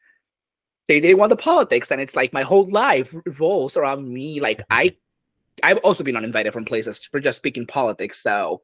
[0.86, 4.40] they didn't want the politics, and it's like my whole life revolves around me.
[4.40, 4.96] Like I,
[5.62, 8.22] I've also been uninvited from places for just speaking politics.
[8.22, 8.62] So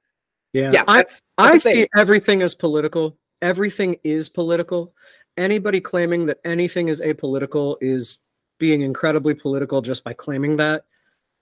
[0.55, 1.05] yeah, yeah I
[1.37, 4.95] I see everything as political everything is political.
[5.37, 8.19] Anybody claiming that anything is apolitical is
[8.59, 10.85] being incredibly political just by claiming that.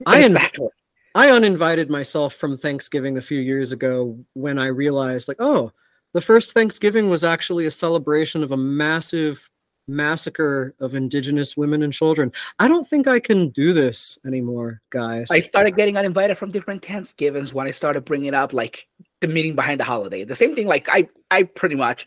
[0.07, 0.69] Exactly.
[1.15, 5.73] I, I uninvited myself from Thanksgiving a few years ago when I realized, like, oh,
[6.12, 9.49] the first Thanksgiving was actually a celebration of a massive
[9.89, 12.33] massacre of indigenous women and children.
[12.59, 15.29] I don't think I can do this anymore, guys.
[15.31, 18.87] I started getting uninvited from different Thanksgivings when I started bringing up like
[19.23, 20.24] the meaning behind the holiday.
[20.24, 22.07] The same thing, like I, I pretty much,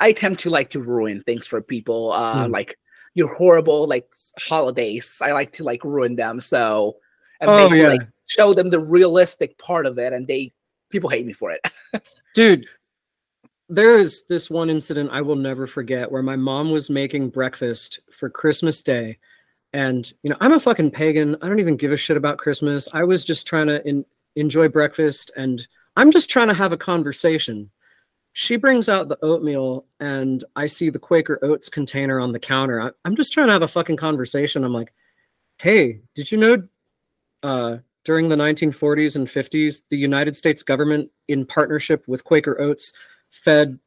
[0.00, 2.10] I tend to like to ruin things for people.
[2.10, 2.50] Uh, mm.
[2.50, 2.76] like
[3.14, 4.08] your horrible like
[4.40, 5.18] holidays.
[5.22, 6.40] I like to like ruin them.
[6.40, 6.96] So,
[7.40, 7.88] and oh, maybe, yeah.
[7.90, 10.52] like show them the realistic part of it, and they
[10.90, 11.60] people hate me for it.
[12.34, 12.66] Dude,
[13.68, 18.00] there is this one incident I will never forget where my mom was making breakfast
[18.10, 19.18] for Christmas Day.
[19.72, 21.36] And, you know, I'm a fucking pagan.
[21.42, 22.88] I don't even give a shit about Christmas.
[22.92, 24.04] I was just trying to in,
[24.36, 25.66] enjoy breakfast and
[25.96, 27.70] I'm just trying to have a conversation.
[28.32, 32.80] She brings out the oatmeal and I see the Quaker Oats container on the counter.
[32.80, 34.64] I, am just trying to have a fucking conversation.
[34.64, 34.92] I'm like,
[35.58, 36.62] hey, did you know
[37.44, 42.92] uh, during the 1940s and 50s, the United States government, in partnership with Quaker Oats,
[43.30, 43.78] fed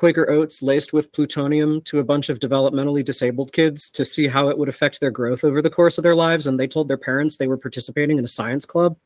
[0.00, 4.48] Quaker oats laced with plutonium to a bunch of developmentally disabled kids to see how
[4.48, 6.46] it would affect their growth over the course of their lives.
[6.46, 8.96] And they told their parents they were participating in a science club.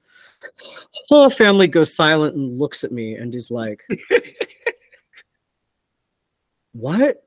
[1.08, 3.82] Whole family goes silent and looks at me and is like,
[6.72, 7.24] What?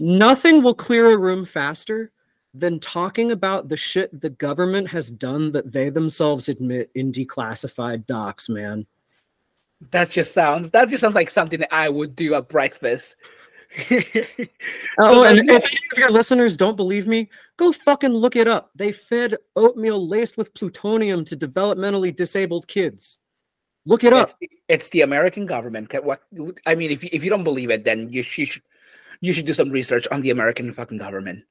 [0.00, 2.10] Nothing will clear a room faster
[2.54, 8.06] than talking about the shit the government has done that they themselves admit in declassified
[8.06, 8.86] docs, man.
[9.90, 13.16] That just sounds that just sounds like something that I would do at breakfast.
[14.98, 18.70] oh, and if any of your listeners don't believe me, go fucking look it up.
[18.74, 23.18] They fed oatmeal laced with plutonium to developmentally disabled kids.
[23.86, 24.38] Look it it's up.
[24.38, 25.92] The, it's the American government.
[26.04, 26.22] What
[26.66, 28.62] I mean, if you, if you don't believe it, then you should
[29.20, 31.44] you should do some research on the American fucking government.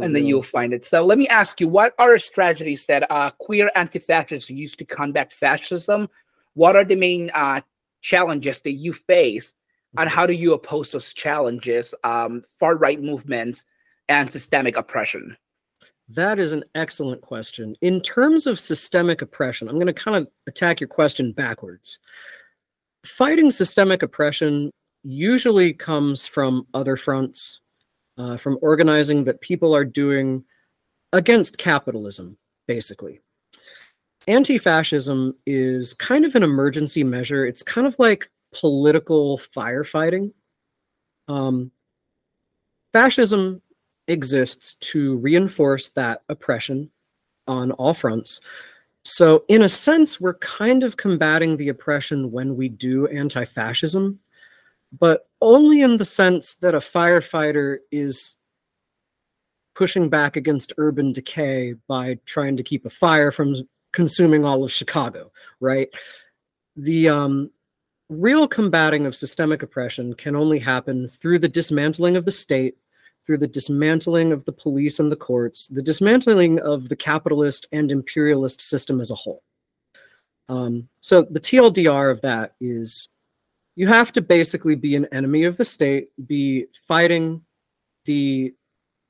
[0.00, 0.84] and then you'll find it.
[0.86, 5.32] So let me ask you, what are strategies that uh, queer anti-fascists use to combat
[5.32, 6.08] fascism?
[6.54, 7.60] What are the main uh,
[8.00, 9.52] challenges that you face,
[9.96, 10.16] and mm-hmm.
[10.16, 13.64] how do you oppose those challenges, um, far-right movements,
[14.08, 15.36] and systemic oppression?
[16.08, 17.76] That is an excellent question.
[17.82, 21.98] In terms of systemic oppression, I'm going to kind of attack your question backwards.
[23.04, 24.70] Fighting systemic oppression
[25.04, 27.60] usually comes from other fronts,
[28.18, 30.44] uh, from organizing that people are doing
[31.12, 32.36] against capitalism,
[32.66, 33.20] basically.
[34.26, 37.46] Anti fascism is kind of an emergency measure.
[37.46, 40.32] It's kind of like political firefighting.
[41.28, 41.70] Um,
[42.92, 43.62] fascism
[44.08, 46.90] exists to reinforce that oppression
[47.46, 48.40] on all fronts.
[49.04, 54.20] So, in a sense, we're kind of combating the oppression when we do anti fascism
[54.98, 58.36] but only in the sense that a firefighter is
[59.74, 63.54] pushing back against urban decay by trying to keep a fire from
[63.92, 65.88] consuming all of Chicago, right?
[66.76, 67.50] The um,
[68.10, 72.76] real combating of systemic oppression can only happen through the dismantling of the state,
[73.24, 77.92] through the dismantling of the police and the courts, the dismantling of the capitalist and
[77.92, 79.42] imperialist system as a whole.
[80.48, 83.08] Um, so the TLDR of that is
[83.76, 87.42] you have to basically be an enemy of the state, be fighting
[88.06, 88.52] the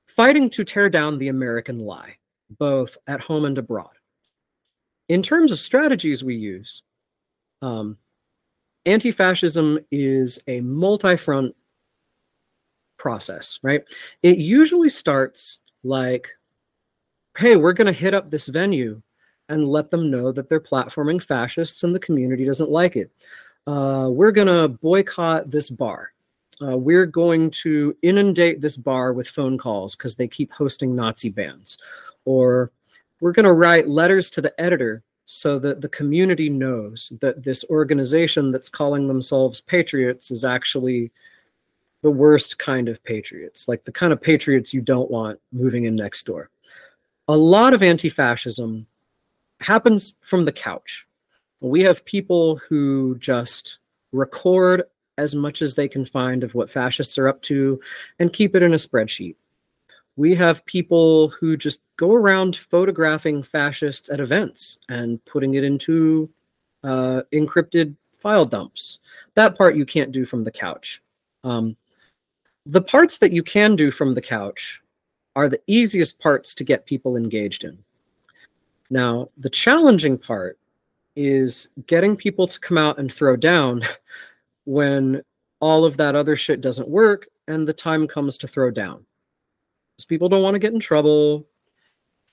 [0.06, 2.16] fighting to tear down the American lie,
[2.58, 3.94] both at home and abroad.
[5.08, 6.82] In terms of strategies we use,
[7.62, 7.96] um,
[8.90, 11.54] anti-fascism is a multi-front
[12.96, 13.82] process, right?
[14.22, 16.28] It usually starts like,
[17.38, 19.00] hey, we're going to hit up this venue
[19.48, 23.10] and let them know that they're platforming fascists and the community doesn't like it
[23.66, 26.12] uh, we're going to boycott this bar.
[26.62, 31.30] Uh, we're going to inundate this bar with phone calls because they keep hosting Nazi
[31.30, 31.78] bands.
[32.24, 32.70] Or
[33.20, 35.02] we're going to write letters to the editor
[35.32, 41.12] so that the community knows that this organization that's calling themselves patriots is actually
[42.02, 45.94] the worst kind of patriots, like the kind of patriots you don't want moving in
[45.94, 46.50] next door.
[47.28, 48.88] A lot of anti fascism
[49.60, 51.06] happens from the couch.
[51.60, 53.78] We have people who just
[54.10, 54.82] record
[55.16, 57.80] as much as they can find of what fascists are up to
[58.18, 59.36] and keep it in a spreadsheet.
[60.16, 66.28] We have people who just go around photographing fascists at events and putting it into
[66.84, 68.98] uh, encrypted file dumps.
[69.34, 71.02] That part you can't do from the couch.
[71.44, 71.76] Um,
[72.66, 74.82] the parts that you can do from the couch
[75.36, 77.78] are the easiest parts to get people engaged in.
[78.90, 80.58] Now, the challenging part
[81.16, 83.82] is getting people to come out and throw down
[84.64, 85.22] when
[85.60, 89.04] all of that other shit doesn't work and the time comes to throw down.
[90.00, 91.46] Because people don't want to get in trouble.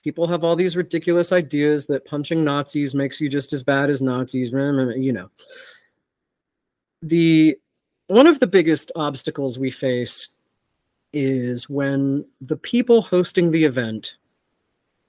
[0.02, 4.00] People have all these ridiculous ideas that punching Nazis makes you just as bad as
[4.00, 5.28] Nazis, you know.
[7.02, 7.58] The
[8.06, 10.30] one of the biggest obstacles we face
[11.12, 14.16] is when the people hosting the event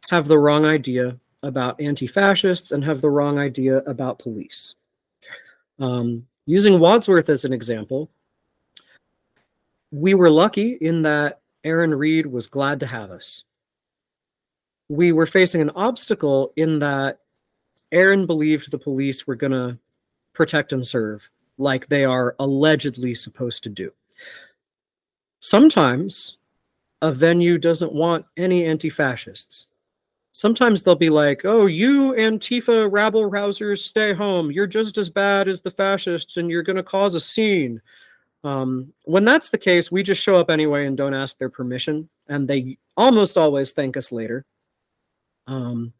[0.09, 4.75] have the wrong idea about anti fascists and have the wrong idea about police.
[5.79, 8.09] Um, using Wadsworth as an example,
[9.91, 13.43] we were lucky in that Aaron Reed was glad to have us.
[14.87, 17.19] We were facing an obstacle in that
[17.91, 19.77] Aaron believed the police were going to
[20.33, 23.91] protect and serve like they are allegedly supposed to do.
[25.41, 26.37] Sometimes
[27.01, 29.67] a venue doesn't want any anti fascists
[30.31, 34.51] sometimes they'll be like, "Oh, you Antifa rabble rousers, stay home.
[34.51, 37.81] You're just as bad as the fascists, and you're going to cause a scene."
[38.43, 42.09] Um, when that's the case, we just show up anyway and don't ask their permission,
[42.27, 44.45] and they almost always thank us later.
[45.47, 45.93] Um,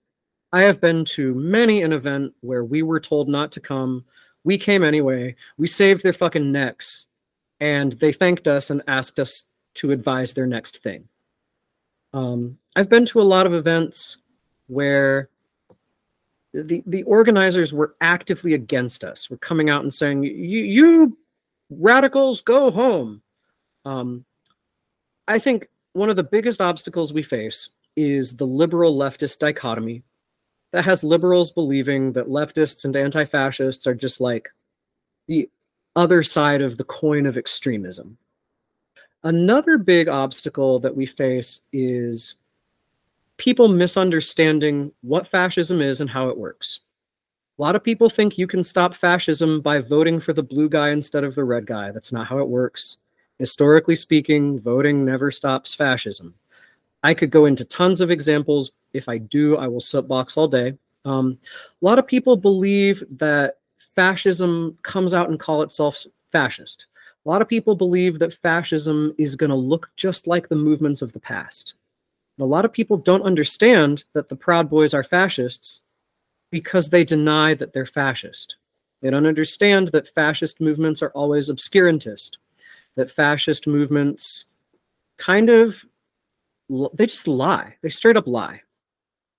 [0.53, 4.05] I have been to many an event where we were told not to come.
[4.43, 5.35] We came anyway.
[5.57, 7.07] We saved their fucking necks,
[7.59, 9.43] and they thanked us and asked us
[9.75, 11.07] to advise their next thing.
[12.13, 14.17] Um, I've been to a lot of events
[14.67, 15.29] where
[16.53, 19.29] the the organizers were actively against us.
[19.29, 21.17] We're coming out and saying, "You, you
[21.69, 23.21] radicals, go home."
[23.85, 24.25] Um,
[25.27, 30.03] I think one of the biggest obstacles we face is the liberal leftist dichotomy
[30.71, 34.49] that has liberals believing that leftists and anti-fascists are just like
[35.27, 35.49] the
[35.95, 38.17] other side of the coin of extremism.
[39.23, 42.35] Another big obstacle that we face is
[43.37, 46.79] people misunderstanding what fascism is and how it works.
[47.59, 50.91] A lot of people think you can stop fascism by voting for the blue guy
[50.91, 51.91] instead of the red guy.
[51.91, 52.95] That's not how it works.
[53.37, 56.33] Historically speaking, voting never stops fascism.
[57.03, 58.71] I could go into tons of examples.
[58.93, 60.77] If I do, I will soapbox all day.
[61.03, 61.37] Um,
[61.81, 66.85] a lot of people believe that fascism comes out and call itself fascist.
[67.25, 71.01] A lot of people believe that fascism is going to look just like the movements
[71.01, 71.73] of the past.
[72.39, 75.81] A lot of people don't understand that the Proud Boys are fascists
[76.51, 78.57] because they deny that they're fascist.
[79.01, 82.37] They don't understand that fascist movements are always obscurantist,
[82.95, 84.45] that fascist movements
[85.17, 85.85] kind of
[86.93, 87.75] they just lie.
[87.81, 88.61] They straight up lie.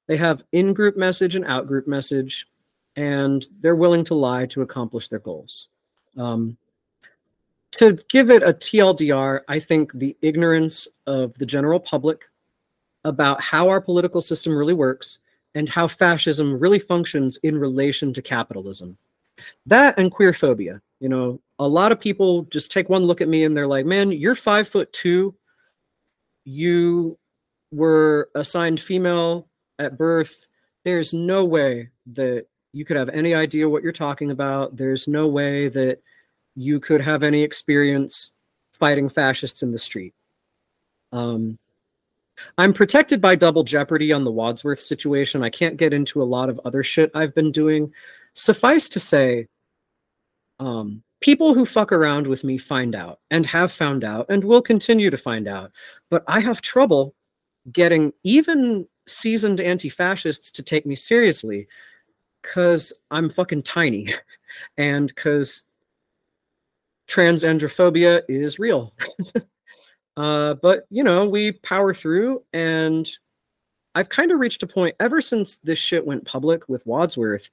[0.08, 2.48] They have in-group message and out-group message,
[2.96, 5.68] and they're willing to lie to accomplish their goals.
[6.16, 6.56] Um,
[7.78, 12.24] to give it a TLDR, I think the ignorance of the general public
[13.04, 15.20] about how our political system really works
[15.54, 18.96] and how fascism really functions in relation to capitalism.
[19.66, 20.80] That and queer phobia.
[21.00, 23.86] You know, a lot of people just take one look at me and they're like,
[23.86, 25.34] man, you're five foot two.
[26.44, 27.18] You
[27.72, 29.48] were assigned female
[29.78, 30.46] at birth.
[30.84, 34.76] There's no way that you could have any idea what you're talking about.
[34.76, 36.00] There's no way that
[36.54, 38.32] you could have any experience
[38.72, 40.14] fighting fascists in the street.
[41.12, 41.58] Um,
[42.58, 45.42] I'm protected by double jeopardy on the Wadsworth situation.
[45.42, 47.92] I can't get into a lot of other shit I've been doing.
[48.34, 49.48] Suffice to say,
[50.58, 54.62] um, people who fuck around with me find out and have found out and will
[54.62, 55.72] continue to find out.
[56.10, 57.14] But I have trouble
[57.72, 61.68] getting even seasoned anti-fascists to take me seriously
[62.42, 64.14] because I'm fucking tiny
[64.76, 65.64] and because
[67.08, 68.94] transandrophobia is real.
[70.16, 73.08] uh, but you know, we power through and
[73.94, 77.48] I've kind of reached a point ever since this shit went public with Wadsworth.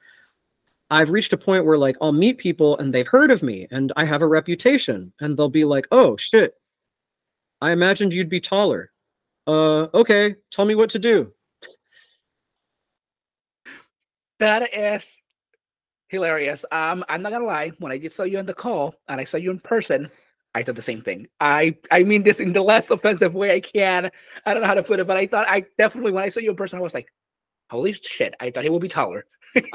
[0.89, 3.91] I've reached a point where like I'll meet people and they've heard of me and
[3.97, 6.53] I have a reputation and they'll be like, "Oh shit.
[7.61, 8.91] I imagined you'd be taller."
[9.47, 11.33] Uh okay, tell me what to do.
[14.39, 15.17] That is
[16.09, 16.63] hilarious.
[16.71, 17.71] Um, I'm not gonna lie.
[17.79, 20.09] When I did saw you on the call and I saw you in person,
[20.57, 21.27] I thought the same thing.
[21.39, 24.09] I I mean this in the less offensive way I can.
[24.45, 26.39] I don't know how to put it, but I thought I definitely when I saw
[26.39, 27.13] you in person, I was like,
[27.69, 28.33] holy shit!
[28.39, 29.25] I thought he would be taller.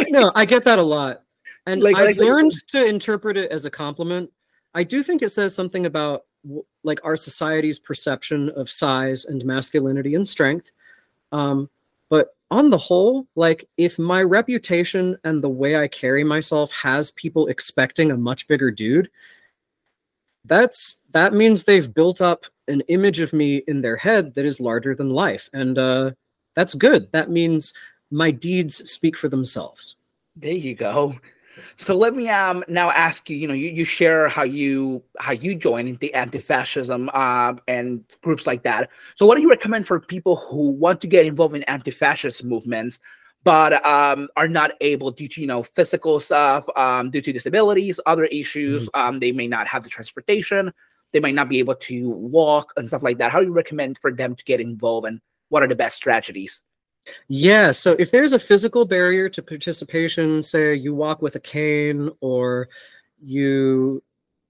[0.08, 1.22] no, I get that a lot,
[1.66, 4.30] and like, I've learned to interpret it as a compliment.
[4.74, 6.22] I do think it says something about
[6.82, 10.72] like our society's perception of size and masculinity and strength.
[11.30, 11.70] Um,
[12.08, 17.12] but on the whole, like if my reputation and the way I carry myself has
[17.12, 19.10] people expecting a much bigger dude,
[20.44, 24.60] that's that means they've built up an image of me in their head that is
[24.60, 25.48] larger than life.
[25.52, 26.12] And uh
[26.54, 27.10] that's good.
[27.12, 27.72] That means
[28.10, 29.96] my deeds speak for themselves.
[30.36, 31.16] There you go.
[31.76, 33.36] So let me um now ask you.
[33.36, 38.46] You know, you, you share how you how you join the anti-fascism uh, and groups
[38.46, 38.90] like that.
[39.16, 42.98] So what do you recommend for people who want to get involved in anti-fascist movements,
[43.44, 48.00] but um are not able due to you know physical stuff, um due to disabilities,
[48.06, 48.88] other issues.
[48.88, 49.00] Mm-hmm.
[49.00, 50.72] Um, they may not have the transportation.
[51.12, 53.30] They might not be able to walk and stuff like that.
[53.30, 56.60] How do you recommend for them to get involved, and what are the best strategies?
[57.28, 57.72] Yeah.
[57.72, 62.68] So if there's a physical barrier to participation, say you walk with a cane or
[63.20, 64.02] you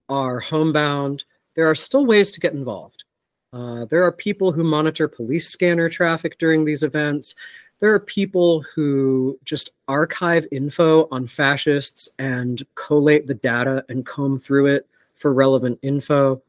[0.08, 1.24] are homebound,
[1.56, 3.04] there are still ways to get involved.
[3.52, 7.34] Uh, there are people who monitor police scanner traffic during these events.
[7.82, 14.38] There are people who just archive info on fascists and collate the data and comb
[14.38, 14.86] through it
[15.16, 16.40] for relevant info.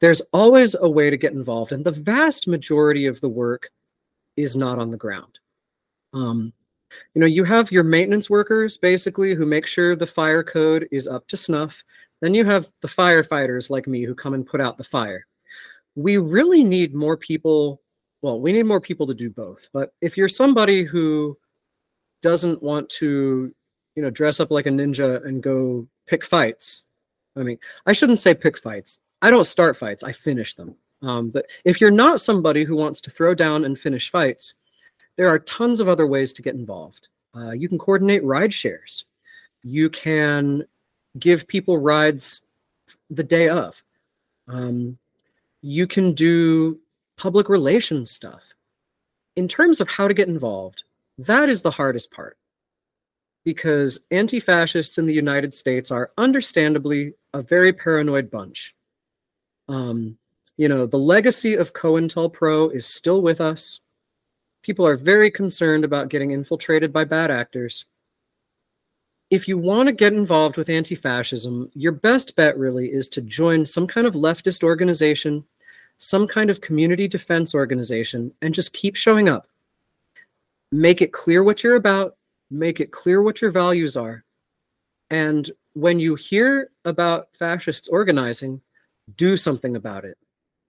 [0.00, 3.70] There's always a way to get involved, and the vast majority of the work
[4.36, 5.38] is not on the ground.
[6.12, 6.52] Um,
[7.14, 11.06] you know, you have your maintenance workers basically who make sure the fire code is
[11.06, 11.84] up to snuff.
[12.20, 15.24] Then you have the firefighters like me who come and put out the fire.
[15.94, 17.80] We really need more people.
[18.24, 19.68] Well, we need more people to do both.
[19.74, 21.36] But if you're somebody who
[22.22, 23.54] doesn't want to,
[23.96, 26.84] you know, dress up like a ninja and go pick fights,
[27.36, 28.98] I mean, I shouldn't say pick fights.
[29.20, 30.74] I don't start fights, I finish them.
[31.02, 34.54] Um, but if you're not somebody who wants to throw down and finish fights,
[35.16, 37.08] there are tons of other ways to get involved.
[37.36, 39.04] Uh, you can coordinate ride shares.
[39.62, 40.64] You can
[41.18, 42.40] give people rides
[43.10, 43.82] the day of.
[44.48, 44.96] Um,
[45.60, 46.80] you can do
[47.16, 48.42] public relations stuff.
[49.36, 50.84] In terms of how to get involved,
[51.18, 52.36] that is the hardest part
[53.44, 58.74] because anti fascists in the United States are understandably a very paranoid bunch.
[59.68, 60.16] Um,
[60.56, 63.80] you know, the legacy of COINTELPRO is still with us.
[64.62, 67.84] People are very concerned about getting infiltrated by bad actors.
[69.30, 73.20] If you want to get involved with anti fascism, your best bet really is to
[73.20, 75.44] join some kind of leftist organization
[75.96, 79.46] some kind of community defense organization and just keep showing up.
[80.72, 82.16] Make it clear what you're about,
[82.50, 84.24] make it clear what your values are.
[85.10, 88.60] And when you hear about fascists organizing,
[89.16, 90.16] do something about it.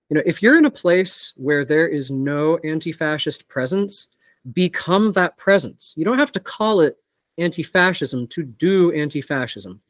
[0.09, 4.09] You know, if you're in a place where there is no anti fascist presence,
[4.53, 5.93] become that presence.
[5.97, 6.97] You don't have to call it
[7.37, 9.81] anti fascism to do anti fascism.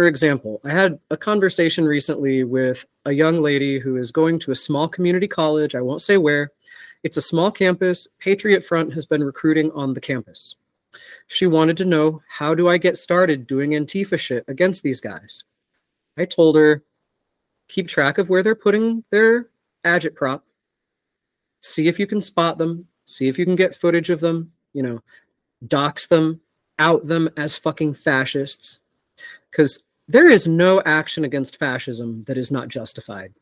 [0.00, 4.50] For example, I had a conversation recently with a young lady who is going to
[4.50, 5.74] a small community college.
[5.74, 6.52] I won't say where.
[7.02, 8.08] It's a small campus.
[8.18, 10.54] Patriot Front has been recruiting on the campus.
[11.26, 15.44] She wanted to know how do I get started doing Antifa shit against these guys?
[16.16, 16.82] I told her,
[17.68, 19.50] keep track of where they're putting their
[19.84, 20.40] agitprop,
[21.60, 24.82] see if you can spot them, see if you can get footage of them, you
[24.82, 25.02] know,
[25.68, 26.40] dox them,
[26.78, 28.80] out them as fucking fascists.
[29.50, 33.32] Because there is no action against fascism that is not justified.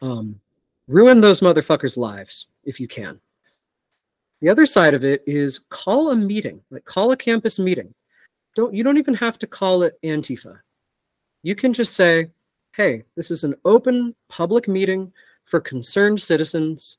[0.00, 0.40] Um,
[0.86, 3.20] ruin those motherfuckers' lives if you can.
[4.40, 7.94] The other side of it is call a meeting, like call a campus meeting.
[8.54, 10.60] Don't you don't even have to call it Antifa.
[11.42, 12.30] You can just say,
[12.76, 15.12] "Hey, this is an open public meeting
[15.44, 16.98] for concerned citizens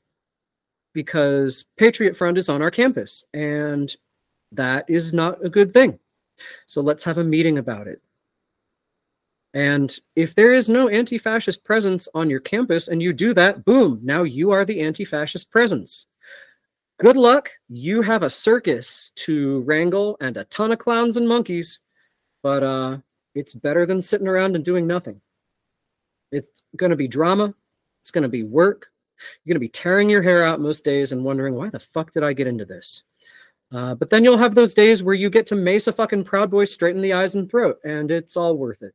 [0.92, 3.94] because Patriot Front is on our campus and
[4.52, 5.98] that is not a good thing.
[6.66, 8.02] So let's have a meeting about it."
[9.56, 13.64] And if there is no anti fascist presence on your campus and you do that,
[13.64, 16.04] boom, now you are the anti fascist presence.
[17.00, 17.48] Good luck.
[17.70, 21.80] You have a circus to wrangle and a ton of clowns and monkeys,
[22.42, 22.98] but uh,
[23.34, 25.22] it's better than sitting around and doing nothing.
[26.30, 27.54] It's going to be drama.
[28.02, 28.88] It's going to be work.
[29.42, 32.12] You're going to be tearing your hair out most days and wondering, why the fuck
[32.12, 33.04] did I get into this?
[33.72, 36.50] Uh, but then you'll have those days where you get to mace a fucking Proud
[36.50, 38.92] Boy straight in the eyes and throat, and it's all worth it.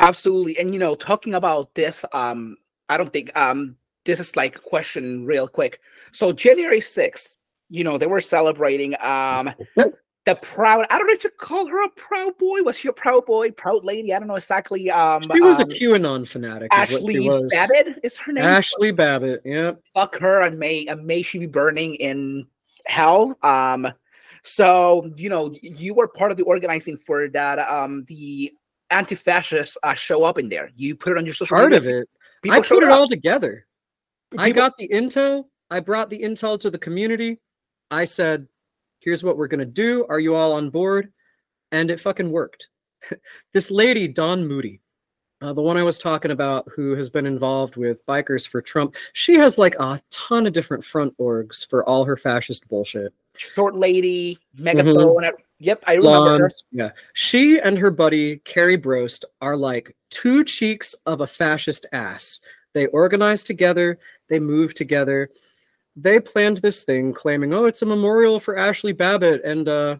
[0.00, 0.58] Absolutely.
[0.58, 2.56] And, you know, talking about this, um,
[2.88, 5.80] I don't think um, this is like a question real quick.
[6.12, 7.34] So January 6th,
[7.68, 9.50] you know, they were celebrating um
[10.26, 12.62] the proud I don't know if to call her a proud boy.
[12.62, 14.12] Was she a proud boy, proud lady?
[14.12, 14.90] I don't know exactly.
[14.90, 16.68] Um She was um, a QAnon fanatic.
[16.70, 18.44] Ashley Babbitt is her name.
[18.44, 19.72] Ashley Babbitt, yeah.
[19.94, 22.46] Fuck her and may and may she be burning in
[22.86, 23.36] hell.
[23.42, 23.88] Um
[24.42, 28.52] so you know, you were part of the organizing for that um the
[28.92, 30.70] anti-fascists uh, show up in there.
[30.76, 31.78] You put it on your social part media.
[31.78, 32.08] of it.
[32.42, 32.94] People I put it up.
[32.94, 33.66] all together.
[34.30, 35.46] People, I got the intel.
[35.70, 37.40] I brought the intel to the community.
[37.90, 38.46] I said,
[39.00, 40.06] here's what we're going to do.
[40.08, 41.12] Are you all on board?
[41.72, 42.68] And it fucking worked.
[43.52, 44.80] this lady, Dawn Moody,
[45.40, 48.94] uh, the one I was talking about, who has been involved with Bikers for Trump,
[49.12, 53.12] she has like a ton of different front orgs for all her fascist bullshit.
[53.36, 54.94] Short lady, megaphone.
[54.94, 55.42] Mm-hmm.
[55.62, 56.50] Yep, I remember Blonde, her.
[56.72, 56.90] Yeah.
[57.12, 62.40] She and her buddy, Carrie Brost, are like two cheeks of a fascist ass.
[62.74, 65.30] They organize together, they move together.
[65.94, 69.44] They planned this thing claiming, oh, it's a memorial for Ashley Babbitt.
[69.44, 69.98] And uh,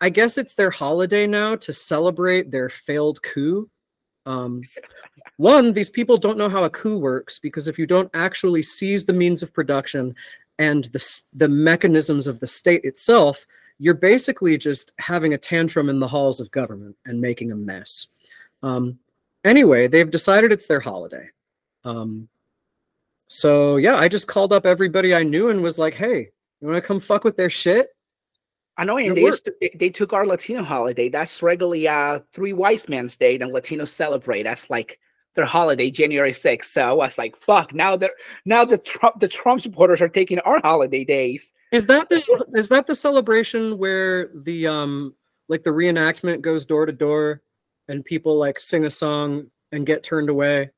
[0.00, 3.68] I guess it's their holiday now to celebrate their failed coup.
[4.24, 4.62] Um,
[5.36, 9.04] one, these people don't know how a coup works because if you don't actually seize
[9.04, 10.14] the means of production
[10.60, 13.46] and the, the mechanisms of the state itself,
[13.78, 18.06] you're basically just having a tantrum in the halls of government and making a mess.
[18.62, 18.98] Um,
[19.44, 21.28] anyway, they've decided it's their holiday.
[21.84, 22.28] Um,
[23.28, 26.30] so yeah, I just called up everybody I knew and was like, "Hey,
[26.60, 27.88] you want to come fuck with their shit?"
[28.78, 29.30] I know, and they,
[29.60, 31.08] they, they took our Latino holiday.
[31.08, 34.44] That's regularly uh three wise men's day, and Latinos celebrate.
[34.44, 35.00] That's like
[35.36, 36.64] their holiday, January 6th.
[36.64, 38.10] So I was like, fuck, now they're
[38.44, 41.52] now the Trump the Trump supporters are taking our holiday days.
[41.70, 45.14] Is that the is that the celebration where the um
[45.48, 47.42] like the reenactment goes door to door
[47.88, 50.70] and people like sing a song and get turned away?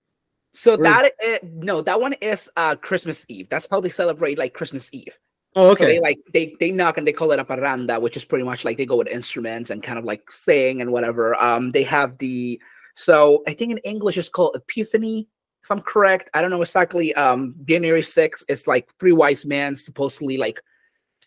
[0.54, 1.12] So that
[1.42, 3.48] no, that one is uh Christmas Eve.
[3.48, 5.16] That's how they celebrate like Christmas Eve.
[5.56, 5.84] Oh, okay.
[5.84, 8.44] So they like they they knock and they call it a parranda, which is pretty
[8.44, 11.40] much like they go with instruments and kind of like sing and whatever.
[11.40, 12.60] Um, they have the
[12.98, 15.28] so I think in English it's called Epiphany,
[15.62, 16.30] if I'm correct.
[16.34, 17.14] I don't know exactly.
[17.14, 20.60] Um, January 6th, it's like three wise men supposedly like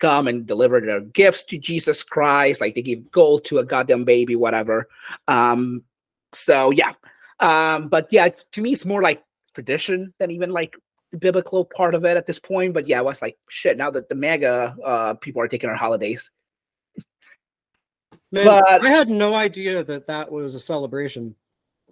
[0.02, 2.60] come and deliver their gifts to Jesus Christ.
[2.60, 4.90] Like they give gold to a goddamn baby, whatever.
[5.30, 5.84] Um,
[6.34, 6.92] so yeah.
[7.40, 9.24] Um, but yeah, to me, it's more like
[9.56, 10.76] tradition than even like
[11.12, 12.74] the biblical part of it at this point.
[12.74, 15.78] But yeah, I was like, shit, now that the MAGA uh people are taking our
[15.78, 16.30] holidays.
[18.34, 21.34] Man, but I had no idea that that was a celebration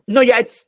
[0.10, 0.66] no, yeah, it's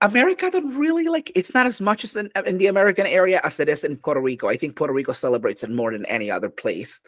[0.00, 3.58] America don't really like it's not as much as in, in, the American area as
[3.58, 4.48] it is in Puerto Rico.
[4.48, 7.00] I think Puerto Rico celebrates it more than any other place.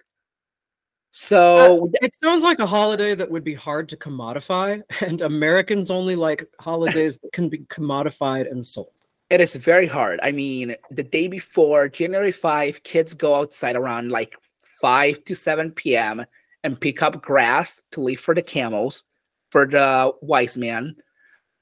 [1.12, 5.90] So uh, it sounds like a holiday that would be hard to commodify, and Americans
[5.90, 8.92] only like holidays that can be commodified and sold.
[9.28, 10.18] It is very hard.
[10.22, 14.34] I mean, the day before January 5, kids go outside around like
[14.80, 16.26] 5 to 7 p.m.
[16.64, 19.04] and pick up grass to leave for the camels,
[19.50, 20.96] for the wise man.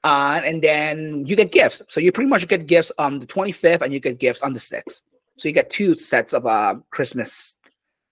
[0.03, 1.81] Uh, and then you get gifts.
[1.89, 4.59] So you pretty much get gifts on the 25th and you get gifts on the
[4.59, 5.01] 6th.
[5.37, 7.57] So you get two sets of uh, Christmas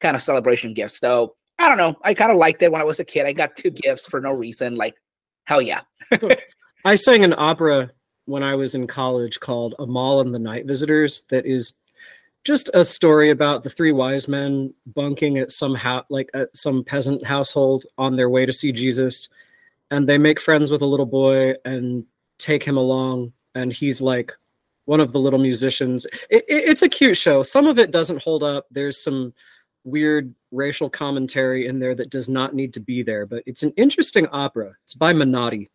[0.02, 1.00] kind of celebration gifts.
[1.00, 1.96] So I don't know.
[2.04, 3.26] I kind of liked it when I was a kid.
[3.26, 4.76] I got two gifts for no reason.
[4.76, 4.96] Like,
[5.46, 5.82] hell yeah.
[6.86, 7.92] I sang an opera
[8.26, 11.74] when I was in college called Amahl and the Night Visitors that is
[12.44, 16.84] just a story about the three wise men bunking at some ho- like at some
[16.84, 19.30] peasant household on their way to see Jesus
[19.92, 22.06] and they make friends with a little boy and
[22.40, 24.32] take him along and he's like
[24.86, 28.22] one of the little musicians it, it, it's a cute show some of it doesn't
[28.22, 29.34] hold up there's some
[29.84, 33.72] weird racial commentary in there that does not need to be there but it's an
[33.78, 35.70] interesting opera it's by menotti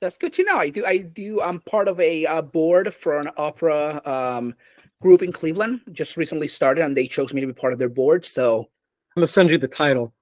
[0.00, 0.58] that's good to know.
[0.58, 0.86] I do.
[0.86, 1.42] I do.
[1.42, 4.54] I'm part of a uh, board for an opera um,
[5.00, 5.80] group in Cleveland.
[5.92, 8.24] Just recently started, and they chose me to be part of their board.
[8.24, 10.12] So I'm gonna send you the title.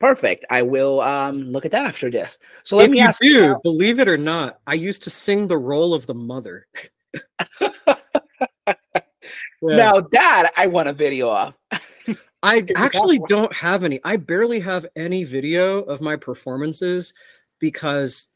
[0.00, 0.46] Perfect.
[0.48, 2.38] I will um, look at that after this.
[2.64, 3.60] So let if me ask do, you.
[3.62, 6.66] believe it or not, I used to sing the role of the mother.
[9.62, 9.76] Yeah.
[9.76, 11.54] Now that I want a video of.
[12.42, 14.00] I actually don't have any.
[14.04, 17.12] I barely have any video of my performances
[17.58, 18.28] because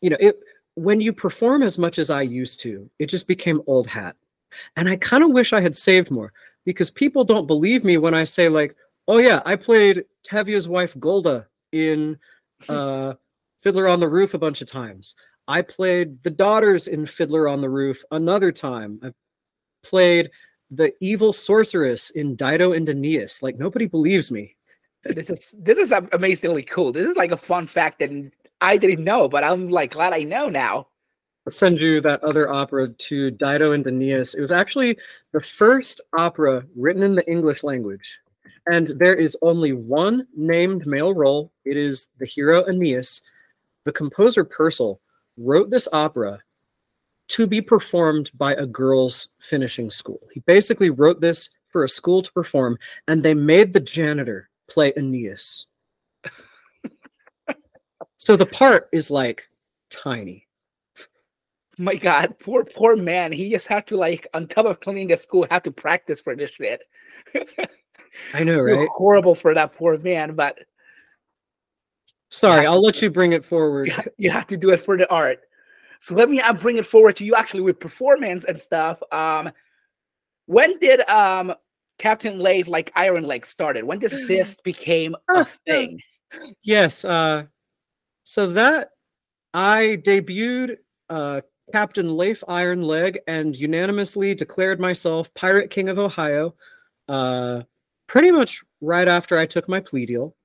[0.00, 0.38] you know, it
[0.76, 4.16] when you perform as much as I used to, it just became old hat.
[4.76, 6.32] And I kind of wish I had saved more
[6.64, 8.74] because people don't believe me when I say like,
[9.08, 12.18] "Oh yeah, I played Tevye's wife Golda in
[12.68, 13.14] uh
[13.58, 15.14] Fiddler on the Roof a bunch of times.
[15.48, 19.00] I played the daughters in Fiddler on the Roof another time.
[19.02, 19.14] I've
[19.82, 20.30] played
[20.70, 23.42] the evil sorceress in Dido and Aeneas.
[23.42, 24.56] Like nobody believes me.
[25.04, 26.92] this is this is amazingly cool.
[26.92, 28.10] This is like a fun fact that
[28.60, 30.88] I didn't know, but I'm like glad I know now.
[31.46, 34.34] I'll send you that other opera to Dido and Aeneas.
[34.34, 34.96] It was actually
[35.32, 38.20] the first opera written in the English language.
[38.66, 41.52] And there is only one named male role.
[41.64, 43.20] It is the hero Aeneas.
[43.84, 45.00] The composer Purcell
[45.36, 46.40] wrote this opera
[47.28, 50.20] to be performed by a girls' finishing school.
[50.32, 52.78] He basically wrote this for a school to perform,
[53.08, 55.66] and they made the janitor play Aeneas.
[58.16, 59.48] so the part is like
[59.90, 60.46] tiny.
[61.76, 63.32] My God, poor poor man.
[63.32, 66.36] He just had to like on top of cleaning the school, have to practice for
[66.36, 66.82] this shit.
[68.32, 68.88] I know, right?
[68.92, 70.58] Horrible for that poor man, but
[72.34, 73.92] Sorry, I'll let you bring it forward.
[74.16, 75.42] you, have to do it for the art.
[76.00, 79.00] So let me uh, bring it forward to you actually with performance and stuff.
[79.12, 79.52] Um,
[80.46, 81.54] when did um
[81.98, 83.84] Captain Leif like Iron Leg started?
[83.84, 86.00] When does this became a thing?
[86.62, 87.44] Yes, uh
[88.24, 88.90] so that
[89.54, 90.78] I debuted
[91.08, 91.42] uh
[91.72, 96.56] Captain Leif Iron Leg and unanimously declared myself Pirate King of Ohio
[97.08, 97.62] uh
[98.14, 100.36] pretty much right after I took my plea deal.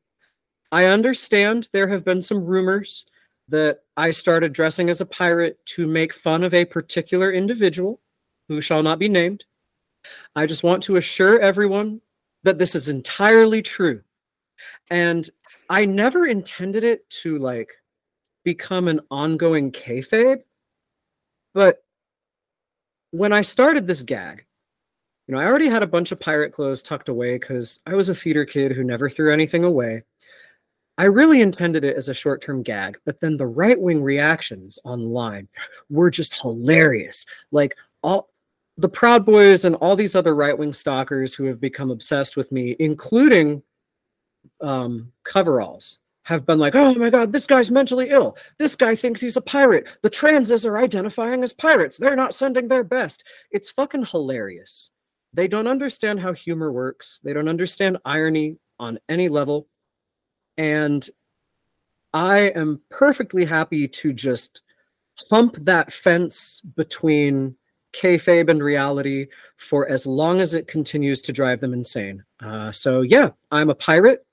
[0.71, 3.05] I understand there have been some rumors
[3.47, 8.01] that I started dressing as a pirate to make fun of a particular individual
[8.47, 9.43] who shall not be named.
[10.35, 12.01] I just want to assure everyone
[12.41, 14.01] that this is entirely true.
[14.89, 15.29] And
[15.69, 17.69] I never intended it to like
[18.43, 20.41] become an ongoing kayfabe.
[21.53, 21.83] But
[23.11, 24.45] when I started this gag,
[25.29, 28.09] you know, I already had a bunch of pirate clothes tucked away because I was
[28.09, 30.01] a feeder kid who never threw anything away.
[30.97, 34.79] I really intended it as a short term gag, but then the right wing reactions
[34.83, 35.47] online
[35.87, 37.27] were just hilarious.
[37.51, 38.31] Like, all
[38.77, 42.51] the Proud Boys and all these other right wing stalkers who have become obsessed with
[42.51, 43.61] me, including
[44.61, 48.35] um, coveralls, have been like, oh my God, this guy's mentally ill.
[48.57, 49.85] This guy thinks he's a pirate.
[50.01, 51.97] The transes are identifying as pirates.
[51.97, 53.23] They're not sending their best.
[53.51, 54.89] It's fucking hilarious.
[55.33, 59.67] They don't understand how humor works, they don't understand irony on any level.
[60.57, 61.07] And
[62.13, 64.61] I am perfectly happy to just
[65.29, 67.55] hump that fence between
[67.93, 69.27] kayfabe and reality
[69.57, 72.23] for as long as it continues to drive them insane.
[72.41, 74.25] Uh, so, yeah, I'm a pirate.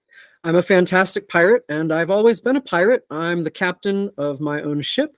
[0.44, 3.05] I'm a fantastic pirate, and I've always been a pirate.
[3.10, 5.16] I'm the captain of my own ship.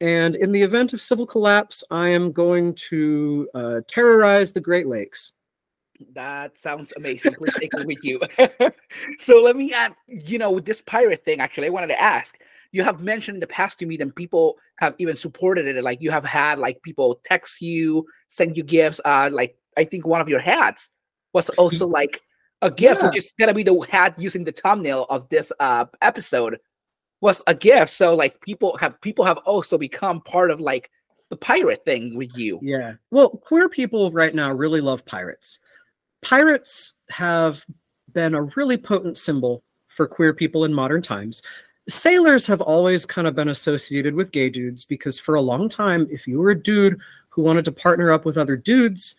[0.00, 4.86] And in the event of civil collapse, I am going to uh, terrorize the Great
[4.86, 5.32] Lakes.
[6.14, 7.34] That sounds amazing.
[7.34, 8.20] Please take me with you.
[9.18, 12.38] so let me add, you know, with this pirate thing, actually, I wanted to ask.
[12.70, 15.82] You have mentioned in the past to me that people have even supported it.
[15.82, 19.00] Like you have had like people text you, send you gifts.
[19.04, 20.90] Uh, like I think one of your hats
[21.32, 22.20] was also like
[22.62, 26.58] a gift, which is gonna be the hat using the thumbnail of this uh episode.
[27.20, 27.92] Was a gift.
[27.92, 30.90] So like people have people have also become part of like
[31.30, 32.58] the pirate thing with you.
[32.62, 32.94] Yeah.
[33.10, 35.58] Well, queer people right now really love pirates.
[36.22, 37.64] Pirates have
[38.14, 41.42] been a really potent symbol for queer people in modern times.
[41.88, 46.06] Sailors have always kind of been associated with gay dudes because for a long time,
[46.10, 46.98] if you were a dude
[47.30, 49.14] who wanted to partner up with other dudes,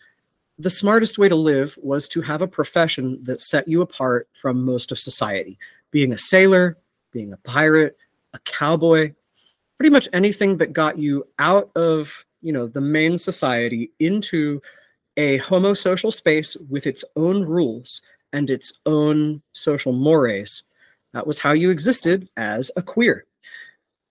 [0.58, 4.64] the smartest way to live was to have a profession that set you apart from
[4.64, 5.58] most of society.
[5.90, 6.76] Being a sailor,
[7.12, 7.96] being a pirate,
[8.34, 9.12] a cowboy,
[9.76, 14.60] pretty much anything that got you out of, you know, the main society into
[15.16, 20.62] a homosocial space with its own rules and its own social mores.
[21.12, 23.24] That was how you existed as a queer.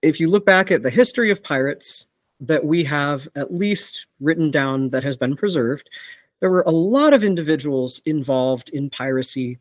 [0.02, 2.06] If you look back at the history of pirates
[2.40, 5.88] that we have at least written down that has been preserved,
[6.40, 9.58] there were a lot of individuals involved in piracy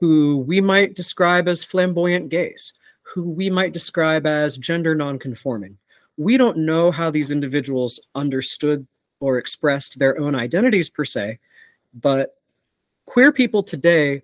[0.00, 2.72] who we might describe as flamboyant gays,
[3.02, 5.76] who we might describe as gender nonconforming.
[6.16, 8.86] We don't know how these individuals understood
[9.20, 11.38] or expressed their own identities per se,
[11.94, 12.36] but
[13.06, 14.22] queer people today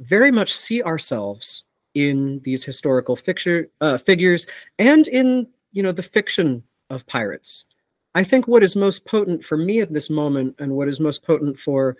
[0.00, 1.64] very much see ourselves
[1.94, 4.46] in these historical fixture, uh, figures
[4.78, 7.64] and in you know the fiction of pirates.
[8.14, 11.24] I think what is most potent for me at this moment, and what is most
[11.24, 11.96] potent for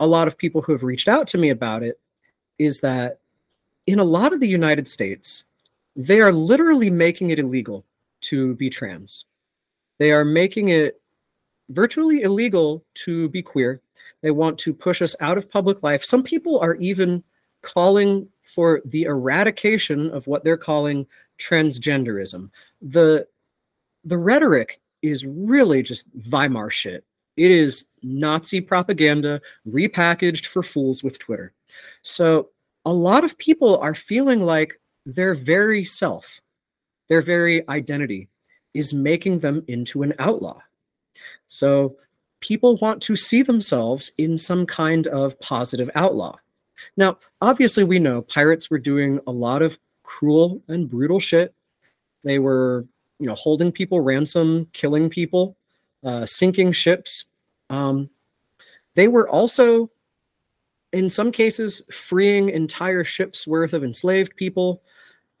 [0.00, 2.00] a lot of people who have reached out to me about it,
[2.64, 3.18] is that
[3.86, 5.44] in a lot of the United States,
[5.96, 7.84] they are literally making it illegal
[8.22, 9.24] to be trans.
[9.98, 11.00] They are making it
[11.70, 13.80] virtually illegal to be queer.
[14.22, 16.04] They want to push us out of public life.
[16.04, 17.22] Some people are even
[17.62, 21.06] calling for the eradication of what they're calling
[21.38, 22.50] transgenderism.
[22.80, 23.26] The
[24.04, 27.04] the rhetoric is really just Weimar shit.
[27.36, 31.52] It is Nazi propaganda repackaged for fools with Twitter.
[32.02, 32.50] So
[32.84, 36.40] a lot of people are feeling like their very self,
[37.08, 38.28] their very identity
[38.74, 40.58] is making them into an outlaw.
[41.46, 41.96] So
[42.40, 46.36] people want to see themselves in some kind of positive outlaw.
[46.96, 51.54] Now, obviously, we know pirates were doing a lot of cruel and brutal shit.
[52.24, 52.86] They were,
[53.18, 55.56] you know, holding people ransom, killing people,
[56.02, 57.24] uh, sinking ships.
[57.70, 58.10] Um,
[58.94, 59.90] they were also,
[60.92, 64.82] in some cases, freeing entire ships worth of enslaved people.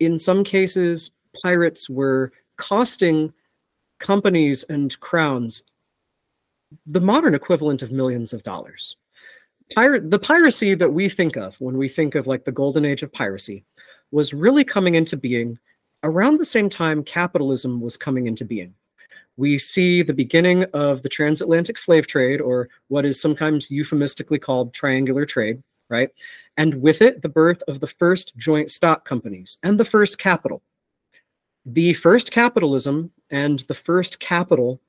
[0.00, 1.10] In some cases,
[1.42, 3.32] pirates were costing
[3.98, 5.62] companies and crowns
[6.86, 8.96] the modern equivalent of millions of dollars.
[9.76, 13.12] The piracy that we think of when we think of like the golden age of
[13.12, 13.64] piracy
[14.10, 15.58] was really coming into being
[16.02, 18.74] around the same time capitalism was coming into being.
[19.36, 24.74] We see the beginning of the transatlantic slave trade, or what is sometimes euphemistically called
[24.74, 26.10] triangular trade, right?
[26.56, 30.62] And with it, the birth of the first joint stock companies and the first capital.
[31.64, 34.80] The first capitalism and the first capital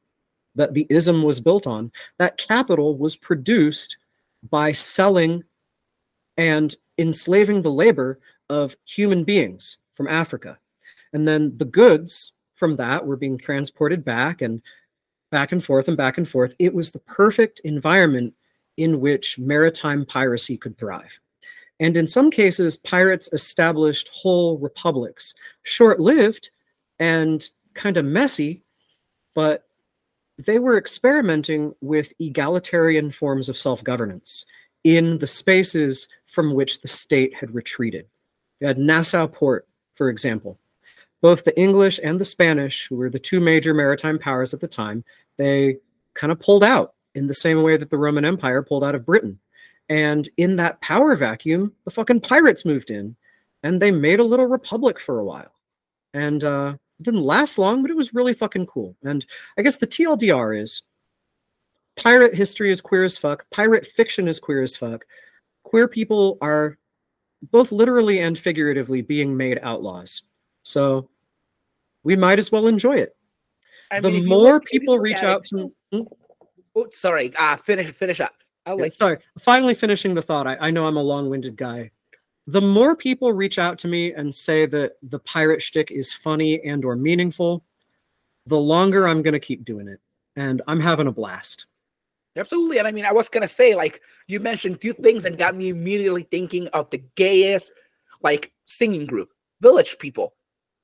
[0.56, 3.98] that the ism was built on, that capital was produced
[4.50, 5.44] by selling
[6.38, 10.58] and enslaving the labor of human beings from Africa.
[11.14, 12.33] And then the goods
[12.64, 14.62] from that were being transported back and
[15.32, 16.56] back and forth and back and forth.
[16.60, 18.34] It was the perfect environment
[18.78, 21.20] in which maritime piracy could thrive.
[21.82, 25.34] And in some cases, pirates established whole republics,
[25.64, 26.52] short lived
[27.00, 28.64] and kind of messy,
[29.36, 29.66] but
[30.38, 34.46] they were experimenting with egalitarian forms of self governance
[34.86, 38.08] in the spaces from which the state had retreated.
[38.62, 40.58] You had Nassau Port, for example.
[41.24, 44.68] Both the English and the Spanish, who were the two major maritime powers at the
[44.68, 45.06] time,
[45.38, 45.78] they
[46.16, 49.06] kind of pulled out in the same way that the Roman Empire pulled out of
[49.06, 49.40] Britain.
[49.88, 53.16] And in that power vacuum, the fucking pirates moved in
[53.64, 55.54] and they made a little republic for a while.
[56.14, 58.98] And uh, it didn't last long, but it was really fucking cool.
[59.06, 59.26] And
[59.58, 60.82] I guess the TLDR is
[61.96, 65.06] pirate history is queer as fuck, pirate fiction is queer as fuck.
[65.64, 66.78] Queer people are
[67.50, 70.24] both literally and figuratively being made outlaws.
[70.64, 71.10] So
[72.04, 73.16] we might as well enjoy it.
[73.92, 76.02] I the mean, more look, people reach out to hmm?
[76.76, 78.34] oh, sorry, uh finish finish up.
[78.66, 79.18] I'll yeah, sorry.
[79.40, 80.48] Finally finishing the thought.
[80.48, 81.92] I, I know I'm a long-winded guy
[82.48, 86.62] the more people reach out to me and say that the pirate shtick is funny
[86.64, 87.64] and or meaningful,
[88.46, 90.00] the longer I'm gonna keep doing it.
[90.36, 91.68] And I'm having a blast.
[92.36, 92.80] Absolutely.
[92.80, 95.70] And I mean, I was gonna say, like, you mentioned two things and got me
[95.70, 97.72] immediately thinking of the gayest
[98.22, 99.30] like singing group,
[99.62, 100.34] Village People.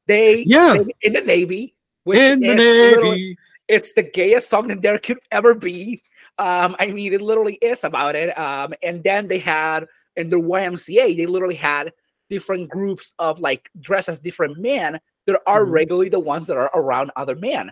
[0.09, 3.37] They yeah in the Navy, which in the Navy.
[3.67, 6.01] It's the gayest song that there could ever be.
[6.39, 8.35] Um, I mean, it literally is about it.
[8.37, 11.93] Um, and then they had in the YMCA, they literally had
[12.29, 15.71] different groups of like dressed as different men, there are Mhm.
[15.71, 17.71] regularly the ones that are around other men.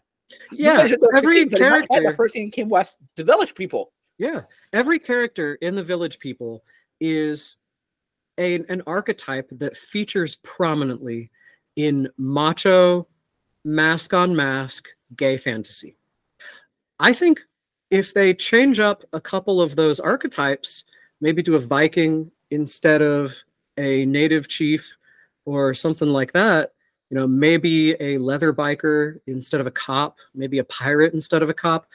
[0.51, 2.03] Yeah, mentioned those two every in head, character.
[2.11, 3.91] the first thing that came was the village people.
[4.19, 4.41] Yeah,
[4.73, 6.63] every character in the Village People
[6.99, 7.57] is
[8.37, 11.29] a, an archetype that features prominently
[11.77, 13.07] in macho,
[13.63, 15.95] masc on masc, gay fantasy.
[16.99, 17.39] I think
[17.89, 20.83] if they change up a couple of those archetypes,
[21.21, 23.33] maybe do a Viking instead of
[23.77, 24.97] a native chief
[25.45, 26.73] or something like that,
[27.09, 31.49] you know, maybe a leather biker instead of a cop, maybe a pirate instead of
[31.49, 31.87] a cop.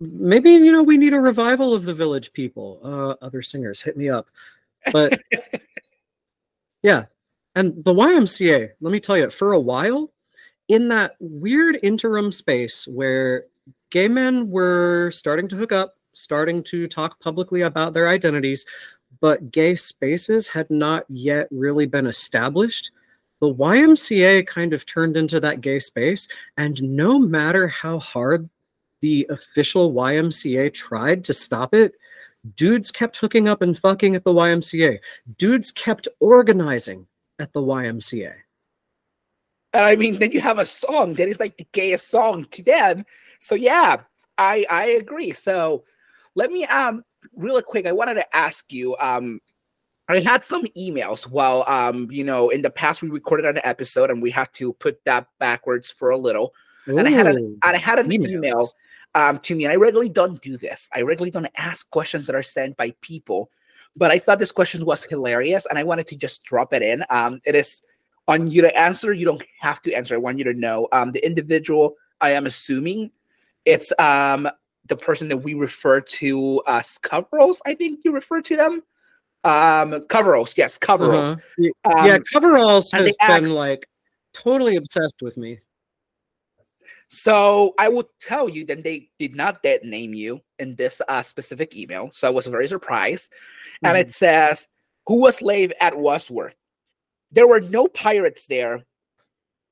[0.00, 2.80] Maybe you know we need a revival of the village people.
[2.84, 4.28] Uh other singers hit me up.
[4.92, 5.18] But
[6.82, 7.06] yeah
[7.58, 10.12] and the ymca let me tell you for a while
[10.68, 13.46] in that weird interim space where
[13.90, 18.64] gay men were starting to hook up starting to talk publicly about their identities
[19.20, 22.92] but gay spaces had not yet really been established
[23.40, 26.28] the ymca kind of turned into that gay space
[26.58, 28.48] and no matter how hard
[29.00, 31.94] the official YMCA tried to stop it,
[32.56, 34.98] dudes kept hooking up and fucking at the YMCA.
[35.36, 37.06] Dudes kept organizing
[37.38, 38.34] at the YMCA.
[39.72, 42.62] And I mean, then you have a song that is like the gayest song to
[42.62, 43.04] them.
[43.40, 44.00] So yeah,
[44.38, 45.32] I I agree.
[45.32, 45.84] So
[46.34, 47.04] let me um
[47.34, 47.86] really quick.
[47.86, 49.40] I wanted to ask you um.
[50.10, 54.10] I had some emails while um you know in the past we recorded an episode
[54.10, 56.54] and we had to put that backwards for a little
[56.96, 58.30] and I had an, and I had an emails.
[58.30, 58.68] email
[59.14, 60.88] um, to me, and I regularly don't do this.
[60.94, 63.50] I regularly don't ask questions that are sent by people,
[63.98, 67.04] but I thought this question was hilarious, and I wanted to just drop it in.
[67.10, 67.82] Um, it is
[68.28, 69.12] on you to answer.
[69.12, 70.14] You don't have to answer.
[70.14, 70.86] I want you to know.
[70.92, 73.10] Um, the individual, I am assuming,
[73.64, 74.48] it's um
[74.86, 77.60] the person that we refer to as coveralls.
[77.66, 78.82] I think you refer to them.
[79.44, 80.54] Um, coveralls.
[80.56, 81.34] Yes, coveralls.
[81.34, 81.92] Uh-huh.
[81.98, 83.88] Um, yeah, coveralls has been like
[84.32, 85.60] totally obsessed with me.
[87.08, 91.22] So I will tell you that they did not dead name you in this uh,
[91.22, 92.10] specific email.
[92.12, 93.32] So I was very surprised.
[93.82, 94.00] And Mhm.
[94.00, 94.68] it says,
[95.06, 96.54] Who was Leif at Wadsworth?
[97.32, 98.84] There were no pirates there.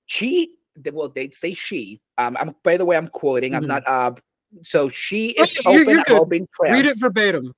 [0.07, 0.53] She,
[0.93, 2.01] well, they say she.
[2.17, 3.55] Um, I'm by the way, I'm quoting.
[3.55, 3.69] I'm Mhm.
[3.69, 4.13] not uh
[4.63, 6.73] so she is you're- open you're about being trans.
[6.73, 7.53] Read it verbatim.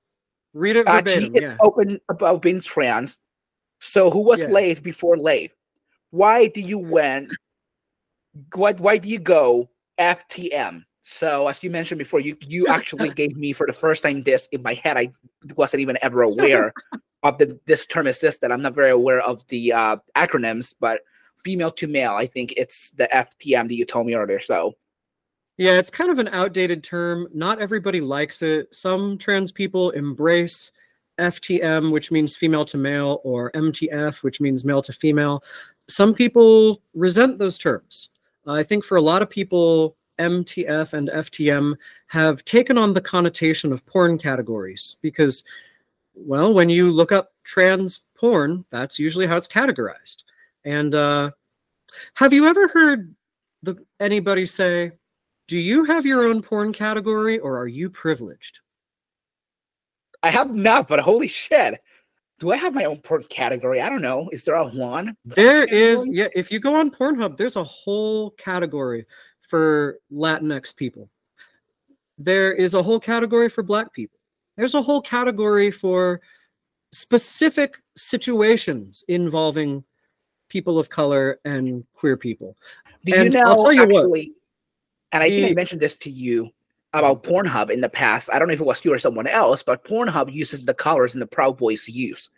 [0.53, 1.23] Read it Uh, verbatim.
[1.35, 3.17] she is open about being trans.
[3.79, 4.49] So who was Yeah.
[4.49, 5.53] Leif before Leif?
[6.09, 7.29] Why do you went?
[8.53, 8.79] What?
[8.79, 9.69] Why do you go
[9.99, 10.83] FTM?
[11.01, 14.47] So as you mentioned before, you you actually gave me for the first time this
[14.51, 14.97] in my head.
[14.97, 15.11] I
[15.55, 16.73] wasn't even ever aware
[17.23, 18.51] of the this term existed.
[18.51, 21.01] I'm not very aware of the uh, acronyms, but
[21.43, 24.39] female to male, I think it's the FTM that you told me earlier.
[24.39, 24.75] So
[25.57, 27.27] Yeah, it's kind of an outdated term.
[27.33, 28.73] Not everybody likes it.
[28.73, 30.71] Some trans people embrace
[31.19, 35.43] FTM, which means female to male, or MTF, which means male to female.
[35.89, 38.09] Some people resent those terms.
[38.53, 41.75] I think for a lot of people, MTF and FTM
[42.07, 45.43] have taken on the connotation of porn categories because,
[46.13, 50.23] well, when you look up trans porn, that's usually how it's categorized.
[50.65, 51.31] And uh,
[52.15, 53.15] have you ever heard
[53.63, 54.91] the, anybody say,
[55.47, 58.59] do you have your own porn category or are you privileged?
[60.21, 61.81] I have not, but holy shit.
[62.39, 63.81] Do I have my own porn category?
[63.81, 64.29] I don't know.
[64.31, 65.15] Is there a one?
[65.25, 66.17] There is, category?
[66.17, 69.05] yeah, if you go on Pornhub, there's a whole category
[69.49, 71.09] for Latinx people.
[72.17, 74.19] There is a whole category for Black people.
[74.55, 76.21] There's a whole category for
[76.91, 79.83] specific situations involving
[80.49, 82.55] people of color and queer people.
[83.05, 84.19] Do you know I'll tell you what,
[85.11, 86.51] and I think I mentioned this to you
[86.93, 88.29] about Pornhub in the past.
[88.33, 91.13] I don't know if it was you or someone else, but Pornhub uses the colors
[91.13, 92.29] and the Proud Boys use.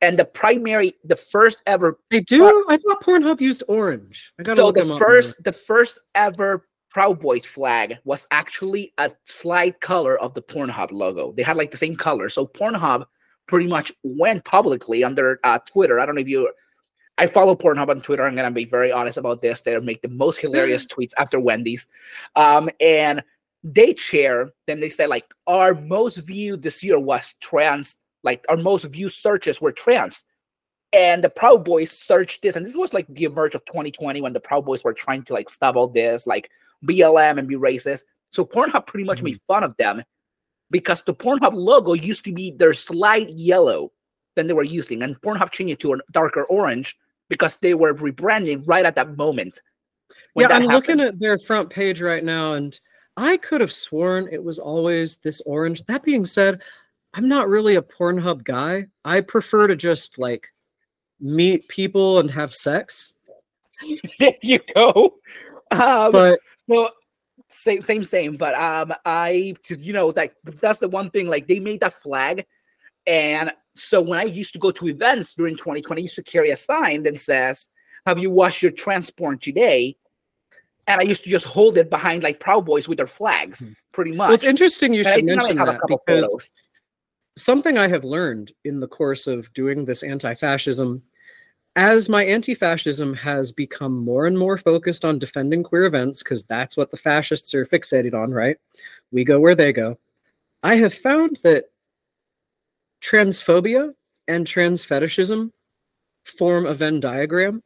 [0.00, 2.44] And the primary, the first ever, They do?
[2.68, 4.32] I thought Pornhub used orange.
[4.38, 5.42] I gotta so look the them first, more.
[5.44, 11.32] the first ever Proud Boys flag was actually a slight color of the Pornhub logo.
[11.32, 12.28] They had like the same color.
[12.28, 13.06] So Pornhub
[13.46, 16.00] pretty much went publicly under uh, Twitter.
[16.00, 16.50] I don't know if you.
[17.16, 18.24] I follow Pornhub on Twitter.
[18.24, 19.60] I'm gonna be very honest about this.
[19.60, 21.86] They make the most hilarious tweets after Wendy's,
[22.36, 23.22] um, and
[23.64, 24.52] they share.
[24.66, 27.96] Then they say like our most viewed this year was trans.
[28.22, 30.22] Like our most viewed searches were trans,
[30.92, 34.32] and the Proud Boys searched this, and this was like the emerge of 2020 when
[34.32, 36.48] the Proud Boys were trying to like stop all this, like
[36.86, 38.04] BLM and be racist.
[38.32, 39.24] So Pornhub pretty much Mhm.
[39.24, 40.02] made fun of them
[40.70, 43.92] because the Pornhub logo used to be their slight yellow
[44.36, 46.96] than they were using, and Pornhub changed it to a darker orange
[47.28, 49.60] because they were rebranding right at that moment.
[50.36, 52.78] Yeah, I'm looking at their front page right now, and
[53.16, 55.84] I could have sworn it was always this orange.
[55.86, 56.62] That being said,
[57.14, 58.86] I'm not really a Pornhub guy.
[59.04, 60.48] I prefer to just like
[61.20, 63.14] meet people and have sex.
[64.18, 65.14] there you go.
[65.70, 66.90] Um, But so
[67.50, 68.36] same, same, same.
[68.36, 71.28] But um, I, you know, like that's the one thing.
[71.28, 72.44] Like they made that flag,
[73.06, 76.50] and so when I used to go to events during 2020, I used to carry
[76.50, 77.68] a sign that says,
[78.06, 79.96] "Have you watched your transport today?"
[80.86, 83.74] And I used to just hold it behind like Proud Boys with their flags, Mhm.
[83.92, 84.26] pretty much.
[84.28, 86.52] well, it's interesting you And should mention that because photos.
[87.36, 91.02] something I have learned in the course of doing this anti fascism,
[91.76, 96.44] as my anti fascism has become more and more focused on defending queer events, because
[96.44, 98.58] that's what the fascists are fixated on, right?
[99.10, 99.98] We go where they go.
[100.62, 101.64] I have found that
[103.02, 103.94] transphobia
[104.28, 105.52] and trans fetishism
[106.24, 107.62] form a Venn diagram.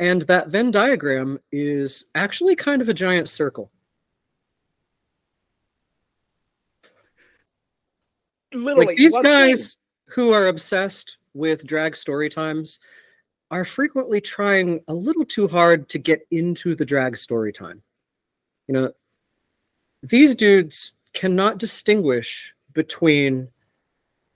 [0.00, 3.70] And that Venn diagram is actually kind of a giant circle.
[8.52, 12.78] Literally, like these guys who are obsessed with drag story times
[13.50, 17.82] are frequently trying a little too hard to get into the drag story time.
[18.66, 18.92] You know,
[20.02, 23.48] these dudes cannot distinguish between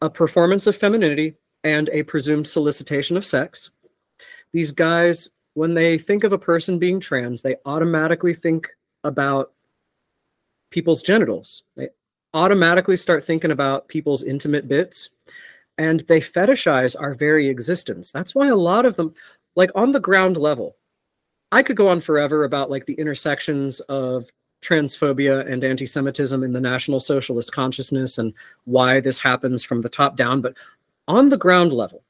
[0.00, 3.70] a performance of femininity and a presumed solicitation of sex.
[4.52, 8.68] These guys, when they think of a person being trans, they automatically think
[9.02, 9.52] about
[10.70, 11.64] people's genitals.
[11.76, 11.88] They
[12.32, 15.10] automatically start thinking about people's intimate bits
[15.76, 18.12] and they fetishize our very existence.
[18.12, 19.14] That's why a lot of them,
[19.56, 20.76] like on the ground level,
[21.50, 24.30] I could go on forever about like the intersections of
[24.62, 28.32] transphobia and anti Semitism in the National Socialist consciousness and
[28.64, 30.40] why this happens from the top down.
[30.40, 30.54] But
[31.08, 32.04] on the ground level,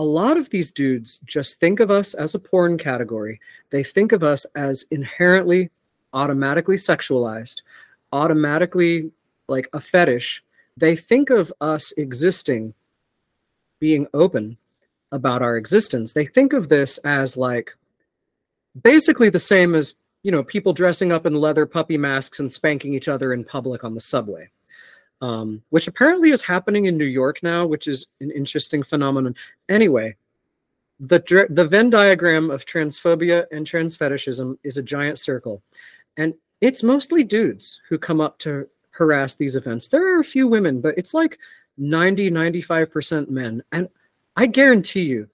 [0.00, 3.38] a lot of these dudes just think of us as a porn category.
[3.68, 5.68] They think of us as inherently,
[6.14, 7.56] automatically sexualized,
[8.10, 9.10] automatically
[9.46, 10.42] like a fetish.
[10.74, 12.72] They think of us existing,
[13.78, 14.56] being open
[15.12, 16.14] about our existence.
[16.14, 17.76] They think of this as like
[18.82, 22.94] basically the same as, you know, people dressing up in leather puppy masks and spanking
[22.94, 24.48] each other in public on the subway.
[25.22, 29.34] Um, which apparently is happening in New York now, which is an interesting phenomenon.
[29.68, 30.16] Anyway,
[30.98, 35.62] the the Venn diagram of transphobia and trans fetishism is a giant circle,
[36.16, 39.88] and it's mostly dudes who come up to harass these events.
[39.88, 41.38] There are a few women, but it's like
[41.78, 43.88] 90 95% men, and
[44.36, 45.28] I guarantee you,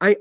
[0.00, 0.16] I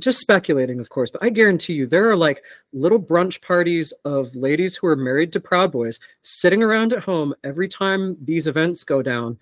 [0.00, 4.34] just speculating, of course, but I guarantee you there are like little brunch parties of
[4.34, 8.84] ladies who are married to Proud Boys sitting around at home every time these events
[8.84, 9.38] go down,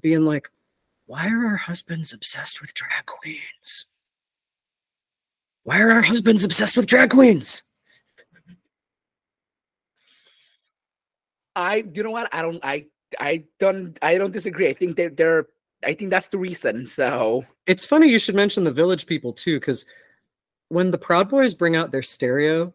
[0.00, 0.48] being like,
[1.06, 3.86] why are our husbands obsessed with drag queens?
[5.64, 7.62] Why are our husbands obsessed with drag queens?
[11.56, 12.28] I, you know what?
[12.32, 12.86] I don't, I,
[13.18, 14.68] I don't, I don't disagree.
[14.68, 15.46] I think they're, they're,
[15.84, 16.86] I think that's the reason.
[16.86, 19.84] So It's funny you should mention the village people too, because
[20.68, 22.74] when the Proud Boys bring out their stereo,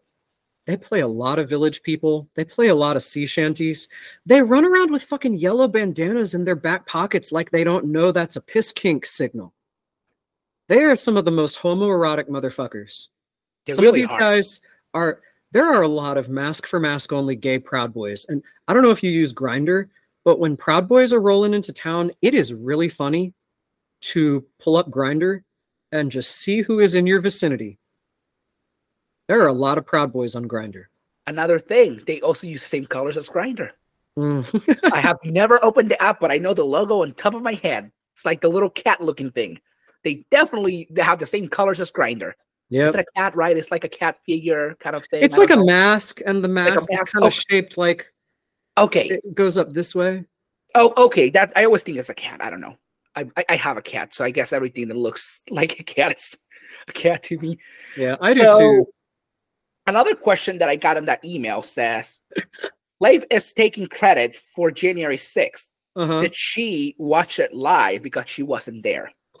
[0.66, 2.28] they play a lot of village people.
[2.34, 3.88] They play a lot of sea shanties.
[4.24, 8.12] They run around with fucking yellow bandanas in their back pockets like they don't know
[8.12, 9.52] that's a piss kink signal.
[10.68, 13.08] They are some of the most homoerotic motherfuckers.
[13.66, 14.18] they some really of these are.
[14.18, 14.60] guys
[14.94, 15.20] are
[15.52, 18.82] there are a lot of masc for masc only gay proud boys and i don't
[18.82, 19.88] know if you use Grindr
[20.24, 23.32] but when proud boys are rolling into town it is really funny
[24.00, 25.42] to pull up Grindr
[25.92, 27.78] and just see who is in your vicinity
[29.28, 30.84] there are a lot of proud boys on Grindr
[31.26, 33.70] Another thing, they also use the same colors as Grindr.
[34.18, 34.92] Mm.
[34.92, 37.54] I have never opened the app, but I know the logo on top of my
[37.54, 37.90] head.
[38.12, 39.58] It's like the little cat looking thing.
[40.02, 42.32] They definitely they have the same colors as Grindr.
[42.68, 43.56] yeah Is it a cat, right?
[43.56, 45.22] It's like a cat figure kind of thing.
[45.22, 45.66] it's like don't a know.
[45.66, 47.42] mask and the mask is mask, kind of okay.
[47.48, 48.12] shaped like
[48.76, 49.08] Okay.
[49.08, 50.24] it goes up this way
[50.76, 51.30] Oh, okay.
[51.30, 52.42] That I always think it's a cat.
[52.42, 52.74] I don't know.
[53.14, 56.16] I, I I have a cat, so I guess everything that looks like a cat
[56.18, 56.36] is
[56.88, 57.58] a cat to me.
[57.96, 58.86] yeah i do too
[59.86, 62.18] Another question that I got in that email says,
[63.00, 65.66] Leif is taking credit for January 6th.
[65.94, 69.12] uh-huh Did she watch it live because she wasn't there?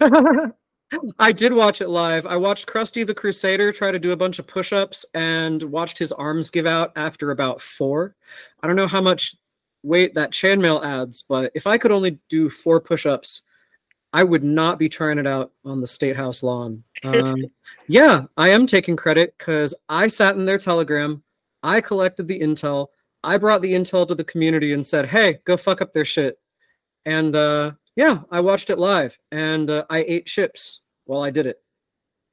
[1.18, 2.26] I did watch it live.
[2.26, 5.98] I watched Krusty the Crusader try to do a bunch of push ups and watched
[5.98, 8.16] his arms give out after about four.
[8.62, 9.36] I don't know how much
[9.82, 13.42] weight that chainmail adds, but if I could only do four push ups,
[14.12, 16.84] I would not be trying it out on the State House lawn.
[17.04, 17.44] Um,
[17.86, 21.22] yeah, I am taking credit because I sat in their telegram.
[21.62, 22.86] I collected the intel.
[23.22, 26.38] I brought the intel to the community and said, hey, go fuck up their shit.
[27.04, 31.46] And uh, yeah, I watched it live and uh, I ate chips while I did
[31.46, 31.60] it.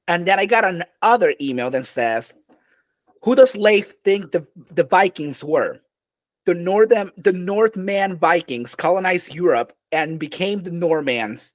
[0.08, 2.34] And then I got another email that says,
[3.24, 5.80] "Who does Leif think the the Vikings were?
[6.46, 11.54] The northern the Northman Vikings colonized Europe and became the Normans.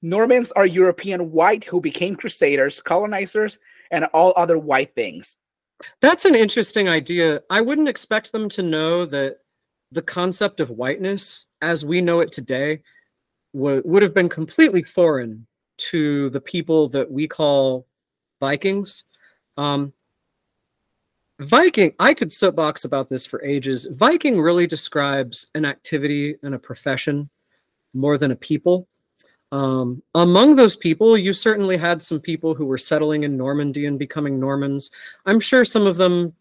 [0.00, 3.58] Normans are European white who became crusaders, colonizers,
[3.90, 5.36] and all other white things.
[6.00, 7.42] That's an interesting idea.
[7.50, 9.38] I wouldn't expect them to know that
[9.90, 12.82] the concept of whiteness, as we know it today,
[13.54, 15.46] w- would have been completely foreign
[15.78, 17.86] to the people that we call
[18.40, 19.04] Vikings.
[19.56, 19.92] Um,
[21.40, 23.86] Viking, I could soapbox about this for ages.
[23.92, 27.30] Viking really describes an activity and a profession
[27.94, 28.88] more than a people.
[29.50, 33.98] Um, among those people, you certainly had some people who were settling in Normandy and
[33.98, 34.90] becoming Normans.
[35.26, 36.34] I'm sure some of them,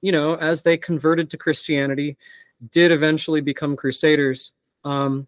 [0.00, 2.16] you know, as they converted to Christianity,
[2.70, 4.52] did eventually become crusaders.
[4.84, 5.26] Um,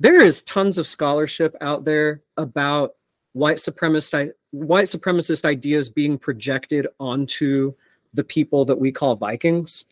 [0.00, 2.94] there is tons of scholarship out there about
[3.32, 7.72] white supremacist white supremacist ideas being projected onto
[8.14, 9.84] the people that we call Vikings.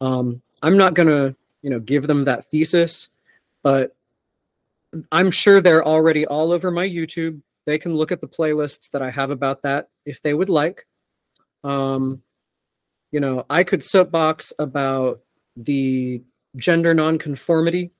[0.00, 3.10] Um, I'm not to, you know, give them that thesis,
[3.62, 3.94] but
[5.12, 7.40] I'm sure they're already all over my YouTube.
[7.66, 10.86] They can look at the playlists that I have about that if they would like.
[11.62, 12.22] Um,
[13.12, 15.20] you know, I could soapbox about
[15.56, 16.22] the
[16.56, 17.92] gender nonconformity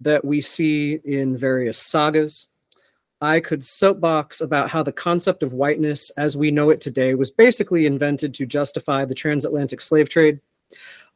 [0.00, 2.46] that we see in various sagas.
[3.20, 7.30] I could soapbox about how the concept of whiteness as we know it today was
[7.30, 10.40] basically invented to justify the transatlantic slave trade.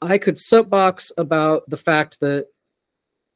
[0.03, 2.49] I could soapbox about the fact that,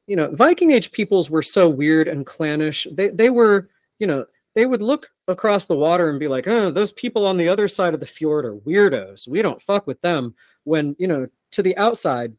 [0.05, 2.85] you know, Viking Age peoples were so weird and clannish.
[2.91, 6.69] They, they were, you know, they would look across the water and be like, oh,
[6.69, 9.27] those people on the other side of the fjord are weirdos.
[9.27, 10.35] We don't fuck with them.
[10.63, 12.33] When, you know, to the outside,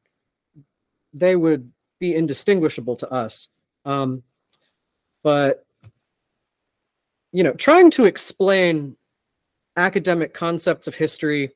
[1.13, 3.49] they would be indistinguishable to us.
[3.85, 4.25] Um,
[5.23, 5.65] but
[7.33, 8.97] you know, trying to explain
[9.77, 11.53] academic concepts of history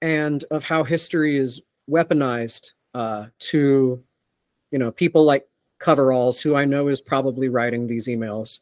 [0.00, 1.60] and of how history is
[1.90, 4.02] weaponized uh, to,
[4.70, 5.48] you know, people like
[5.80, 8.60] Coveralls, who I know is probably writing these emails.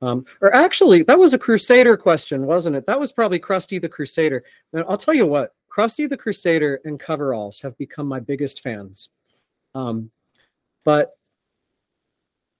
[0.00, 2.86] Um, or actually, that was a Crusader question, wasn't it?
[2.86, 4.44] That was probably Krusty the Crusader.
[4.72, 9.08] And I'll tell you what, Krusty the Crusader and Coveralls have become my biggest fans.
[9.74, 10.10] Um,
[10.88, 11.10] but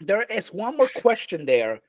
[0.01, 1.81] there is one more question there,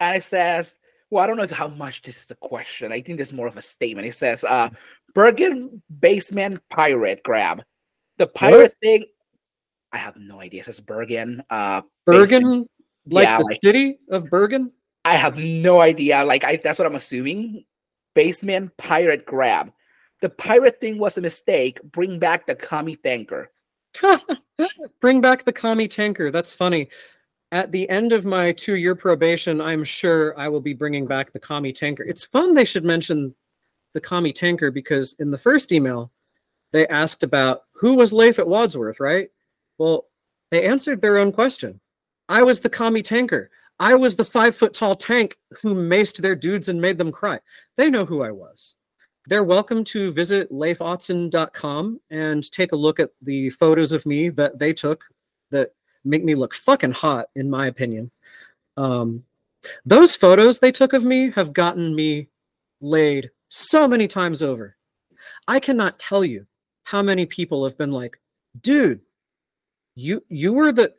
[0.00, 0.74] and it says,
[1.10, 2.90] well, I don't know how much this is a question.
[2.90, 4.08] I think this is more of a statement.
[4.08, 4.70] It says, uh,
[5.14, 7.62] Bergen basement pirate grab.
[8.16, 8.74] The pirate what?
[8.82, 9.04] thing,
[9.92, 10.62] I have no idea.
[10.62, 11.44] It says Bergen.
[11.50, 12.70] Uh, Bergen, basement.
[13.06, 14.72] like yeah, the like, city of Bergen?
[15.04, 16.24] I have no idea.
[16.24, 17.64] Like, I that's what I'm assuming.
[18.12, 19.70] Basement pirate grab.
[20.20, 21.78] The pirate thing was a mistake.
[21.84, 23.52] Bring back the commie tanker.
[25.00, 26.30] Bring back the commie tanker.
[26.30, 26.88] That's funny
[27.52, 31.32] at the end of my two year probation, I'm sure I will be bringing back
[31.32, 32.02] the commie tanker.
[32.02, 33.34] It's fun they should mention
[33.94, 36.12] the commie tanker because in the first email,
[36.72, 39.30] they asked about who was Leif at Wadsworth, right?
[39.78, 40.06] Well,
[40.50, 41.80] they answered their own question.
[42.28, 43.50] I was the commie tanker.
[43.78, 47.40] I was the five foot tall tank who maced their dudes and made them cry.
[47.78, 48.74] They know who I was.
[49.28, 54.60] They're welcome to visit leifautzen.com and take a look at the photos of me that
[54.60, 55.04] they took
[55.50, 55.72] that
[56.04, 58.12] make me look fucking hot, in my opinion.
[58.76, 59.24] Um,
[59.84, 62.28] those photos they took of me have gotten me
[62.80, 64.76] laid so many times over.
[65.48, 66.46] I cannot tell you
[66.84, 68.20] how many people have been like,
[68.60, 69.00] dude,
[69.96, 70.94] you you were the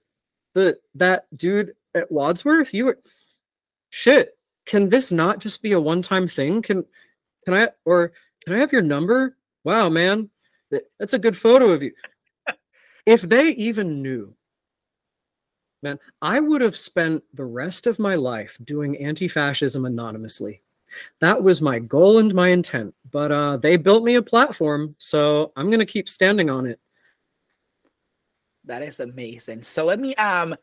[0.53, 2.73] the that dude at Wadsworth?
[2.73, 2.99] You were
[3.89, 4.37] shit.
[4.65, 6.61] Can this not just be a one-time thing?
[6.61, 6.83] Can
[7.48, 8.11] can I or
[8.44, 9.38] can I have your number?
[9.64, 10.30] Wow, man.
[10.99, 11.94] That's a good photo of you.
[13.06, 14.36] if they even knew
[15.84, 20.64] Man, I would have spent the rest of my life doing anti fascism anonymously.
[21.22, 22.95] That was my goal and my intent.
[23.11, 26.80] But uh, they built me a platform, so I'm going to keep standing on it.
[28.65, 29.64] That is amazing.
[29.64, 30.56] So let me um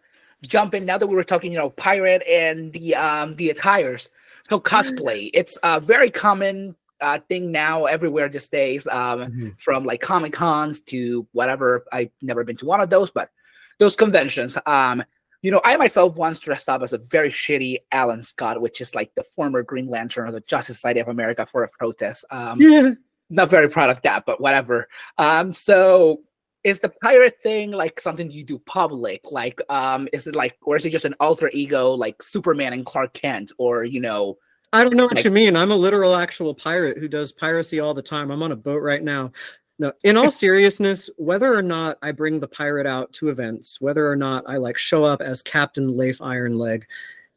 [0.43, 4.11] jump in now that we were talking, you know, pirate and the um the attires.
[4.49, 8.87] So cosplay, it's a very common uh, thing now everywhere these days.
[8.87, 9.49] Um, mm-hmm.
[9.59, 11.85] from like comic cons to whatever.
[11.93, 13.31] I've never been to one of those, but
[13.79, 14.57] those conventions.
[14.67, 15.03] Um,
[15.43, 18.95] you know, I myself once dressed up as a very shitty Alan Scott, which is
[18.95, 22.25] like the former Green Lantern of the Justice Society of America for a protest.
[22.31, 22.93] Um, yeah.
[23.31, 24.89] Not very proud of that, but whatever.
[25.19, 26.21] Um, so
[26.65, 29.21] is the pirate thing like something you do public?
[29.31, 32.87] Like, um, is it like, or is it just an alter ego like Superman and
[32.87, 34.39] Clark Kent, or you know?
[34.73, 35.55] I don't know what like, you mean.
[35.55, 38.31] I'm a literal actual pirate who does piracy all the time.
[38.31, 39.31] I'm on a boat right now.
[39.79, 44.11] No, in all seriousness, whether or not I bring the pirate out to events, whether
[44.11, 46.85] or not I like show up as Captain Leif Ironleg,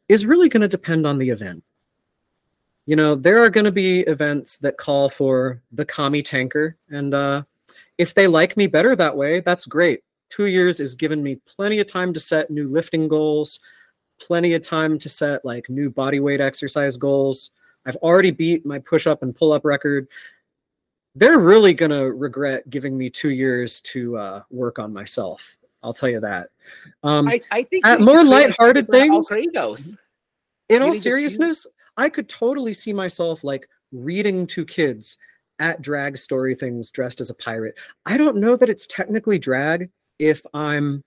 [0.08, 1.62] is really going to depend on the event.
[2.86, 7.12] You know, there are going to be events that call for the commie tanker, and
[7.12, 7.42] uh,
[7.98, 10.00] if they like me better that way, that's great.
[10.30, 13.60] Two years is given me plenty of time to set new lifting goals.
[14.20, 17.50] plenty of time to set like new body weight exercise goals.
[17.86, 20.08] I've already beat my push up and pull up record.
[21.14, 25.56] They're really going to regret giving me two years to uh, work on myself.
[25.82, 26.48] I'll tell you that.
[27.02, 29.96] Um, I, I think at more lighthearted things, egos.
[30.68, 31.66] in all the two- seriousness,
[31.96, 35.16] I could totally see myself like reading to kids
[35.58, 37.74] at drag story things dressed as a pirate.
[38.06, 41.02] I don't know that it's technically drag if I'm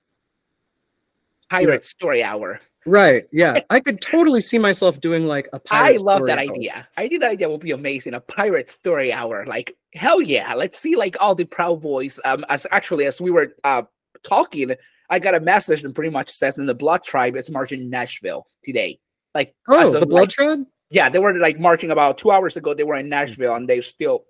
[1.49, 2.59] pirate story hour.
[2.85, 3.27] right.
[3.31, 5.99] Yeah, I could totally see myself doing like a pirate.
[5.99, 6.43] I love that hour.
[6.53, 6.87] idea.
[6.97, 8.13] I think that idea will be amazing.
[8.13, 9.45] A pirate story hour.
[9.45, 10.53] Like hell yeah.
[10.53, 12.19] Let's see like all the Proud Boys.
[12.25, 13.83] Um as actually as we were uh
[14.23, 14.71] talking,
[15.09, 17.89] I got a message and pretty much says in the Blood Tribe it's marching in
[17.89, 18.99] Nashville today.
[19.35, 20.65] Like Oh, of, the Blood like, Tribe.
[20.89, 22.73] yeah, they were like marching about two hours ago.
[22.73, 24.23] They were in Nashville and they still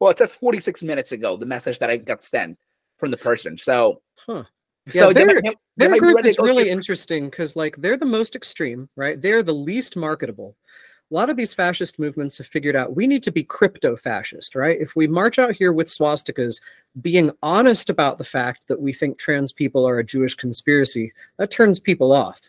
[0.00, 2.58] well, it says 46 minutes ago, the message that I got sent
[2.98, 3.56] from the person.
[3.58, 4.44] So Huh.
[4.92, 8.34] Yeah, they their- might- Their group is really to- interesting because like they're the most
[8.36, 9.20] extreme, right?
[9.20, 10.56] They're the least marketable.
[11.10, 14.54] A lot of these fascist movements have figured out we need to be crypto fascist,
[14.56, 14.80] right?
[14.80, 16.60] If we march out here with swastikas,
[17.00, 21.50] being honest about the fact that we think trans people are a Jewish conspiracy, that
[21.52, 22.40] turns people off.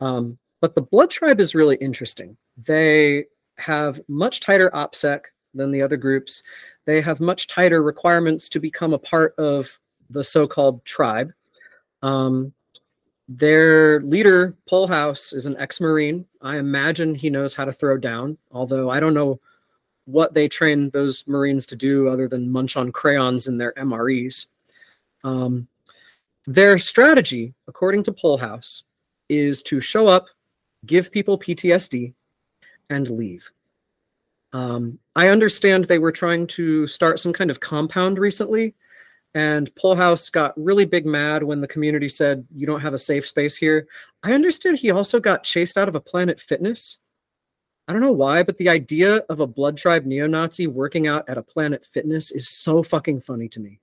[0.00, 2.36] Um, but the Blood Tribe is really interesting.
[2.56, 3.26] They
[3.58, 5.24] have much tighter OPSEC
[5.54, 6.42] than the other groups.
[6.86, 9.78] They have much tighter requirements to become a part of
[10.08, 11.32] the so-called tribe.
[12.02, 12.52] Um,
[13.28, 16.26] their leader, Pohlhaus, is an ex-marine.
[16.42, 19.40] I imagine he knows how to throw down, although I don't know
[20.06, 24.46] what they train those Marines to do other than munch on crayons in their MREs.
[25.22, 25.68] Um,
[26.46, 28.82] their strategy, according to Pohlhaus,
[29.28, 30.26] is to show up,
[30.86, 32.14] give people PTSD,
[32.88, 33.52] and leave.
[34.52, 38.74] Um, I understand they were trying to start some kind of compound recently,
[39.34, 43.26] and Pohlhaus got really big mad when the community said, You don't have a safe
[43.26, 43.86] space here.
[44.22, 46.98] I understood he also got chased out of a Planet Fitness.
[47.86, 51.28] I don't know why, but the idea of a Blood Tribe neo Nazi working out
[51.28, 53.80] at a Planet Fitness is so fucking funny to me.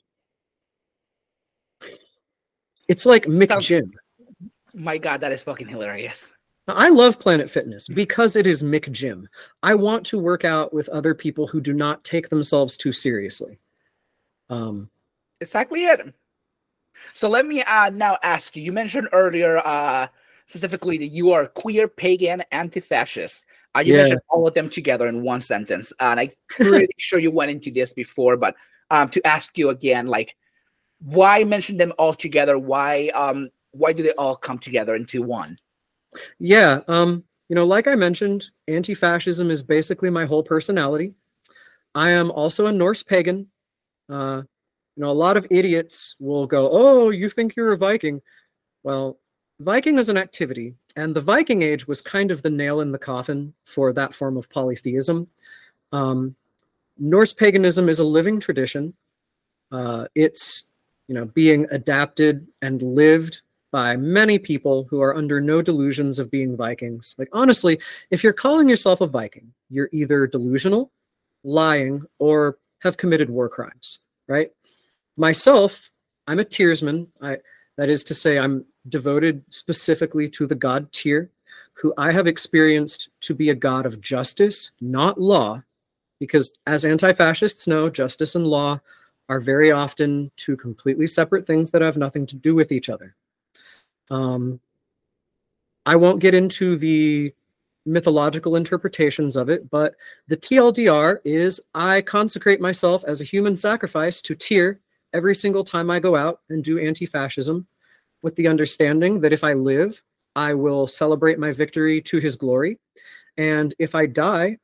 [2.88, 3.91] It's like Mick Sounds- Jim.
[4.73, 6.31] My god, that is fucking hilarious.
[6.68, 9.30] Now, I love Planet Fitness because it is Mick Jim.
[9.64, 13.60] I want to work out with other people who do not take themselves too seriously.
[14.49, 14.89] Um,
[15.39, 16.14] Exactly it.
[17.14, 18.64] So let me uh, now ask you.
[18.64, 20.07] You mentioned earlier, uh,
[20.48, 23.45] specifically that you are queer, pagan, anti-fascist.
[23.76, 23.99] Uh, you Yeah.
[23.99, 27.72] mentioned all of them together in one sentence, and I'm pretty sure you went into
[27.72, 28.35] this before.
[28.35, 28.56] But
[28.89, 30.35] um, to ask you again, like,
[30.99, 32.57] why mention them all together?
[32.57, 35.57] Why um, why do they all come together into one?
[36.39, 41.14] Yeah, um, you know, like I mentioned, anti-fascism is basically my whole personality.
[41.95, 43.48] I am also a Norse pagan.
[44.10, 44.44] Uh,
[44.95, 48.22] you know, a lot of idiots will go, "Oh, you think you're a Viking?"
[48.84, 49.19] Well,
[49.60, 52.99] Viking is an activity, and the Viking Age was kind of the nail in the
[52.99, 55.27] coffin for that form of polytheism.
[55.91, 56.35] Um,
[56.98, 58.94] Norse paganism is a living tradition.
[59.72, 60.65] Uh, it's
[61.07, 63.41] you know being adapted and lived
[63.72, 67.15] by many people who are under no delusions of being Vikings.
[67.18, 67.80] Like, honestly,
[68.11, 70.91] if you're calling yourself a Viking, you're either delusional,
[71.44, 74.52] lying, or have committed war crimes, right?
[75.18, 75.91] Myself,
[76.27, 77.07] I'm a Tyrsman.
[77.22, 77.38] I,
[77.77, 81.30] that is to say, I'm devoted specifically to the god Tyr,
[81.73, 85.64] who I have experienced to be a god of justice, not law,
[86.19, 88.80] because as anti fascists know, justice and law
[89.30, 93.15] are very often two completely separate things that have nothing to do with each other.
[94.09, 94.59] Um,
[95.85, 97.34] I won't get into the
[97.85, 99.95] mythological interpretations of it, but
[100.27, 104.79] the TLDR is I consecrate myself as a human sacrifice to Tyr
[105.13, 107.67] every single time I go out and do anti fascism,
[108.21, 110.01] with the understanding that if I live,
[110.35, 112.79] I will celebrate my victory to his glory.
[113.38, 114.57] And if I die,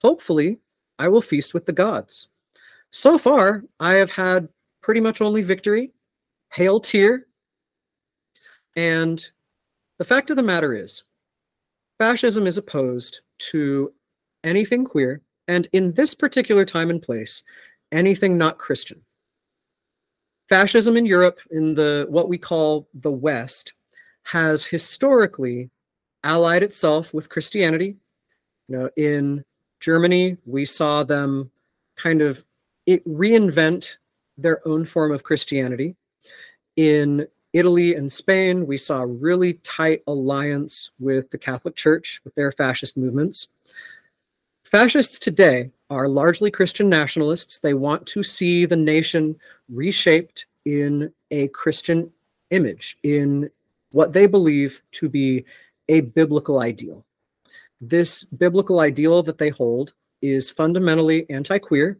[0.00, 0.58] hopefully,
[0.98, 2.28] I will feast with the gods.
[2.90, 4.48] So far, I have had
[4.82, 5.92] pretty much only victory.
[6.52, 7.26] Hail Tyr,
[8.76, 9.24] and
[9.98, 11.04] the fact of the matter is,
[11.98, 13.20] fascism is opposed
[13.50, 13.92] to
[14.44, 17.42] anything queer, and in this particular time and place,
[17.92, 19.02] anything not Christian.
[20.48, 23.72] Fascism in Europe, in the what we call the West,
[24.24, 25.70] has historically
[26.24, 27.96] allied itself with Christianity.
[28.68, 29.44] You know, in
[29.80, 31.50] Germany, we saw them
[31.96, 32.44] kind of
[32.88, 33.96] reinvent
[34.38, 35.96] their own form of Christianity.
[36.76, 42.52] In Italy and Spain, we saw really tight alliance with the Catholic Church, with their
[42.52, 43.48] fascist movements.
[44.64, 47.58] Fascists today are largely Christian nationalists.
[47.58, 49.36] They want to see the nation
[49.68, 52.12] reshaped in a Christian
[52.50, 53.50] image, in
[53.90, 55.44] what they believe to be
[55.88, 57.04] a biblical ideal.
[57.80, 61.98] This biblical ideal that they hold is fundamentally anti queer,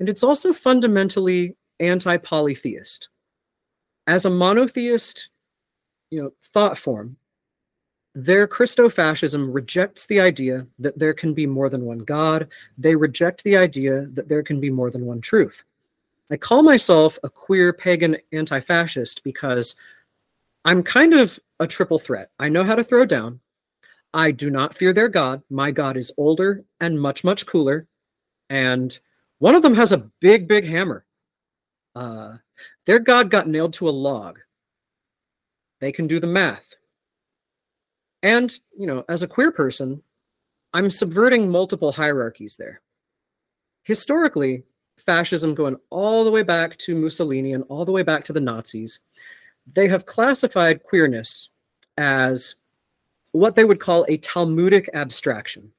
[0.00, 3.08] and it's also fundamentally anti polytheist.
[4.06, 5.28] As a monotheist
[6.10, 7.16] you know, thought form,
[8.14, 12.48] their Christofascism rejects the idea that there can be more than one God.
[12.76, 15.64] They reject the idea that there can be more than one truth.
[16.30, 19.74] I call myself a queer pagan anti fascist because
[20.64, 22.30] I'm kind of a triple threat.
[22.38, 23.40] I know how to throw down.
[24.14, 25.42] I do not fear their God.
[25.48, 27.86] My God is older and much, much cooler.
[28.50, 28.98] And
[29.38, 31.04] one of them has a big, big hammer.
[31.94, 32.36] Uh,
[32.86, 34.38] their God got nailed to a log.
[35.80, 36.76] They can do the math.
[38.22, 40.02] And, you know, as a queer person,
[40.72, 42.80] I'm subverting multiple hierarchies there.
[43.82, 44.62] Historically,
[44.96, 48.40] fascism going all the way back to Mussolini and all the way back to the
[48.40, 49.00] Nazis,
[49.70, 51.50] they have classified queerness
[51.96, 52.56] as
[53.32, 55.72] what they would call a Talmudic abstraction,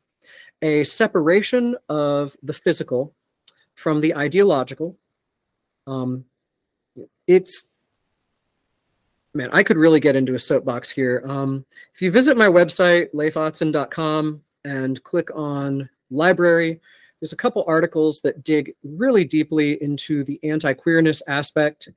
[0.62, 3.14] a separation of the physical
[3.76, 4.98] from the ideological.
[5.88, 6.26] Um,
[7.28, 7.66] it's
[9.34, 11.24] man, I could really get into a soapbox here.
[11.26, 16.80] Um, if you visit my website, leifautzen.com, and click on library,
[17.20, 21.90] there's a couple articles that dig really deeply into the anti queerness aspect.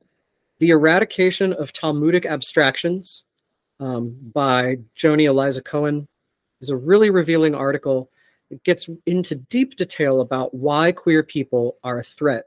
[0.58, 3.24] The Eradication of Talmudic Abstractions
[3.78, 6.08] um, by Joni Eliza Cohen
[6.60, 8.10] is a really revealing article.
[8.50, 12.46] It gets into deep detail about why queer people are a threat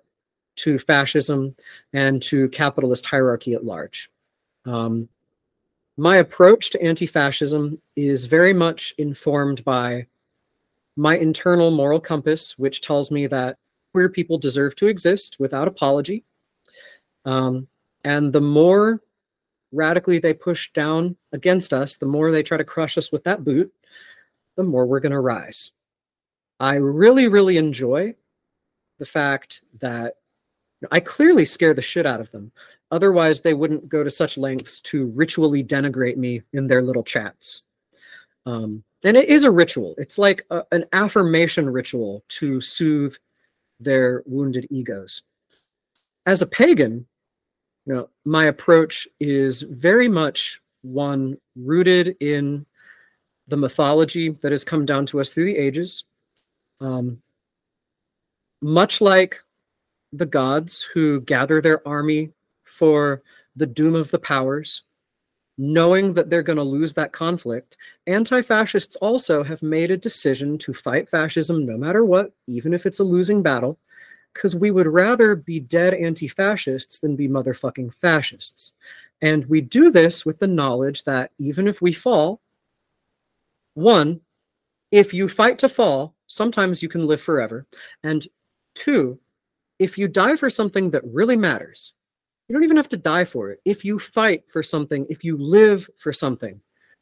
[0.60, 1.56] to fascism
[1.94, 4.10] and to capitalist hierarchy at large.
[4.65, 5.10] Um,
[5.98, 10.07] my approach to anti fascism is very much informed by
[10.95, 13.57] my internal moral compass, which tells me that
[13.94, 16.23] queer people deserve to exist without apology.
[17.26, 17.68] Um,
[18.03, 19.02] and the more
[19.72, 23.44] radically they push down against us, the more they try to crush us with that
[23.44, 23.72] boot,
[24.56, 25.72] the more we're going to rise.
[26.60, 28.15] I really, really enjoy
[28.99, 30.15] the fact that
[30.91, 32.51] I clearly scare the shit out of them.
[32.91, 37.64] Otherwise, they wouldn't go to such lengths to ritually denigrate me in their little chats.
[38.45, 39.95] Um, and it is a ritual.
[39.97, 43.15] It's like a, an affirmation ritual to soothe
[43.80, 45.22] their wounded egos.
[46.26, 47.06] As a pagan,
[47.85, 52.65] you know, my approach is very much one rooted in
[53.47, 56.03] the mythology that has come down to us through the ages.
[56.80, 57.22] Um,
[58.61, 59.41] much like
[60.11, 62.31] the gods who gather their army
[62.64, 63.22] for
[63.56, 64.84] the doom of the powers,
[65.57, 67.77] knowing that they're going to lose that conflict,
[68.07, 72.86] anti fascists also have made a decision to fight fascism no matter what, even if
[72.86, 73.77] it's a losing battle,
[74.34, 78.73] because we would rather be dead anti fascists than be motherfucking fascists.
[79.22, 82.40] And we do this with the knowledge that even if we fall,
[83.73, 84.22] one,
[84.91, 87.68] if you fight to fall, sometimes you can live forever.
[88.03, 88.26] And
[88.76, 89.19] two,
[89.80, 91.93] if you die for something that really matters,
[92.47, 93.61] you don't even have to die for it.
[93.65, 96.60] If you fight for something, if you live for something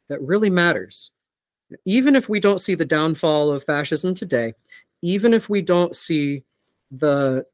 [0.08, 1.10] that really matters,
[1.84, 4.54] even if we don't see the downfall of fascism today,
[5.02, 6.44] even if we don't see
[6.90, 7.44] the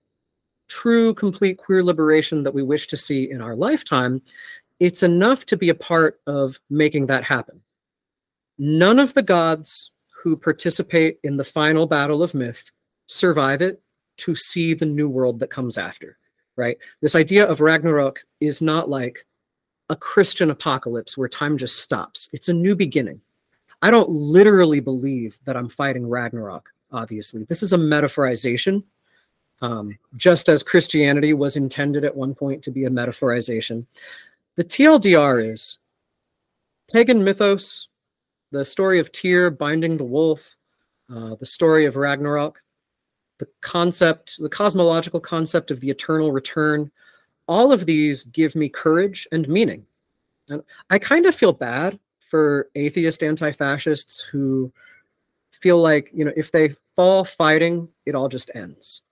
[0.69, 4.23] true, complete queer liberation that we wish to see in our lifetime,
[4.81, 7.61] it's enough to be a part of making that happen.
[8.59, 9.91] None of the gods
[10.23, 12.71] who participate in the final battle of myth
[13.07, 13.83] survive it
[14.19, 16.19] to see the new world that comes after,
[16.57, 16.79] right?
[17.01, 19.27] This idea of Ragnarok is not like
[19.91, 22.29] a Christian apocalypse where time just stops.
[22.33, 23.21] It's a new beginning.
[23.83, 27.45] I don't literally believe that I'm fighting Ragnarok, obviously.
[27.45, 28.83] This is a metaphorization,
[29.61, 33.85] um, just as Christianity was intended at one point to be a metaphorization.
[34.57, 35.79] The TLDR is
[36.91, 37.89] pagan mythos,
[38.53, 40.57] the story of Tyr binding the wolf,
[41.15, 42.63] uh, the story of Ragnarok,
[43.45, 46.91] the concept, the cosmological concept of the eternal return,
[47.47, 49.85] all of these give me courage and meaning.
[50.49, 54.73] And I kind of feel bad for atheist anti fascists who
[55.53, 59.03] feel like, you know, if they fall fighting, it all just ends.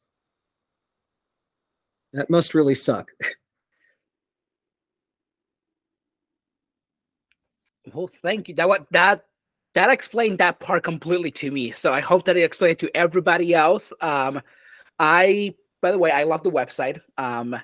[2.13, 3.11] That must really suck.
[7.93, 8.55] Well, thank you.
[8.55, 9.25] That what that
[9.75, 11.71] that explained that part completely to me.
[11.71, 13.93] So I hope that it explained to everybody else.
[14.01, 14.41] Um,
[14.99, 17.01] I, by the way, I love the website.
[17.17, 17.57] Um,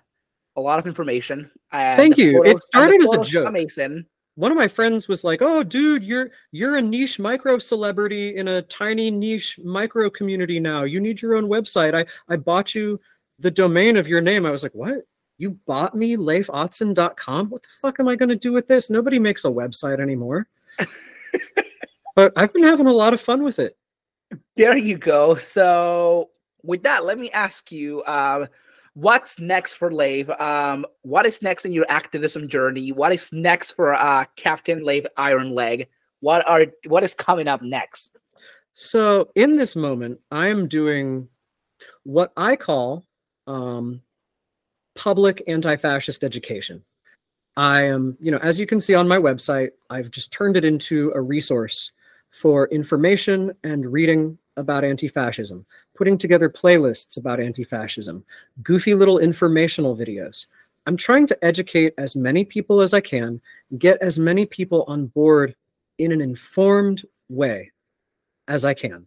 [0.56, 1.50] a lot of information.
[1.70, 2.38] Thank you.
[2.38, 3.48] Photos, it started as a joke.
[3.48, 4.06] Amazing.
[4.34, 8.48] One of my friends was like, "Oh, dude, you're you're a niche micro celebrity in
[8.48, 10.84] a tiny niche micro community now.
[10.84, 11.94] You need your own website.
[11.94, 13.00] I I bought you
[13.38, 15.02] the domain of your name." I was like, "What?
[15.38, 17.50] You bought me leifautzen.com?
[17.50, 18.90] What the fuck am I going to do with this?
[18.90, 20.48] Nobody makes a website anymore."
[22.18, 23.76] but I've been having a lot of fun with it.
[24.56, 25.36] There you go.
[25.36, 26.30] So
[26.64, 28.46] with that, let me ask you, uh,
[28.94, 30.28] what's next for Leif?
[30.40, 32.90] Um, what is next in your activism journey?
[32.90, 35.86] What is next for uh, Captain Leif Iron Leg?
[36.18, 38.10] What are what is coming up next?
[38.72, 41.28] So in this moment, I am doing
[42.02, 43.04] what I call
[43.46, 44.02] um,
[44.96, 46.82] public anti-fascist education.
[47.56, 50.64] I am, you know, as you can see on my website, I've just turned it
[50.64, 51.92] into a resource
[52.30, 55.64] for information and reading about anti-fascism,
[55.94, 58.24] putting together playlists about anti-fascism,
[58.62, 60.46] goofy little informational videos.
[60.86, 63.40] I'm trying to educate as many people as I can,
[63.78, 65.54] get as many people on board
[65.98, 67.70] in an informed way
[68.48, 69.06] as I can.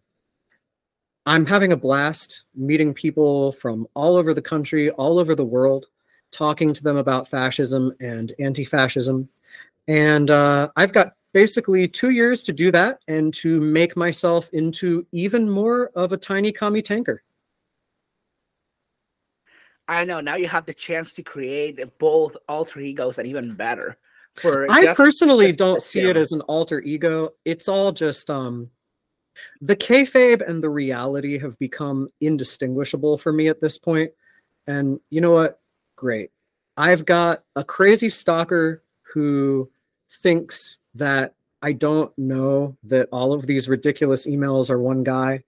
[1.25, 5.85] I'm having a blast meeting people from all over the country, all over the world,
[6.31, 9.29] talking to them about fascism and anti fascism.
[9.87, 15.05] And uh, I've got basically two years to do that and to make myself into
[15.11, 17.23] even more of a tiny commie tanker.
[19.87, 23.97] I know now you have the chance to create both alter egos and even better.
[24.35, 27.31] For I personally don't see it as an alter ego.
[27.43, 28.69] It's all just um
[29.61, 34.11] the kayfabe and the reality have become indistinguishable for me at this point.
[34.67, 35.59] And you know what?
[35.95, 36.31] Great.
[36.77, 38.83] I've got a crazy stalker
[39.13, 39.69] who
[40.11, 45.43] thinks that I don't know that all of these ridiculous emails are one guy.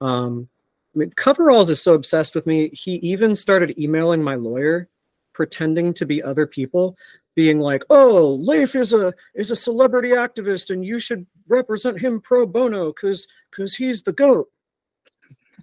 [0.00, 0.48] Um,
[0.94, 2.70] I mean, Coveralls is so obsessed with me.
[2.70, 4.88] He even started emailing my lawyer,
[5.32, 6.96] pretending to be other people,
[7.34, 12.20] being like, "Oh, Leif is a is a celebrity activist, and you should represent him
[12.20, 14.50] pro bono because because he's the goat."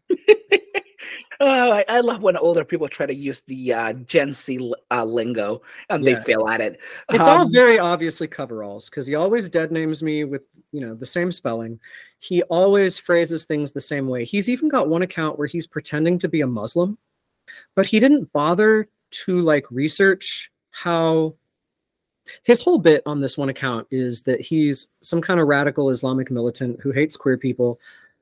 [1.44, 5.04] Oh, I, I, love when older people try to use the uh, Gen Z uh,
[5.04, 6.14] lingo and yeah.
[6.14, 6.80] they fail at it.
[7.10, 10.94] It's um, all very obviously coveralls because he always dead names me with you know
[10.94, 11.80] the same spelling.
[12.20, 14.24] He always phrases things the same way.
[14.24, 17.00] He's even got one account where he's pretending to be a Muslim,
[17.76, 18.88] but he didn't bother
[19.26, 21.34] to like research how
[22.44, 26.30] his whole bit on this one account is that he's some kind of radical Islamic
[26.30, 27.80] militant who hates queer people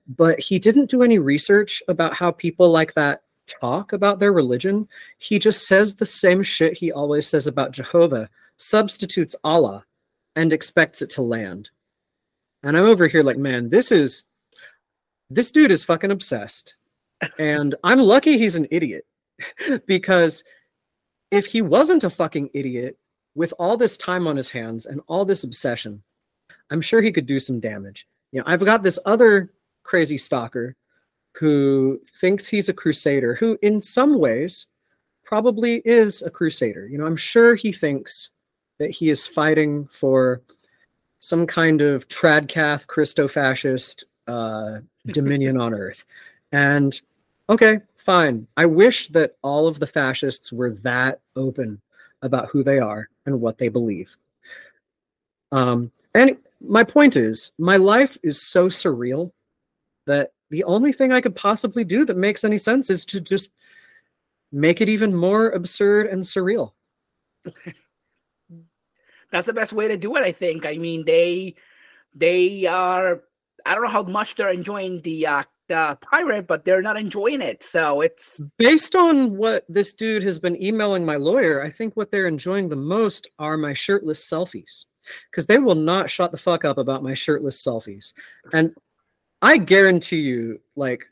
[0.10, 4.88] but he didn't do any research about how people like that talk about their religion.
[5.19, 9.86] He just says the same shit he always says about Jehovah, substitutes Allah,
[10.36, 11.69] and expects it to land.
[12.64, 14.26] And I'm over here like, man, this is
[15.30, 16.76] this dude is fucking obsessed.
[17.38, 19.06] And I'm lucky he's an idiot
[19.86, 20.44] because
[21.30, 22.98] if he wasn't a fucking idiot
[23.36, 26.02] with all this time on his hands and all this obsession,
[26.72, 28.07] I'm sure he could do some damage.
[28.31, 29.52] You know, I've got this other
[29.90, 30.76] crazy stalker
[31.34, 34.68] who thinks he's a crusader, who in some ways
[35.24, 36.88] probably is a crusader.
[36.88, 38.30] You know, I'm sure he thinks
[38.78, 40.41] that he is fighting for
[41.20, 46.06] some kind of tradcath Christo-fascist uh, dominion on earth.
[46.52, 46.99] And
[47.49, 48.45] okay, fine.
[48.56, 51.82] I wish that all of the fascists were that open
[52.22, 54.16] about who they are and what they believe.
[55.52, 59.32] Um, and my point is, my life is so surreal
[60.10, 63.53] that the only thing I could possibly do that makes any sense is to just
[64.52, 66.73] make it even more absurd and surreal.
[69.31, 70.65] That's the best way to do it, I think.
[70.65, 71.56] I mean, they
[72.15, 73.22] they are
[73.65, 77.41] I don't know how much they're enjoying the uh the pirate, but they're not enjoying
[77.41, 77.64] it.
[77.64, 81.64] So it's based on what this dude has been emailing my lawyer.
[81.64, 84.86] I think what they're enjoying the most are my shirtless selfies
[85.30, 88.14] because they will not shut the fuck up about my shirtless selfies.
[88.52, 88.73] And
[89.41, 91.06] I guarantee you, like,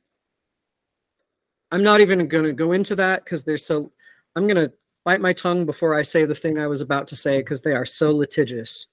[1.72, 3.92] I'm not even going to go into that because they're so.
[4.36, 4.72] I'm going to
[5.04, 7.74] bite my tongue before I say the thing I was about to say because they
[7.74, 8.88] are so litigious.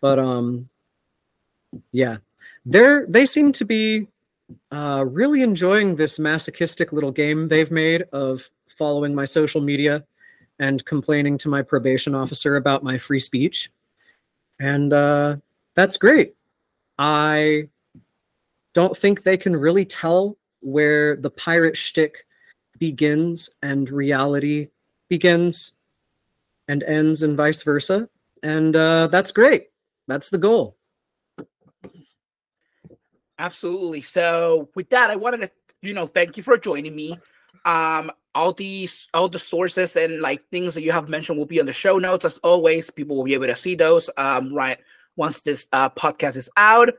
[0.00, 0.68] But um,
[1.92, 2.18] yeah,
[2.66, 4.08] they're they seem to be
[4.70, 10.04] uh, really enjoying this masochistic little game they've made of following my social media
[10.58, 13.70] and complaining to my probation officer about my free speech,
[14.60, 15.36] and uh,
[15.74, 16.34] that's great.
[16.98, 17.68] I
[18.78, 22.24] don't think they can really tell where the pirate shtick
[22.78, 24.68] begins and reality
[25.08, 25.72] begins
[26.68, 28.08] and ends and vice versa.
[28.44, 29.70] And uh, that's great.
[30.06, 30.76] That's the goal.
[33.40, 34.02] Absolutely.
[34.02, 35.50] So with that, I wanted to,
[35.82, 37.18] you know, thank you for joining me.
[37.64, 41.58] Um, all these, all the sources and like things that you have mentioned will be
[41.58, 42.24] on the show notes.
[42.24, 44.08] As always, people will be able to see those.
[44.16, 44.78] Um, right
[45.16, 46.90] once this uh, podcast is out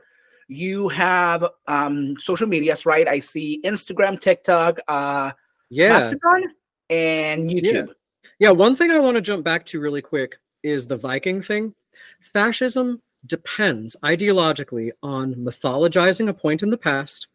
[0.50, 3.06] you have um social medias, right?
[3.06, 5.30] I see Instagram, TikTok, uh
[5.70, 6.54] yeah, Mastodon,
[6.90, 7.88] and YouTube.
[7.88, 8.48] Yeah.
[8.48, 11.74] yeah, one thing I want to jump back to really quick is the Viking thing.
[12.20, 17.28] Fascism depends ideologically on mythologizing a point in the past.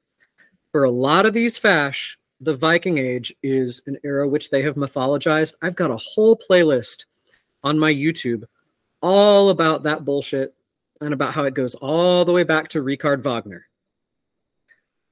[0.72, 4.76] For a lot of these fash, the Viking Age is an era which they have
[4.76, 5.54] mythologized.
[5.62, 7.06] I've got a whole playlist
[7.64, 8.44] on my YouTube
[9.02, 10.55] all about that bullshit
[11.02, 13.68] and about how it goes all the way back to Richard Wagner.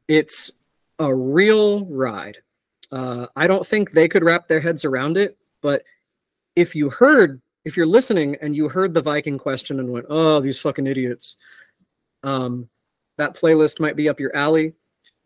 [0.08, 0.52] It's
[1.00, 2.38] a real ride.
[2.92, 5.84] Uh, I don't think they could wrap their heads around it, but
[6.56, 10.40] if you heard, if you're listening and you heard the Viking question and went, "Oh,
[10.40, 11.36] these fucking idiots,"
[12.22, 12.70] um,
[13.18, 14.74] that playlist might be up your alley.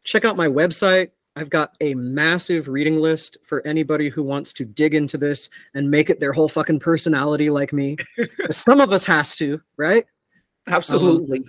[0.03, 1.11] Check out my website.
[1.35, 5.91] I've got a massive reading list for anybody who wants to dig into this and
[5.91, 7.97] make it their whole fucking personality like me.
[8.49, 10.07] Some of us has to, right?
[10.67, 11.39] Absolutely.
[11.39, 11.45] Um,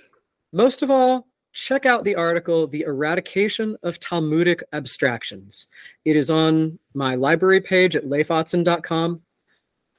[0.53, 5.67] most of all, check out the article, The Eradication of Talmudic Abstractions.
[6.05, 9.21] It is on my library page at leifautzen.com.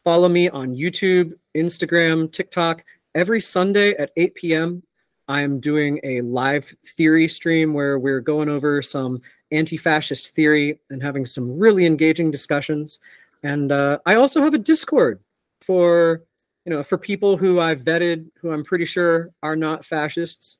[0.03, 2.83] Follow me on YouTube, Instagram, TikTok.
[3.13, 4.83] Every Sunday at 8 p.m.,
[5.27, 9.21] I am doing a live theory stream where we're going over some
[9.51, 12.99] anti fascist theory and having some really engaging discussions.
[13.43, 15.19] And uh, I also have a Discord
[15.61, 16.23] for
[16.65, 20.59] you know for people who I've vetted, who I'm pretty sure are not fascists.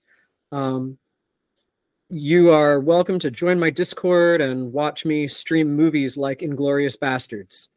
[0.52, 0.98] Um,
[2.10, 7.68] you are welcome to join my Discord and watch me stream movies like Inglourious Basterds.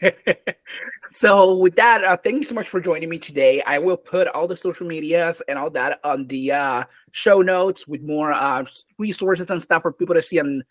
[1.12, 3.60] so with that, uh, thank you so much for joining me today.
[3.62, 7.86] I will put all the social medias and all that on the uh, show notes
[7.86, 8.64] with more uh,
[8.98, 10.38] resources and stuff for people to see.
[10.38, 10.64] And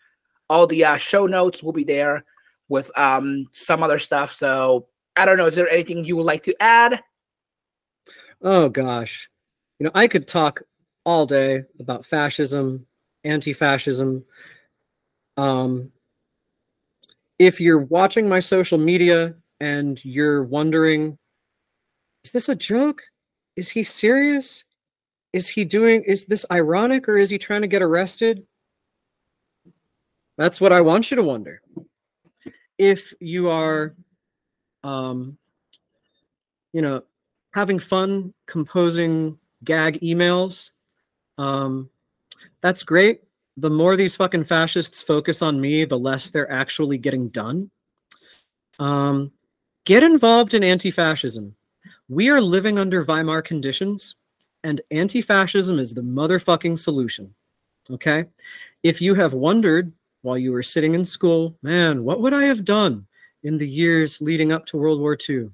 [0.50, 2.24] all the uh, show notes will be there
[2.68, 4.32] with um, some other stuff.
[4.32, 5.46] So I don't know.
[5.46, 7.02] Is there anything you would like to add?
[8.40, 9.28] Oh gosh,
[9.78, 10.62] you know I could talk
[11.04, 12.86] all day about fascism,
[13.24, 14.24] anti-fascism.
[15.36, 15.92] Um,
[17.38, 21.18] if you're watching my social media and you're wondering,
[22.24, 23.02] is this a joke?
[23.56, 24.64] Is he serious?
[25.32, 28.46] Is he doing, is this ironic or is he trying to get arrested?
[30.38, 31.62] That's what I want you to wonder.
[32.78, 33.94] If you are,
[34.84, 35.38] um,
[36.72, 37.02] you know,
[37.52, 40.70] having fun composing gag emails
[41.38, 41.90] um,
[42.60, 43.22] that's great.
[43.56, 47.70] The more these fucking fascists focus on me, the less they're actually getting done.
[48.78, 49.32] Um,
[49.84, 51.54] get involved in anti fascism.
[52.08, 54.16] We are living under Weimar conditions,
[54.64, 57.34] and anti fascism is the motherfucking solution.
[57.90, 58.26] Okay?
[58.82, 62.64] If you have wondered while you were sitting in school, man, what would I have
[62.64, 63.06] done
[63.42, 65.50] in the years leading up to World War II?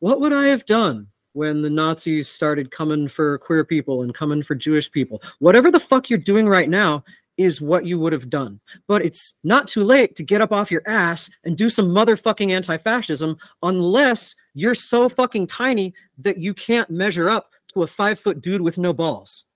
[0.00, 4.42] What would I have done when the Nazis started coming for queer people and coming
[4.42, 5.22] for Jewish people.
[5.38, 7.04] Whatever the fuck you're doing right now
[7.38, 8.60] is what you would have done.
[8.86, 12.50] But it's not too late to get up off your ass and do some motherfucking
[12.50, 18.18] anti fascism unless you're so fucking tiny that you can't measure up to a five
[18.18, 19.46] foot dude with no balls.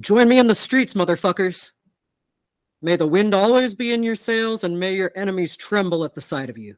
[0.00, 1.72] Join me in the streets, motherfuckers.
[2.82, 6.20] May the wind always be in your sails and may your enemies tremble at the
[6.20, 6.76] sight of you.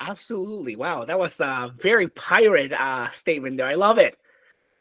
[0.00, 0.76] Absolutely.
[0.76, 1.04] Wow.
[1.04, 3.66] That was a very pirate uh, statement there.
[3.66, 4.16] I love it.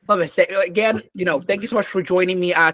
[0.08, 0.38] Love it.
[0.66, 2.53] Again, you know, thank you so much for joining me.
[2.53, 2.74] Uh,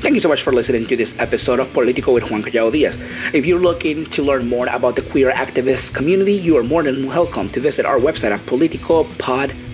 [0.00, 2.96] Thank you so much for listening to this episode of Politico with Juan Collado Diaz.
[3.34, 7.06] If you're looking to learn more about the queer activist community, you are more than
[7.06, 9.69] welcome to visit our website at politicopod.com,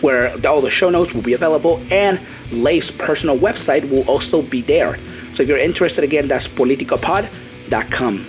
[0.00, 4.62] where all the show notes will be available and Leif's personal website will also be
[4.62, 4.98] there.
[5.34, 7.52] So if you're interested, again, that's politicopod.com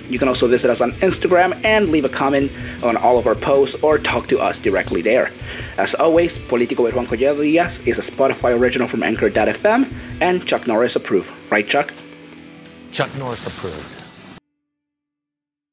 [0.10, 3.36] you can also visit us on Instagram and leave a comment on all of our
[3.36, 5.32] posts or talk to us directly there.
[5.78, 10.66] As always, Politico with Juan Collado Diaz is a Spotify original from Anchor.fm and Chuck
[10.66, 11.34] Norris approved.
[11.50, 11.94] Right, Chuck?
[12.92, 13.93] Chuck Norris approved.